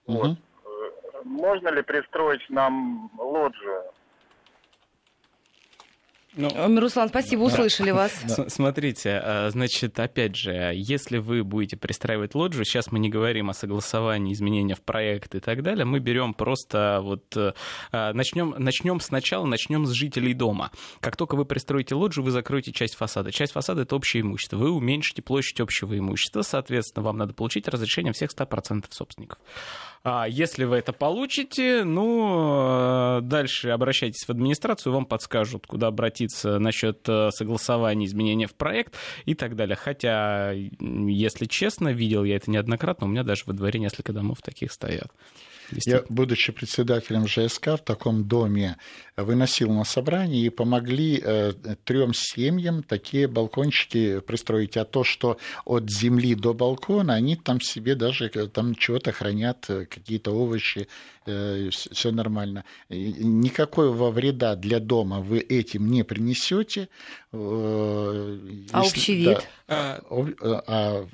Угу. 0.07 0.19
Вот. 0.19 0.31
Э, 0.31 1.21
можно 1.25 1.69
ли 1.69 1.83
пристроить 1.83 2.49
нам 2.51 3.11
лоджию? 3.19 3.85
Ну, 6.37 6.49
э, 6.49 6.79
Руслан, 6.79 7.09
спасибо, 7.09 7.43
услышали 7.43 7.91
вас. 7.91 8.13
Смотрите, 8.49 9.21
э, 9.23 9.51
значит, 9.51 9.99
опять 9.99 10.37
же, 10.37 10.73
если 10.75 11.19
вы 11.19 11.43
будете 11.43 11.77
пристраивать 11.77 12.35
лоджию, 12.35 12.65
сейчас 12.65 12.93
мы 12.93 12.99
не 12.99 13.09
говорим 13.09 13.49
о 13.49 13.55
согласовании, 13.55 14.35
изменения 14.35 14.75
в 14.75 14.83
проект 14.83 15.35
и 15.35 15.41
так 15.41 15.63
далее, 15.63 15.85
мы 15.85 16.01
берем 16.01 16.35
просто 16.35 17.01
вот, 17.03 17.35
э, 17.37 17.53
начнем, 17.93 18.55
начнем 18.59 19.01
сначала, 19.01 19.47
начнем 19.47 19.87
с 19.87 19.91
жителей 19.91 20.35
дома. 20.35 20.71
Как 21.01 21.17
только 21.17 21.35
вы 21.35 21.47
пристроите 21.47 21.95
лоджию, 21.95 22.25
вы 22.25 22.31
закроете 22.31 22.73
часть 22.73 22.95
фасада. 22.97 23.33
Часть 23.33 23.53
фасада— 23.53 23.83
это 23.83 23.97
общее 23.97 24.21
имущество. 24.21 24.59
Вы 24.59 24.71
уменьшите 24.71 25.23
площадь 25.23 25.61
общего 25.61 25.99
имущества, 25.99 26.43
соответственно, 26.43 27.05
вам 27.05 27.17
надо 27.17 27.33
получить 27.33 27.69
разрешение 27.69 28.13
всех 28.13 28.31
100% 28.31 28.85
собственников. 28.91 29.39
А 30.05 30.27
если 30.29 30.65
вы 30.65 30.77
это 30.77 30.93
получите, 30.93 31.83
ну, 31.85 33.21
дальше 33.23 33.71
обращайтесь 33.71 34.25
в 34.27 34.31
администрацию, 34.31 34.93
вам 34.93 35.07
подскажут, 35.07 35.67
куда 35.67 35.91
обратиться 36.19 36.59
насчет 36.59 37.09
э, 37.09 37.31
согласования 37.31 38.07
изменения 38.07 38.47
в 38.47 38.55
проект 38.55 38.97
и 39.25 39.35
так 39.35 39.57
далее. 39.57 39.77
Хотя, 39.77 40.53
если 40.53 41.47
честно, 41.47 41.93
видел 41.93 42.25
я 42.25 42.37
это 42.37 42.51
неоднократно, 42.51 43.07
у 43.07 43.11
меня 43.11 43.23
даже 43.23 43.45
во 43.47 43.53
дворе 43.53 43.81
несколько 43.81 44.13
домов 44.13 44.39
таких 44.43 44.73
стоят. 44.73 45.13
Я, 45.73 46.05
будучи 46.09 46.53
председателем 46.53 47.27
ЖСК 47.27 47.69
в 47.69 47.79
таком 47.79 48.25
доме, 48.25 48.77
выносил 49.17 49.73
на 49.73 49.85
собрание 49.85 50.47
и 50.47 50.49
помогли 50.49 51.21
э, 51.23 51.53
трем 51.85 52.13
семьям 52.15 52.83
такие 52.83 53.27
балкончики 53.27 54.21
пристроить. 54.21 54.77
А 54.77 54.85
то, 54.85 55.05
что 55.05 55.39
от 55.65 55.91
земли 55.91 56.35
до 56.35 56.55
балкона, 56.55 57.15
они 57.15 57.37
там 57.37 57.61
себе 57.61 57.95
даже 57.95 58.31
э, 58.33 58.47
там 58.47 58.75
чего-то 58.75 59.13
хранят, 59.13 59.67
э, 59.69 59.87
какие-то 59.87 60.31
овощи, 60.31 60.89
э, 61.27 61.69
все 61.71 62.13
нормально. 62.13 62.65
Никакого 62.89 64.11
вреда 64.11 64.55
для 64.57 64.81
дома 64.81 65.21
вы 65.21 65.41
этим 65.41 65.91
не 65.91 66.05
принесете. 66.05 66.89
Э, 67.33 68.39
а 68.73 68.83
общий 68.83 69.17
вид? 69.17 69.39
Да, 69.67 70.01
а, 70.01 70.01
а, 70.41 71.07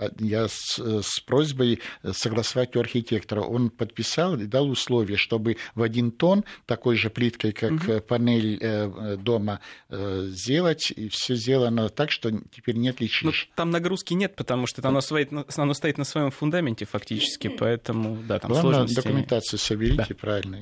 а, 0.00 0.10
я 0.18 0.48
с, 0.48 0.78
с 0.78 1.20
просьбой 1.20 1.80
согласовать 2.12 2.76
у 2.76 2.80
архитектора. 2.80 3.40
Он 3.40 3.70
подписал 3.78 4.38
и 4.38 4.44
дал 4.44 4.68
условие, 4.68 5.16
чтобы 5.16 5.56
в 5.74 5.82
один 5.82 6.10
тон 6.10 6.44
такой 6.66 6.96
же 6.96 7.08
плиткой, 7.08 7.52
как 7.52 7.72
угу. 7.72 8.00
панель 8.00 8.58
э, 8.60 9.16
дома, 9.16 9.60
э, 9.88 10.26
сделать. 10.28 10.90
И 10.90 11.08
все 11.08 11.34
сделано 11.34 11.88
так, 11.88 12.10
что 12.10 12.30
теперь 12.54 12.76
не 12.76 12.90
отличишь. 12.90 13.22
Ну, 13.22 13.32
там 13.54 13.70
нагрузки 13.70 14.14
нет, 14.14 14.36
потому 14.36 14.66
что 14.66 14.86
оно 14.86 15.00
стоит, 15.00 15.30
оно 15.56 15.74
стоит 15.74 15.96
на 15.96 16.04
своем 16.04 16.30
фундаменте 16.30 16.84
фактически, 16.84 17.48
поэтому 17.48 18.18
да, 18.28 18.38
там 18.38 18.50
Главное, 18.50 18.72
сложности. 18.72 18.96
документацию 18.96 19.58
соберите 19.58 20.06
да. 20.08 20.14
правильно. 20.14 20.58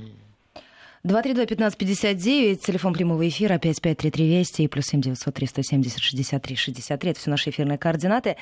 232-1559, 1.07 2.55
телефон 2.57 2.93
прямого 2.93 3.27
эфира 3.27 3.57
553320 3.57 4.59
и 4.59 4.67
плюс 4.67 4.85
7903 4.87 5.47
170 5.47 5.99
63 5.99 6.55
63. 6.55 7.11
Это 7.11 7.19
все 7.19 7.29
наши 7.29 7.49
эфирные 7.49 7.77
координаты. 7.77 8.35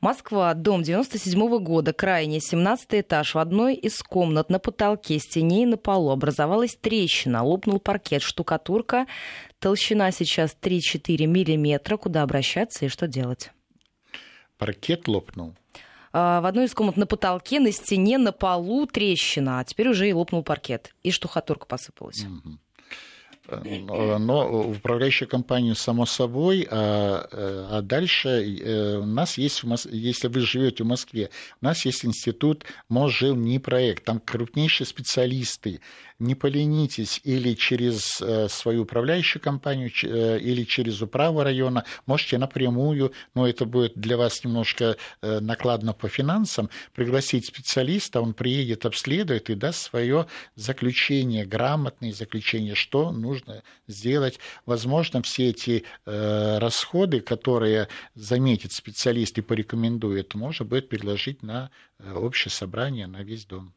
Москва, 0.00 0.54
дом 0.54 0.82
97 0.82 1.48
-го 1.48 1.58
года, 1.58 1.92
крайний, 1.92 2.40
17 2.40 3.00
этаж. 3.00 3.34
В 3.34 3.38
одной 3.38 3.74
из 3.74 4.00
комнат 4.00 4.48
на 4.48 4.60
потолке, 4.60 5.18
стене 5.18 5.64
и 5.64 5.66
на 5.66 5.76
полу 5.76 6.10
образовалась 6.10 6.76
трещина. 6.76 7.42
Лопнул 7.42 7.80
паркет, 7.80 8.22
штукатурка. 8.22 9.06
Толщина 9.58 10.12
сейчас 10.12 10.56
3-4 10.60 11.26
миллиметра. 11.26 11.96
Куда 11.96 12.22
обращаться 12.22 12.86
и 12.86 12.88
что 12.88 13.08
делать? 13.08 13.50
Паркет 14.56 15.08
лопнул? 15.08 15.54
А, 16.12 16.40
в 16.40 16.46
одной 16.46 16.66
из 16.66 16.74
комнат 16.74 16.96
на 16.96 17.06
потолке, 17.06 17.58
на 17.58 17.72
стене, 17.72 18.18
на 18.18 18.30
полу 18.30 18.86
трещина, 18.86 19.58
а 19.58 19.64
теперь 19.64 19.88
уже 19.88 20.08
и 20.08 20.12
лопнул 20.12 20.44
паркет, 20.44 20.94
и 21.02 21.10
штукатурка 21.10 21.66
посыпалась. 21.66 22.24
Угу. 22.24 22.58
Но 23.48 24.70
управляющая 24.70 25.26
компания, 25.26 25.74
само 25.74 26.06
собой, 26.06 26.66
а, 26.70 27.26
а 27.32 27.82
дальше 27.82 28.28
э, 28.28 28.96
у 28.98 29.06
нас 29.06 29.38
есть, 29.38 29.62
если 29.90 30.28
вы 30.28 30.40
живете 30.40 30.84
в 30.84 30.86
Москве, 30.86 31.30
у 31.60 31.64
нас 31.64 31.84
есть 31.84 32.04
институт 32.04 32.64
не 32.88 33.58
проект, 33.58 34.04
там 34.04 34.20
крупнейшие 34.20 34.86
специалисты, 34.86 35.80
не 36.18 36.34
поленитесь 36.34 37.20
или 37.24 37.54
через 37.54 38.20
э, 38.20 38.48
свою 38.48 38.82
управляющую 38.82 39.40
компанию, 39.40 39.90
э, 40.02 40.38
или 40.40 40.64
через 40.64 41.00
управу 41.00 41.42
района, 41.42 41.84
можете 42.06 42.38
напрямую, 42.38 43.12
но 43.34 43.46
это 43.46 43.64
будет 43.66 43.92
для 43.94 44.16
вас 44.16 44.44
немножко 44.44 44.96
э, 45.22 45.40
накладно 45.40 45.92
по 45.92 46.08
финансам, 46.08 46.70
пригласить 46.94 47.46
специалиста, 47.46 48.20
он 48.20 48.34
приедет, 48.34 48.84
обследует 48.84 49.48
и 49.48 49.54
даст 49.54 49.82
свое 49.82 50.26
заключение, 50.56 51.46
грамотное 51.46 52.12
заключение, 52.12 52.74
что 52.74 53.12
нужно 53.12 53.37
сделать. 53.86 54.38
Возможно, 54.66 55.22
все 55.22 55.50
эти 55.50 55.84
расходы, 56.04 57.20
которые 57.20 57.88
заметит 58.14 58.72
специалист 58.72 59.36
и 59.38 59.42
порекомендует, 59.42 60.34
можно 60.34 60.64
будет 60.64 60.88
предложить 60.88 61.42
на 61.42 61.70
общее 62.14 62.50
собрание, 62.50 63.06
на 63.06 63.22
весь 63.22 63.44
дом. 63.44 63.74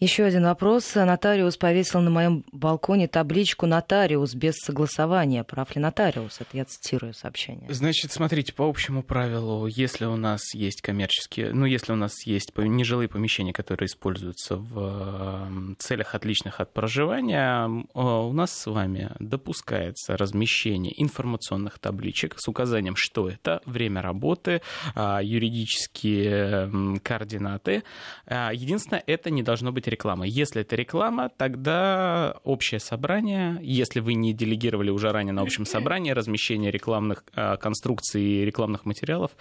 Еще 0.00 0.24
один 0.24 0.42
вопрос. 0.42 0.96
Нотариус 0.96 1.56
повесил 1.56 2.00
на 2.00 2.10
моем 2.10 2.44
балконе 2.50 3.06
табличку 3.06 3.66
«Нотариус» 3.66 4.34
без 4.34 4.56
согласования. 4.56 5.44
Прав 5.44 5.74
ли 5.76 5.80
нотариус? 5.80 6.40
Это 6.40 6.56
я 6.56 6.64
цитирую 6.64 7.14
сообщение. 7.14 7.72
Значит, 7.72 8.10
смотрите, 8.10 8.52
по 8.52 8.68
общему 8.68 9.04
правилу, 9.04 9.68
если 9.68 10.04
у 10.06 10.16
нас 10.16 10.52
есть 10.52 10.82
коммерческие, 10.82 11.52
ну, 11.52 11.64
если 11.64 11.92
у 11.92 11.96
нас 11.96 12.26
есть 12.26 12.50
нежилые 12.56 13.08
помещения, 13.08 13.52
которые 13.52 13.86
используются 13.86 14.56
в 14.56 15.48
целях 15.78 16.16
отличных 16.16 16.58
от 16.58 16.72
проживания, 16.72 17.68
у 17.94 18.32
нас 18.32 18.52
с 18.52 18.66
вами 18.66 19.12
допускается 19.20 20.16
размещение 20.16 20.92
информационных 21.00 21.78
табличек 21.78 22.34
с 22.38 22.48
указанием, 22.48 22.96
что 22.96 23.28
это, 23.28 23.62
время 23.64 24.02
работы, 24.02 24.60
а, 24.96 25.20
юридические 25.22 26.98
координаты. 27.04 27.84
А, 28.26 28.50
единственное, 28.52 29.04
это 29.06 29.30
не 29.30 29.44
должно 29.44 29.70
быть 29.70 29.83
реклама. 29.90 30.26
Если 30.26 30.62
это 30.62 30.76
реклама, 30.76 31.28
тогда 31.28 32.36
общее 32.44 32.80
собрание, 32.80 33.58
если 33.62 34.00
вы 34.00 34.14
не 34.14 34.32
делегировали 34.32 34.90
уже 34.90 35.10
ранее 35.12 35.32
на 35.32 35.42
общем 35.42 35.64
собрании 35.64 36.10
размещение 36.10 36.70
рекламных 36.70 37.24
а, 37.34 37.56
конструкций 37.56 38.22
и 38.22 38.44
рекламных 38.44 38.84
материалов, 38.84 39.32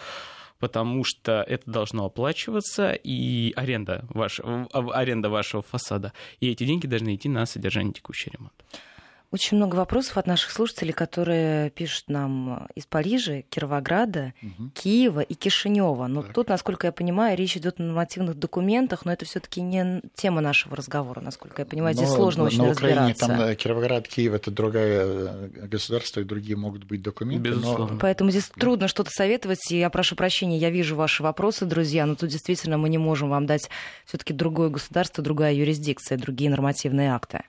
потому 0.59 1.03
что 1.03 1.43
это 1.47 1.69
должно 1.69 2.05
оплачиваться, 2.05 2.91
и 2.91 3.51
аренда, 3.55 4.05
ваш, 4.09 4.39
аренда 4.71 5.29
вашего 5.29 5.61
фасада, 5.61 6.13
и 6.39 6.49
эти 6.49 6.63
деньги 6.63 6.87
должны 6.87 7.15
идти 7.15 7.27
на 7.27 7.45
содержание 7.45 7.93
текущего 7.93 8.33
ремонта. 8.33 8.63
Очень 9.34 9.57
много 9.57 9.77
вопросов 9.77 10.19
от 10.19 10.27
наших 10.27 10.51
слушателей, 10.51 10.93
которые 10.93 11.71
пишут 11.71 12.03
нам 12.07 12.67
из 12.75 12.86
Парижа, 12.86 13.41
Кировограда, 13.49 14.36
угу. 14.43 14.69
Киева 14.75 15.21
и 15.21 15.34
Кишинева. 15.34 16.05
Но 16.05 16.21
так. 16.21 16.34
тут, 16.34 16.49
насколько 16.49 16.86
я 16.86 16.91
понимаю, 16.91 17.36
речь 17.36 17.57
идет 17.57 17.79
о 17.79 17.84
нормативных 17.84 18.38
документах, 18.38 19.05
но 19.05 19.11
это 19.11 19.25
все-таки 19.25 19.61
не 19.61 20.03
тема 20.13 20.41
нашего 20.41 20.75
разговора, 20.75 21.19
насколько 21.19 21.63
я 21.63 21.65
понимаю. 21.65 21.95
Здесь 21.95 22.09
но, 22.09 22.15
сложно 22.15 22.43
очень 22.43 22.61
на 22.61 22.73
Украине 22.73 23.15
там 23.15 23.31
э, 23.41 23.55
Кировоград, 23.55 24.07
Киев 24.07 24.34
это 24.34 24.51
другое 24.51 25.01
э, 25.03 25.49
государство, 25.63 26.19
и 26.19 26.25
другие 26.25 26.55
могут 26.55 26.84
быть 26.84 27.01
документы. 27.01 27.49
Безусловно. 27.49 27.95
Но... 27.95 27.99
Поэтому 27.99 28.29
здесь 28.29 28.49
трудно 28.49 28.88
что-то 28.88 29.09
советовать. 29.09 29.71
И 29.71 29.79
я 29.79 29.89
прошу 29.89 30.15
прощения, 30.15 30.59
я 30.59 30.69
вижу 30.69 30.95
ваши 30.95 31.23
вопросы, 31.23 31.65
друзья, 31.65 32.05
но 32.05 32.13
тут 32.13 32.29
действительно 32.29 32.77
мы 32.77 32.88
не 32.88 32.99
можем 32.99 33.31
вам 33.31 33.47
дать 33.47 33.67
все-таки 34.05 34.31
другое 34.31 34.69
государство, 34.69 35.23
другая 35.23 35.55
юрисдикция, 35.55 36.19
другие 36.19 36.51
нормативные 36.51 37.15
акты. 37.15 37.41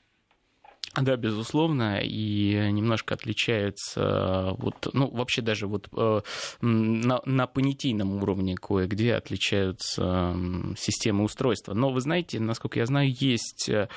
Да, 1.00 1.16
безусловно, 1.16 2.00
и 2.02 2.68
немножко 2.70 3.14
отличается, 3.14 4.54
вот, 4.58 4.88
ну, 4.92 5.10
вообще 5.10 5.42
даже 5.42 5.66
вот 5.66 5.88
э, 5.96 6.20
на, 6.60 7.20
на 7.24 7.46
понятийном 7.46 8.22
уровне 8.22 8.56
кое-где 8.56 9.14
отличаются 9.14 10.36
системы 10.76 11.24
устройства. 11.24 11.74
Но 11.74 11.90
вы 11.90 12.00
знаете, 12.00 12.38
насколько 12.38 12.78
я 12.78 12.86
знаю, 12.86 13.12
есть 13.12 13.68
э, 13.68 13.88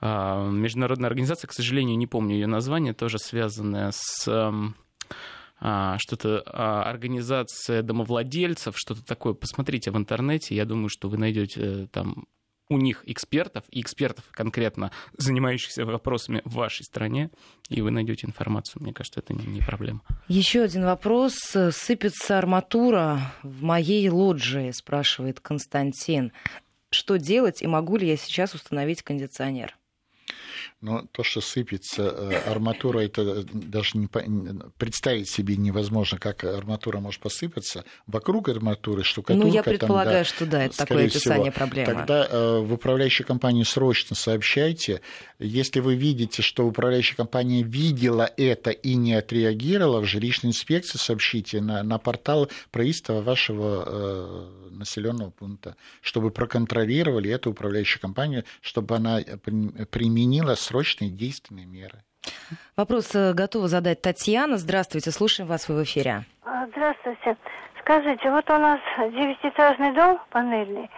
международная 0.00 1.08
организация, 1.08 1.48
к 1.48 1.52
сожалению, 1.52 1.96
не 1.96 2.06
помню 2.06 2.34
ее 2.34 2.46
название, 2.46 2.94
тоже 2.94 3.18
связанная 3.18 3.92
с 3.94 4.26
а, 5.62 5.98
что-то 5.98 6.42
а, 6.46 6.84
организация 6.84 7.82
домовладельцев, 7.82 8.78
что-то 8.78 9.04
такое. 9.04 9.34
Посмотрите 9.34 9.90
в 9.90 9.96
интернете, 9.96 10.54
я 10.54 10.64
думаю, 10.64 10.88
что 10.88 11.08
вы 11.10 11.18
найдете 11.18 11.60
э, 11.60 11.86
там 11.92 12.24
у 12.70 12.78
них 12.78 13.02
экспертов, 13.06 13.64
и 13.70 13.80
экспертов 13.82 14.24
конкретно 14.30 14.92
занимающихся 15.18 15.84
вопросами 15.84 16.40
в 16.44 16.54
вашей 16.54 16.84
стране, 16.84 17.30
и 17.68 17.82
вы 17.82 17.90
найдете 17.90 18.26
информацию. 18.26 18.82
Мне 18.82 18.94
кажется, 18.94 19.20
это 19.20 19.34
не 19.34 19.60
проблема. 19.60 20.00
Еще 20.28 20.62
один 20.62 20.84
вопрос. 20.84 21.34
Сыпется 21.72 22.38
арматура 22.38 23.34
в 23.42 23.62
моей 23.62 24.08
лоджии, 24.08 24.70
спрашивает 24.70 25.40
Константин. 25.40 26.32
Что 26.90 27.16
делать 27.18 27.60
и 27.60 27.66
могу 27.66 27.96
ли 27.96 28.08
я 28.08 28.16
сейчас 28.16 28.54
установить 28.54 29.02
кондиционер? 29.02 29.76
Но 30.80 31.06
то, 31.12 31.22
что 31.22 31.42
сыпется 31.42 32.02
э, 32.02 32.50
арматура, 32.50 33.00
это 33.00 33.44
даже 33.52 33.98
не, 33.98 34.08
представить 34.78 35.28
себе 35.28 35.56
невозможно, 35.56 36.18
как 36.18 36.42
арматура 36.44 37.00
может 37.00 37.20
посыпаться. 37.20 37.84
Вокруг 38.06 38.48
арматуры 38.48 39.04
штукатурка. 39.04 39.46
Ну, 39.46 39.52
я 39.52 39.62
предполагаю, 39.62 40.24
там, 40.24 40.24
да, 40.24 40.24
что 40.24 40.46
да, 40.46 40.64
это 40.64 40.76
такое 40.78 41.06
описание 41.06 41.50
всего. 41.50 41.66
проблемы. 41.66 41.92
Тогда 41.92 42.26
э, 42.30 42.58
в 42.60 42.72
управляющей 42.72 43.26
компании 43.26 43.62
срочно 43.64 44.16
сообщайте. 44.16 45.02
Если 45.38 45.80
вы 45.80 45.96
видите, 45.96 46.40
что 46.40 46.66
управляющая 46.66 47.14
компания 47.16 47.62
видела 47.62 48.30
это 48.38 48.70
и 48.70 48.94
не 48.94 49.12
отреагировала, 49.12 50.00
в 50.00 50.06
жилищной 50.06 50.50
инспекции 50.50 50.96
сообщите 50.96 51.60
на, 51.60 51.82
на 51.82 51.98
портал 51.98 52.48
правительства 52.70 53.20
вашего 53.20 53.84
э, 53.86 54.70
населенного 54.70 55.28
пункта, 55.30 55.76
чтобы 56.00 56.30
проконтролировали 56.30 57.30
эту 57.30 57.50
управляющую 57.50 58.00
компанию, 58.00 58.44
чтобы 58.62 58.96
она 58.96 59.20
применила 59.90 60.54
срочные 60.70 61.10
действенные 61.10 61.66
меры. 61.66 61.98
Вопрос 62.76 63.14
э, 63.14 63.32
готова 63.32 63.66
задать 63.66 64.02
Татьяна. 64.02 64.56
Здравствуйте, 64.56 65.10
слушаем 65.10 65.48
вас, 65.48 65.68
вы 65.68 65.80
в 65.80 65.82
эфире. 65.82 66.24
А, 66.44 66.66
здравствуйте. 66.68 67.36
Скажите, 67.80 68.30
вот 68.30 68.48
у 68.48 68.58
нас 68.58 68.78
девятиэтажный 68.98 69.92
дом 69.92 70.20
панельный, 70.30 70.88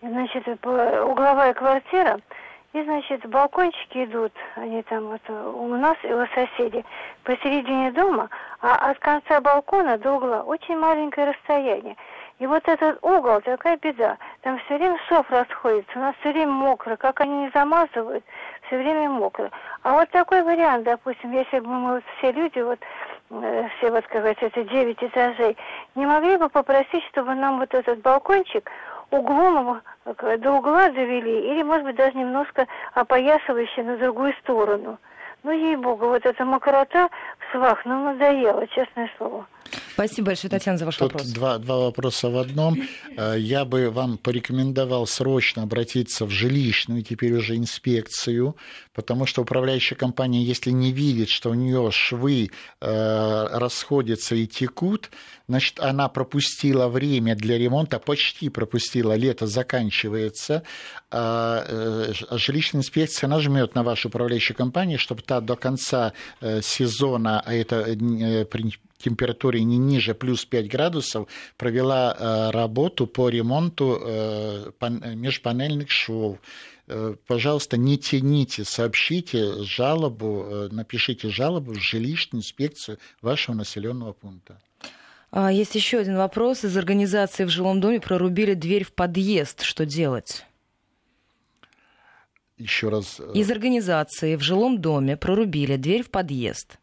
значит, 0.00 0.48
угловая 0.48 1.52
квартира, 1.52 2.20
и, 2.72 2.82
значит, 2.82 3.26
балкончики 3.28 4.04
идут, 4.04 4.32
они 4.54 4.82
там 4.84 5.08
вот 5.08 5.28
у 5.28 5.76
нас 5.76 5.96
и 6.04 6.12
у 6.12 6.26
соседей, 6.28 6.82
посередине 7.24 7.92
дома, 7.92 8.30
а 8.62 8.90
от 8.92 8.98
конца 9.00 9.42
балкона 9.42 9.98
до 9.98 10.12
угла 10.12 10.42
очень 10.42 10.78
маленькое 10.78 11.32
расстояние. 11.32 11.96
И 12.42 12.46
вот 12.48 12.66
этот 12.66 12.98
угол, 13.04 13.40
такая 13.40 13.76
беда. 13.76 14.18
Там 14.40 14.58
все 14.58 14.76
время 14.76 14.98
шов 15.08 15.30
расходится, 15.30 15.92
у 15.96 16.00
нас 16.00 16.16
все 16.18 16.32
время 16.32 16.50
мокро. 16.50 16.96
Как 16.96 17.20
они 17.20 17.44
не 17.44 17.50
замазывают, 17.54 18.24
все 18.66 18.78
время 18.78 19.08
мокро. 19.10 19.48
А 19.84 19.92
вот 19.92 20.10
такой 20.10 20.42
вариант, 20.42 20.82
допустим, 20.82 21.30
если 21.30 21.60
бы 21.60 21.68
мы 21.68 21.92
вот 21.94 22.04
все 22.18 22.32
люди, 22.32 22.58
вот 22.58 22.80
э, 23.30 23.68
все 23.78 23.92
вот, 23.92 24.04
как 24.08 24.24
это 24.24 24.64
9 24.64 25.04
этажей, 25.04 25.56
не 25.94 26.04
могли 26.04 26.36
бы 26.36 26.48
попросить, 26.48 27.04
чтобы 27.12 27.36
нам 27.36 27.60
вот 27.60 27.72
этот 27.74 28.00
балкончик 28.00 28.68
углом 29.12 29.80
э, 30.04 30.36
до 30.38 30.52
угла 30.54 30.90
завели, 30.90 31.48
или, 31.48 31.62
может 31.62 31.84
быть, 31.84 31.94
даже 31.94 32.18
немножко 32.18 32.66
опоясывающий 32.94 33.84
на 33.84 33.98
другую 33.98 34.34
сторону. 34.40 34.98
Ну, 35.44 35.52
ей-богу, 35.52 36.08
вот 36.08 36.26
эта 36.26 36.44
мокрота 36.44 37.08
в 37.38 37.52
свах, 37.52 37.84
ну, 37.84 38.02
надоело, 38.02 38.66
честное 38.66 39.08
слово. 39.16 39.46
Спасибо 39.94 40.28
большое, 40.28 40.50
Татьяна, 40.50 40.78
за 40.78 40.86
ваш 40.86 40.96
Тут 40.96 41.12
вопрос. 41.12 41.28
Два, 41.28 41.58
два 41.58 41.78
вопроса 41.78 42.30
в 42.30 42.38
одном. 42.38 42.82
Э, 43.16 43.36
я 43.38 43.64
бы 43.64 43.90
вам 43.90 44.16
порекомендовал 44.16 45.06
срочно 45.06 45.62
обратиться 45.62 46.24
в 46.24 46.30
жилищную 46.30 47.02
теперь 47.02 47.34
уже 47.34 47.56
инспекцию, 47.56 48.56
потому 48.94 49.26
что 49.26 49.42
управляющая 49.42 49.96
компания, 49.96 50.42
если 50.42 50.70
не 50.70 50.92
видит, 50.92 51.28
что 51.28 51.50
у 51.50 51.54
нее 51.54 51.90
швы 51.92 52.50
э, 52.80 53.46
расходятся 53.52 54.34
и 54.34 54.46
текут, 54.46 55.10
значит, 55.46 55.78
она 55.78 56.08
пропустила 56.08 56.88
время 56.88 57.34
для 57.34 57.58
ремонта, 57.58 57.98
почти 57.98 58.48
пропустила, 58.48 59.14
лето 59.14 59.46
заканчивается, 59.46 60.62
а 61.10 62.12
жилищная 62.30 62.80
инспекция 62.80 63.28
нажмет 63.28 63.74
на 63.74 63.82
вашу 63.82 64.08
управляющую 64.08 64.56
компанию, 64.56 64.98
чтобы 64.98 65.20
та 65.22 65.40
до 65.40 65.56
конца 65.56 66.12
сезона, 66.62 67.42
а 67.44 67.52
это 67.52 67.94
температуре 69.02 69.62
не 69.64 69.78
ниже 69.78 70.14
плюс 70.14 70.44
5 70.44 70.68
градусов, 70.68 71.28
провела 71.56 72.16
э, 72.18 72.50
работу 72.50 73.06
по 73.06 73.28
ремонту 73.28 74.00
э, 74.00 74.70
межпанельных 75.14 75.90
швов. 75.90 76.38
Э, 76.88 77.14
пожалуйста, 77.26 77.76
не 77.76 77.98
тяните, 77.98 78.64
сообщите 78.64 79.62
жалобу, 79.62 80.68
напишите 80.70 81.28
жалобу 81.28 81.72
в 81.72 81.80
жилищную 81.80 82.40
инспекцию 82.40 82.98
вашего 83.20 83.54
населенного 83.54 84.12
пункта. 84.12 84.58
А, 85.30 85.50
есть 85.50 85.74
еще 85.74 85.98
один 85.98 86.16
вопрос. 86.16 86.62
Из 86.62 86.76
организации 86.76 87.44
в 87.44 87.48
жилом 87.48 87.80
доме 87.80 88.00
прорубили 88.00 88.52
дверь 88.52 88.84
в 88.84 88.92
подъезд. 88.92 89.62
Что 89.62 89.86
делать? 89.86 90.44
Еще 92.58 92.90
раз. 92.90 93.20
Из 93.34 93.50
организации 93.50 94.36
в 94.36 94.42
жилом 94.42 94.80
доме 94.80 95.16
прорубили 95.16 95.76
дверь 95.76 96.02
в 96.04 96.10
подъезд. 96.10 96.78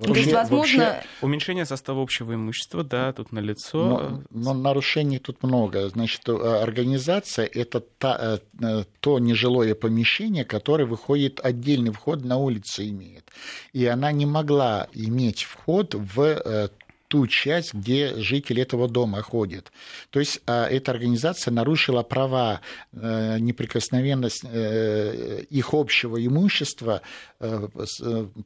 То 0.00 0.14
есть, 0.14 0.32
возможно... 0.32 0.84
Вообще... 0.84 1.08
Уменьшение 1.20 1.66
состава 1.66 2.02
общего 2.02 2.34
имущества, 2.34 2.84
да, 2.84 3.12
тут 3.12 3.32
налицо. 3.32 4.22
Но, 4.30 4.52
но 4.54 4.54
нарушений 4.54 5.18
тут 5.18 5.42
много. 5.42 5.88
Значит, 5.88 6.28
э, 6.28 6.32
организация– 6.32 7.46
это 7.52 7.80
та, 7.80 8.40
э, 8.60 8.84
то 9.00 9.18
нежилое 9.18 9.74
помещение, 9.74 10.44
которое 10.44 10.84
выходит, 10.84 11.40
отдельный 11.42 11.92
вход 11.92 12.24
на 12.24 12.36
улицу 12.36 12.82
имеет. 12.82 13.30
И 13.72 13.84
она 13.86 14.12
не 14.12 14.26
могла 14.26 14.88
иметь 14.92 15.42
вход 15.44 15.94
в 15.94 16.20
э, 16.20 16.68
ту 17.10 17.26
часть, 17.26 17.74
где 17.74 18.14
жители 18.14 18.62
этого 18.62 18.88
дома 18.88 19.20
ходят. 19.20 19.72
То 20.10 20.20
есть 20.20 20.40
а, 20.46 20.68
эта 20.68 20.92
организация 20.92 21.50
нарушила 21.50 22.04
права, 22.04 22.60
э, 22.92 23.38
неприкосновенность 23.40 24.44
э, 24.44 25.42
их 25.50 25.74
общего 25.74 26.24
имущества 26.24 27.02
э, 27.40 27.68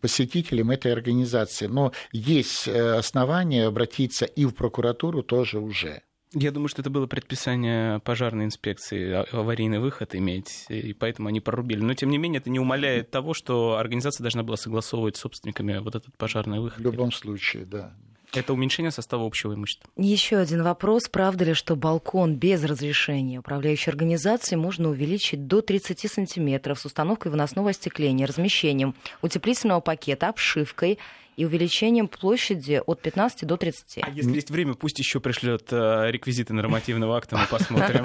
посетителям 0.00 0.70
этой 0.70 0.92
организации. 0.92 1.66
Но 1.66 1.92
есть 2.12 2.66
основания 2.66 3.66
обратиться 3.66 4.24
и 4.24 4.46
в 4.46 4.54
прокуратуру 4.54 5.22
тоже 5.22 5.58
уже. 5.58 6.00
Я 6.32 6.50
думаю, 6.50 6.68
что 6.68 6.80
это 6.80 6.90
было 6.90 7.06
предписание 7.06 8.00
пожарной 8.00 8.46
инспекции 8.46 9.12
а, 9.12 9.26
аварийный 9.30 9.78
выход 9.78 10.14
иметь, 10.14 10.64
и 10.70 10.94
поэтому 10.94 11.28
они 11.28 11.40
прорубили. 11.40 11.80
Но, 11.80 11.92
тем 11.92 12.08
не 12.08 12.16
менее, 12.16 12.40
это 12.40 12.48
не 12.48 12.58
умаляет 12.58 13.10
того, 13.10 13.34
что 13.34 13.76
организация 13.76 14.24
должна 14.24 14.42
была 14.42 14.56
согласовывать 14.56 15.16
с 15.16 15.20
собственниками 15.20 15.78
вот 15.78 15.94
этот 15.94 16.16
пожарный 16.16 16.60
выход. 16.60 16.80
В 16.80 16.82
любом 16.82 17.12
случае, 17.12 17.66
да. 17.66 17.94
Это 18.34 18.52
уменьшение 18.52 18.90
состава 18.90 19.26
общего 19.26 19.54
имущества. 19.54 19.90
Еще 19.96 20.36
один 20.36 20.62
вопрос. 20.62 21.08
Правда 21.08 21.44
ли, 21.44 21.54
что 21.54 21.76
балкон 21.76 22.36
без 22.36 22.64
разрешения 22.64 23.38
управляющей 23.38 23.90
организации 23.90 24.56
можно 24.56 24.88
увеличить 24.88 25.46
до 25.46 25.60
30 25.60 26.10
сантиметров 26.10 26.78
с 26.78 26.86
установкой 26.86 27.30
выносного 27.30 27.70
остекления, 27.70 28.26
размещением 28.26 28.94
утеплительного 29.22 29.80
пакета, 29.80 30.28
обшивкой 30.28 30.98
и 31.36 31.44
увеличением 31.44 32.08
площади 32.08 32.80
от 32.84 33.00
15 33.02 33.46
до 33.46 33.56
30. 33.56 33.98
А 34.02 34.10
если 34.10 34.34
есть 34.34 34.50
время, 34.50 34.74
пусть 34.74 34.98
еще 34.98 35.20
пришлет 35.20 35.72
э, 35.72 36.10
реквизиты 36.10 36.54
нормативного 36.54 37.16
акта, 37.16 37.36
мы 37.36 37.46
посмотрим. 37.50 38.04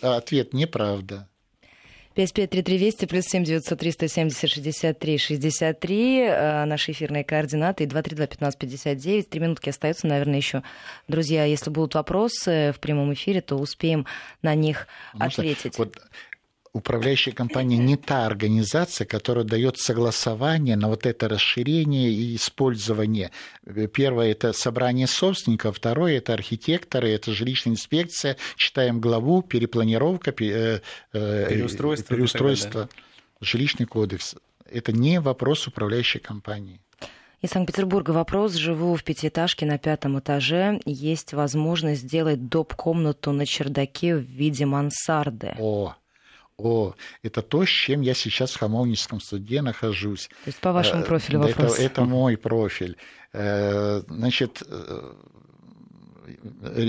Ответ 0.00 0.52
неправда. 0.52 1.28
553320 2.14 3.08
плюс 3.08 3.24
7 3.24 3.44
900 3.44 3.78
370 3.78 4.50
63 4.50 5.18
63. 5.18 6.28
Наши 6.66 6.92
эфирные 6.92 7.24
координаты 7.24 7.84
и 7.84 7.86
232 7.86 8.26
15 8.26 8.58
59. 8.58 9.30
Три 9.30 9.40
минутки 9.40 9.68
остаются, 9.68 10.06
наверное, 10.06 10.36
еще. 10.36 10.62
Друзья, 11.08 11.44
если 11.44 11.70
будут 11.70 11.94
вопросы 11.94 12.72
в 12.76 12.80
прямом 12.80 13.12
эфире, 13.14 13.40
то 13.40 13.56
успеем 13.56 14.06
на 14.42 14.54
них 14.54 14.86
Можно? 15.12 15.26
ответить. 15.26 15.78
Вот 15.78 15.96
управляющая 16.72 17.32
компания 17.32 17.76
не 17.76 17.96
та 17.96 18.26
организация, 18.26 19.06
которая 19.06 19.44
дает 19.44 19.78
согласование 19.78 20.76
на 20.76 20.88
вот 20.88 21.06
это 21.06 21.28
расширение 21.28 22.10
и 22.10 22.36
использование. 22.36 23.30
Первое– 23.92 24.30
это 24.32 24.52
собрание 24.52 25.06
собственников, 25.06 25.76
второе– 25.76 26.16
это 26.18 26.32
архитекторы, 26.32 27.10
это 27.10 27.32
жилищная 27.32 27.74
инспекция, 27.74 28.36
читаем 28.56 29.00
главу, 29.00 29.42
перепланировка, 29.42 30.30
э, 30.30 30.80
э, 31.12 31.46
переустройство, 31.48 32.14
переустройство 32.14 32.88
жилищный 33.40 33.86
кодекс. 33.86 34.36
Это 34.70 34.92
не 34.92 35.20
вопрос 35.20 35.66
управляющей 35.66 36.20
компании. 36.20 36.80
Из 37.42 37.50
Санкт-Петербурга 37.50 38.12
вопрос. 38.12 38.54
Живу 38.54 38.94
в 38.94 39.02
пятиэтажке 39.02 39.66
на 39.66 39.76
пятом 39.76 40.18
этаже. 40.18 40.80
Есть 40.86 41.32
возможность 41.32 42.02
сделать 42.02 42.48
доп-комнату 42.48 43.32
на 43.32 43.46
чердаке 43.46 44.14
в 44.14 44.20
виде 44.20 44.64
мансарды. 44.64 45.56
О, 45.58 45.96
о, 46.62 46.94
это 47.22 47.42
то, 47.42 47.64
с 47.64 47.68
чем 47.68 48.00
я 48.00 48.14
сейчас 48.14 48.52
в 48.52 48.58
Хамовническом 48.58 49.20
суде 49.20 49.62
нахожусь. 49.62 50.28
То 50.44 50.48
есть 50.48 50.58
по 50.58 50.72
вашему 50.72 51.02
э, 51.02 51.06
профилю 51.06 51.40
вопрос. 51.40 51.74
Это, 51.74 51.82
это 51.82 52.04
мой 52.04 52.36
профиль. 52.36 52.96
Э, 53.32 54.02
значит, 54.08 54.62
э, 54.66 55.12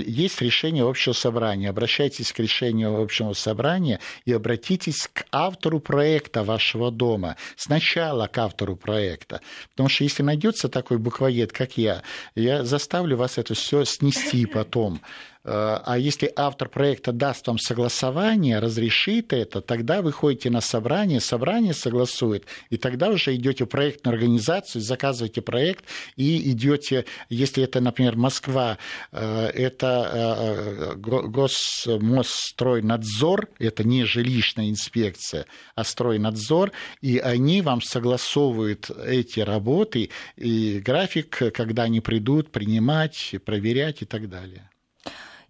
есть 0.06 0.40
решение 0.40 0.88
общего 0.88 1.12
собрания. 1.12 1.70
Обращайтесь 1.70 2.32
к 2.32 2.38
решению 2.38 3.00
общего 3.00 3.32
собрания 3.32 4.00
и 4.24 4.32
обратитесь 4.32 5.08
к 5.12 5.24
автору 5.32 5.80
проекта 5.80 6.42
вашего 6.42 6.90
дома. 6.90 7.36
Сначала 7.56 8.26
к 8.26 8.38
автору 8.38 8.76
проекта. 8.76 9.40
Потому 9.70 9.88
что 9.88 10.04
если 10.04 10.22
найдется 10.22 10.68
такой 10.68 10.98
буквоед, 10.98 11.52
как 11.52 11.76
я, 11.76 12.02
я 12.34 12.64
заставлю 12.64 13.16
вас 13.16 13.38
это 13.38 13.54
все 13.54 13.84
снести 13.84 14.46
потом. 14.46 15.00
Э, 15.44 15.78
а 15.84 15.98
если 15.98 16.32
автор 16.34 16.68
проекта 16.68 17.12
даст 17.12 17.46
вам 17.46 17.58
согласование, 17.58 18.58
разрешит 18.58 19.32
это, 19.32 19.60
тогда 19.60 20.02
вы 20.02 20.10
ходите 20.12 20.50
на 20.50 20.60
собрание, 20.60 21.20
собрание 21.20 21.74
согласует, 21.74 22.46
и 22.70 22.76
тогда 22.76 23.10
уже 23.10 23.34
идете 23.34 23.64
в 23.64 23.68
проектную 23.68 24.14
организацию, 24.14 24.82
заказываете 24.82 25.42
проект 25.42 25.84
и 26.16 26.50
идете, 26.50 27.04
если 27.28 27.62
это, 27.62 27.80
например, 27.80 28.16
Москва, 28.16 28.78
э, 29.12 29.46
это 29.48 30.10
э, 30.14 30.94
Госмосстройнадзор, 30.96 33.48
это 33.58 33.84
не 33.84 34.04
жилищная 34.04 34.70
инспекция, 34.70 35.44
а 35.74 35.84
стройнадзор, 35.84 36.72
и 37.02 37.18
они 37.18 37.60
вам 37.60 37.82
согласовывают 37.82 38.90
эти 38.90 39.40
работы 39.40 40.08
и 40.36 40.80
график, 40.80 41.52
когда 41.52 41.82
они 41.82 42.00
придут 42.00 42.50
принимать, 42.50 43.34
проверять 43.44 44.00
и 44.02 44.06
так 44.06 44.30
далее. 44.30 44.70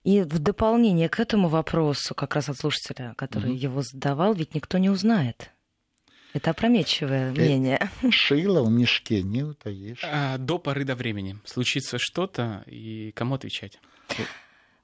И 0.05 0.21
в 0.21 0.39
дополнение 0.39 1.09
к 1.09 1.19
этому 1.19 1.49
вопросу, 1.49 2.15
как 2.15 2.35
раз 2.35 2.51
от 2.51 2.59
слушателя, 2.59 3.15
который 3.17 3.53
mm-hmm. 3.53 3.69
его 3.69 3.83
задавал, 3.83 4.35
ведь 4.35 4.55
никто 4.55 4.77
не 4.79 4.91
узнает. 4.91 5.51
Это 6.35 6.51
опрометчивое 6.51 7.31
э, 7.31 7.33
мнение. 7.33 7.91
Шило 8.11 8.63
в 8.63 8.71
мешке 8.71 9.23
не 9.23 9.43
утаишь. 9.43 10.01
А, 10.03 10.37
до 10.37 10.59
поры 10.59 10.85
до 10.85 10.95
времени. 10.95 11.39
Случится 11.45 11.97
что-то, 11.99 12.65
и 12.67 13.13
кому 13.13 13.37
отвечать? 13.37 13.79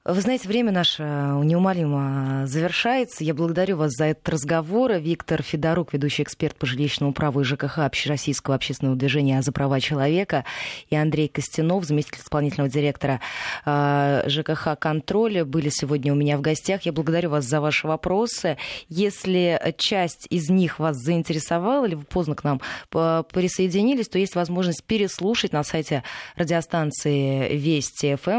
Вы 0.03 0.19
знаете, 0.21 0.47
время 0.47 0.71
наше 0.71 1.03
неумолимо 1.03 2.47
завершается. 2.47 3.23
Я 3.23 3.35
благодарю 3.35 3.77
вас 3.77 3.91
за 3.91 4.05
этот 4.05 4.27
разговор. 4.29 4.93
Виктор 4.93 5.43
Федорук, 5.43 5.93
ведущий 5.93 6.23
эксперт 6.23 6.55
по 6.55 6.65
жилищному 6.65 7.13
праву 7.13 7.41
и 7.41 7.43
ЖКХ 7.43 7.77
Общероссийского 7.77 8.55
общественного 8.55 8.97
движения 8.97 9.39
за 9.43 9.51
права 9.51 9.79
человека, 9.79 10.43
и 10.89 10.95
Андрей 10.95 11.27
Костянов, 11.27 11.83
заместитель 11.85 12.19
исполнительного 12.19 12.67
директора 12.67 13.21
э, 13.63 14.23
ЖКХ 14.25 14.69
«Контроля», 14.79 15.45
были 15.45 15.69
сегодня 15.69 16.13
у 16.13 16.15
меня 16.15 16.39
в 16.39 16.41
гостях. 16.41 16.81
Я 16.81 16.93
благодарю 16.93 17.29
вас 17.29 17.45
за 17.45 17.61
ваши 17.61 17.85
вопросы. 17.85 18.57
Если 18.89 19.61
часть 19.77 20.25
из 20.31 20.49
них 20.49 20.79
вас 20.79 20.97
заинтересовала, 20.97 21.85
или 21.85 21.93
вы 21.93 22.05
поздно 22.05 22.33
к 22.33 22.43
нам 22.43 22.59
присоединились, 22.89 24.09
то 24.09 24.17
есть 24.17 24.33
возможность 24.33 24.83
переслушать 24.83 25.53
на 25.53 25.63
сайте 25.63 26.01
радиостанции 26.35 27.55
Вести 27.55 28.15
ФМ 28.15 28.29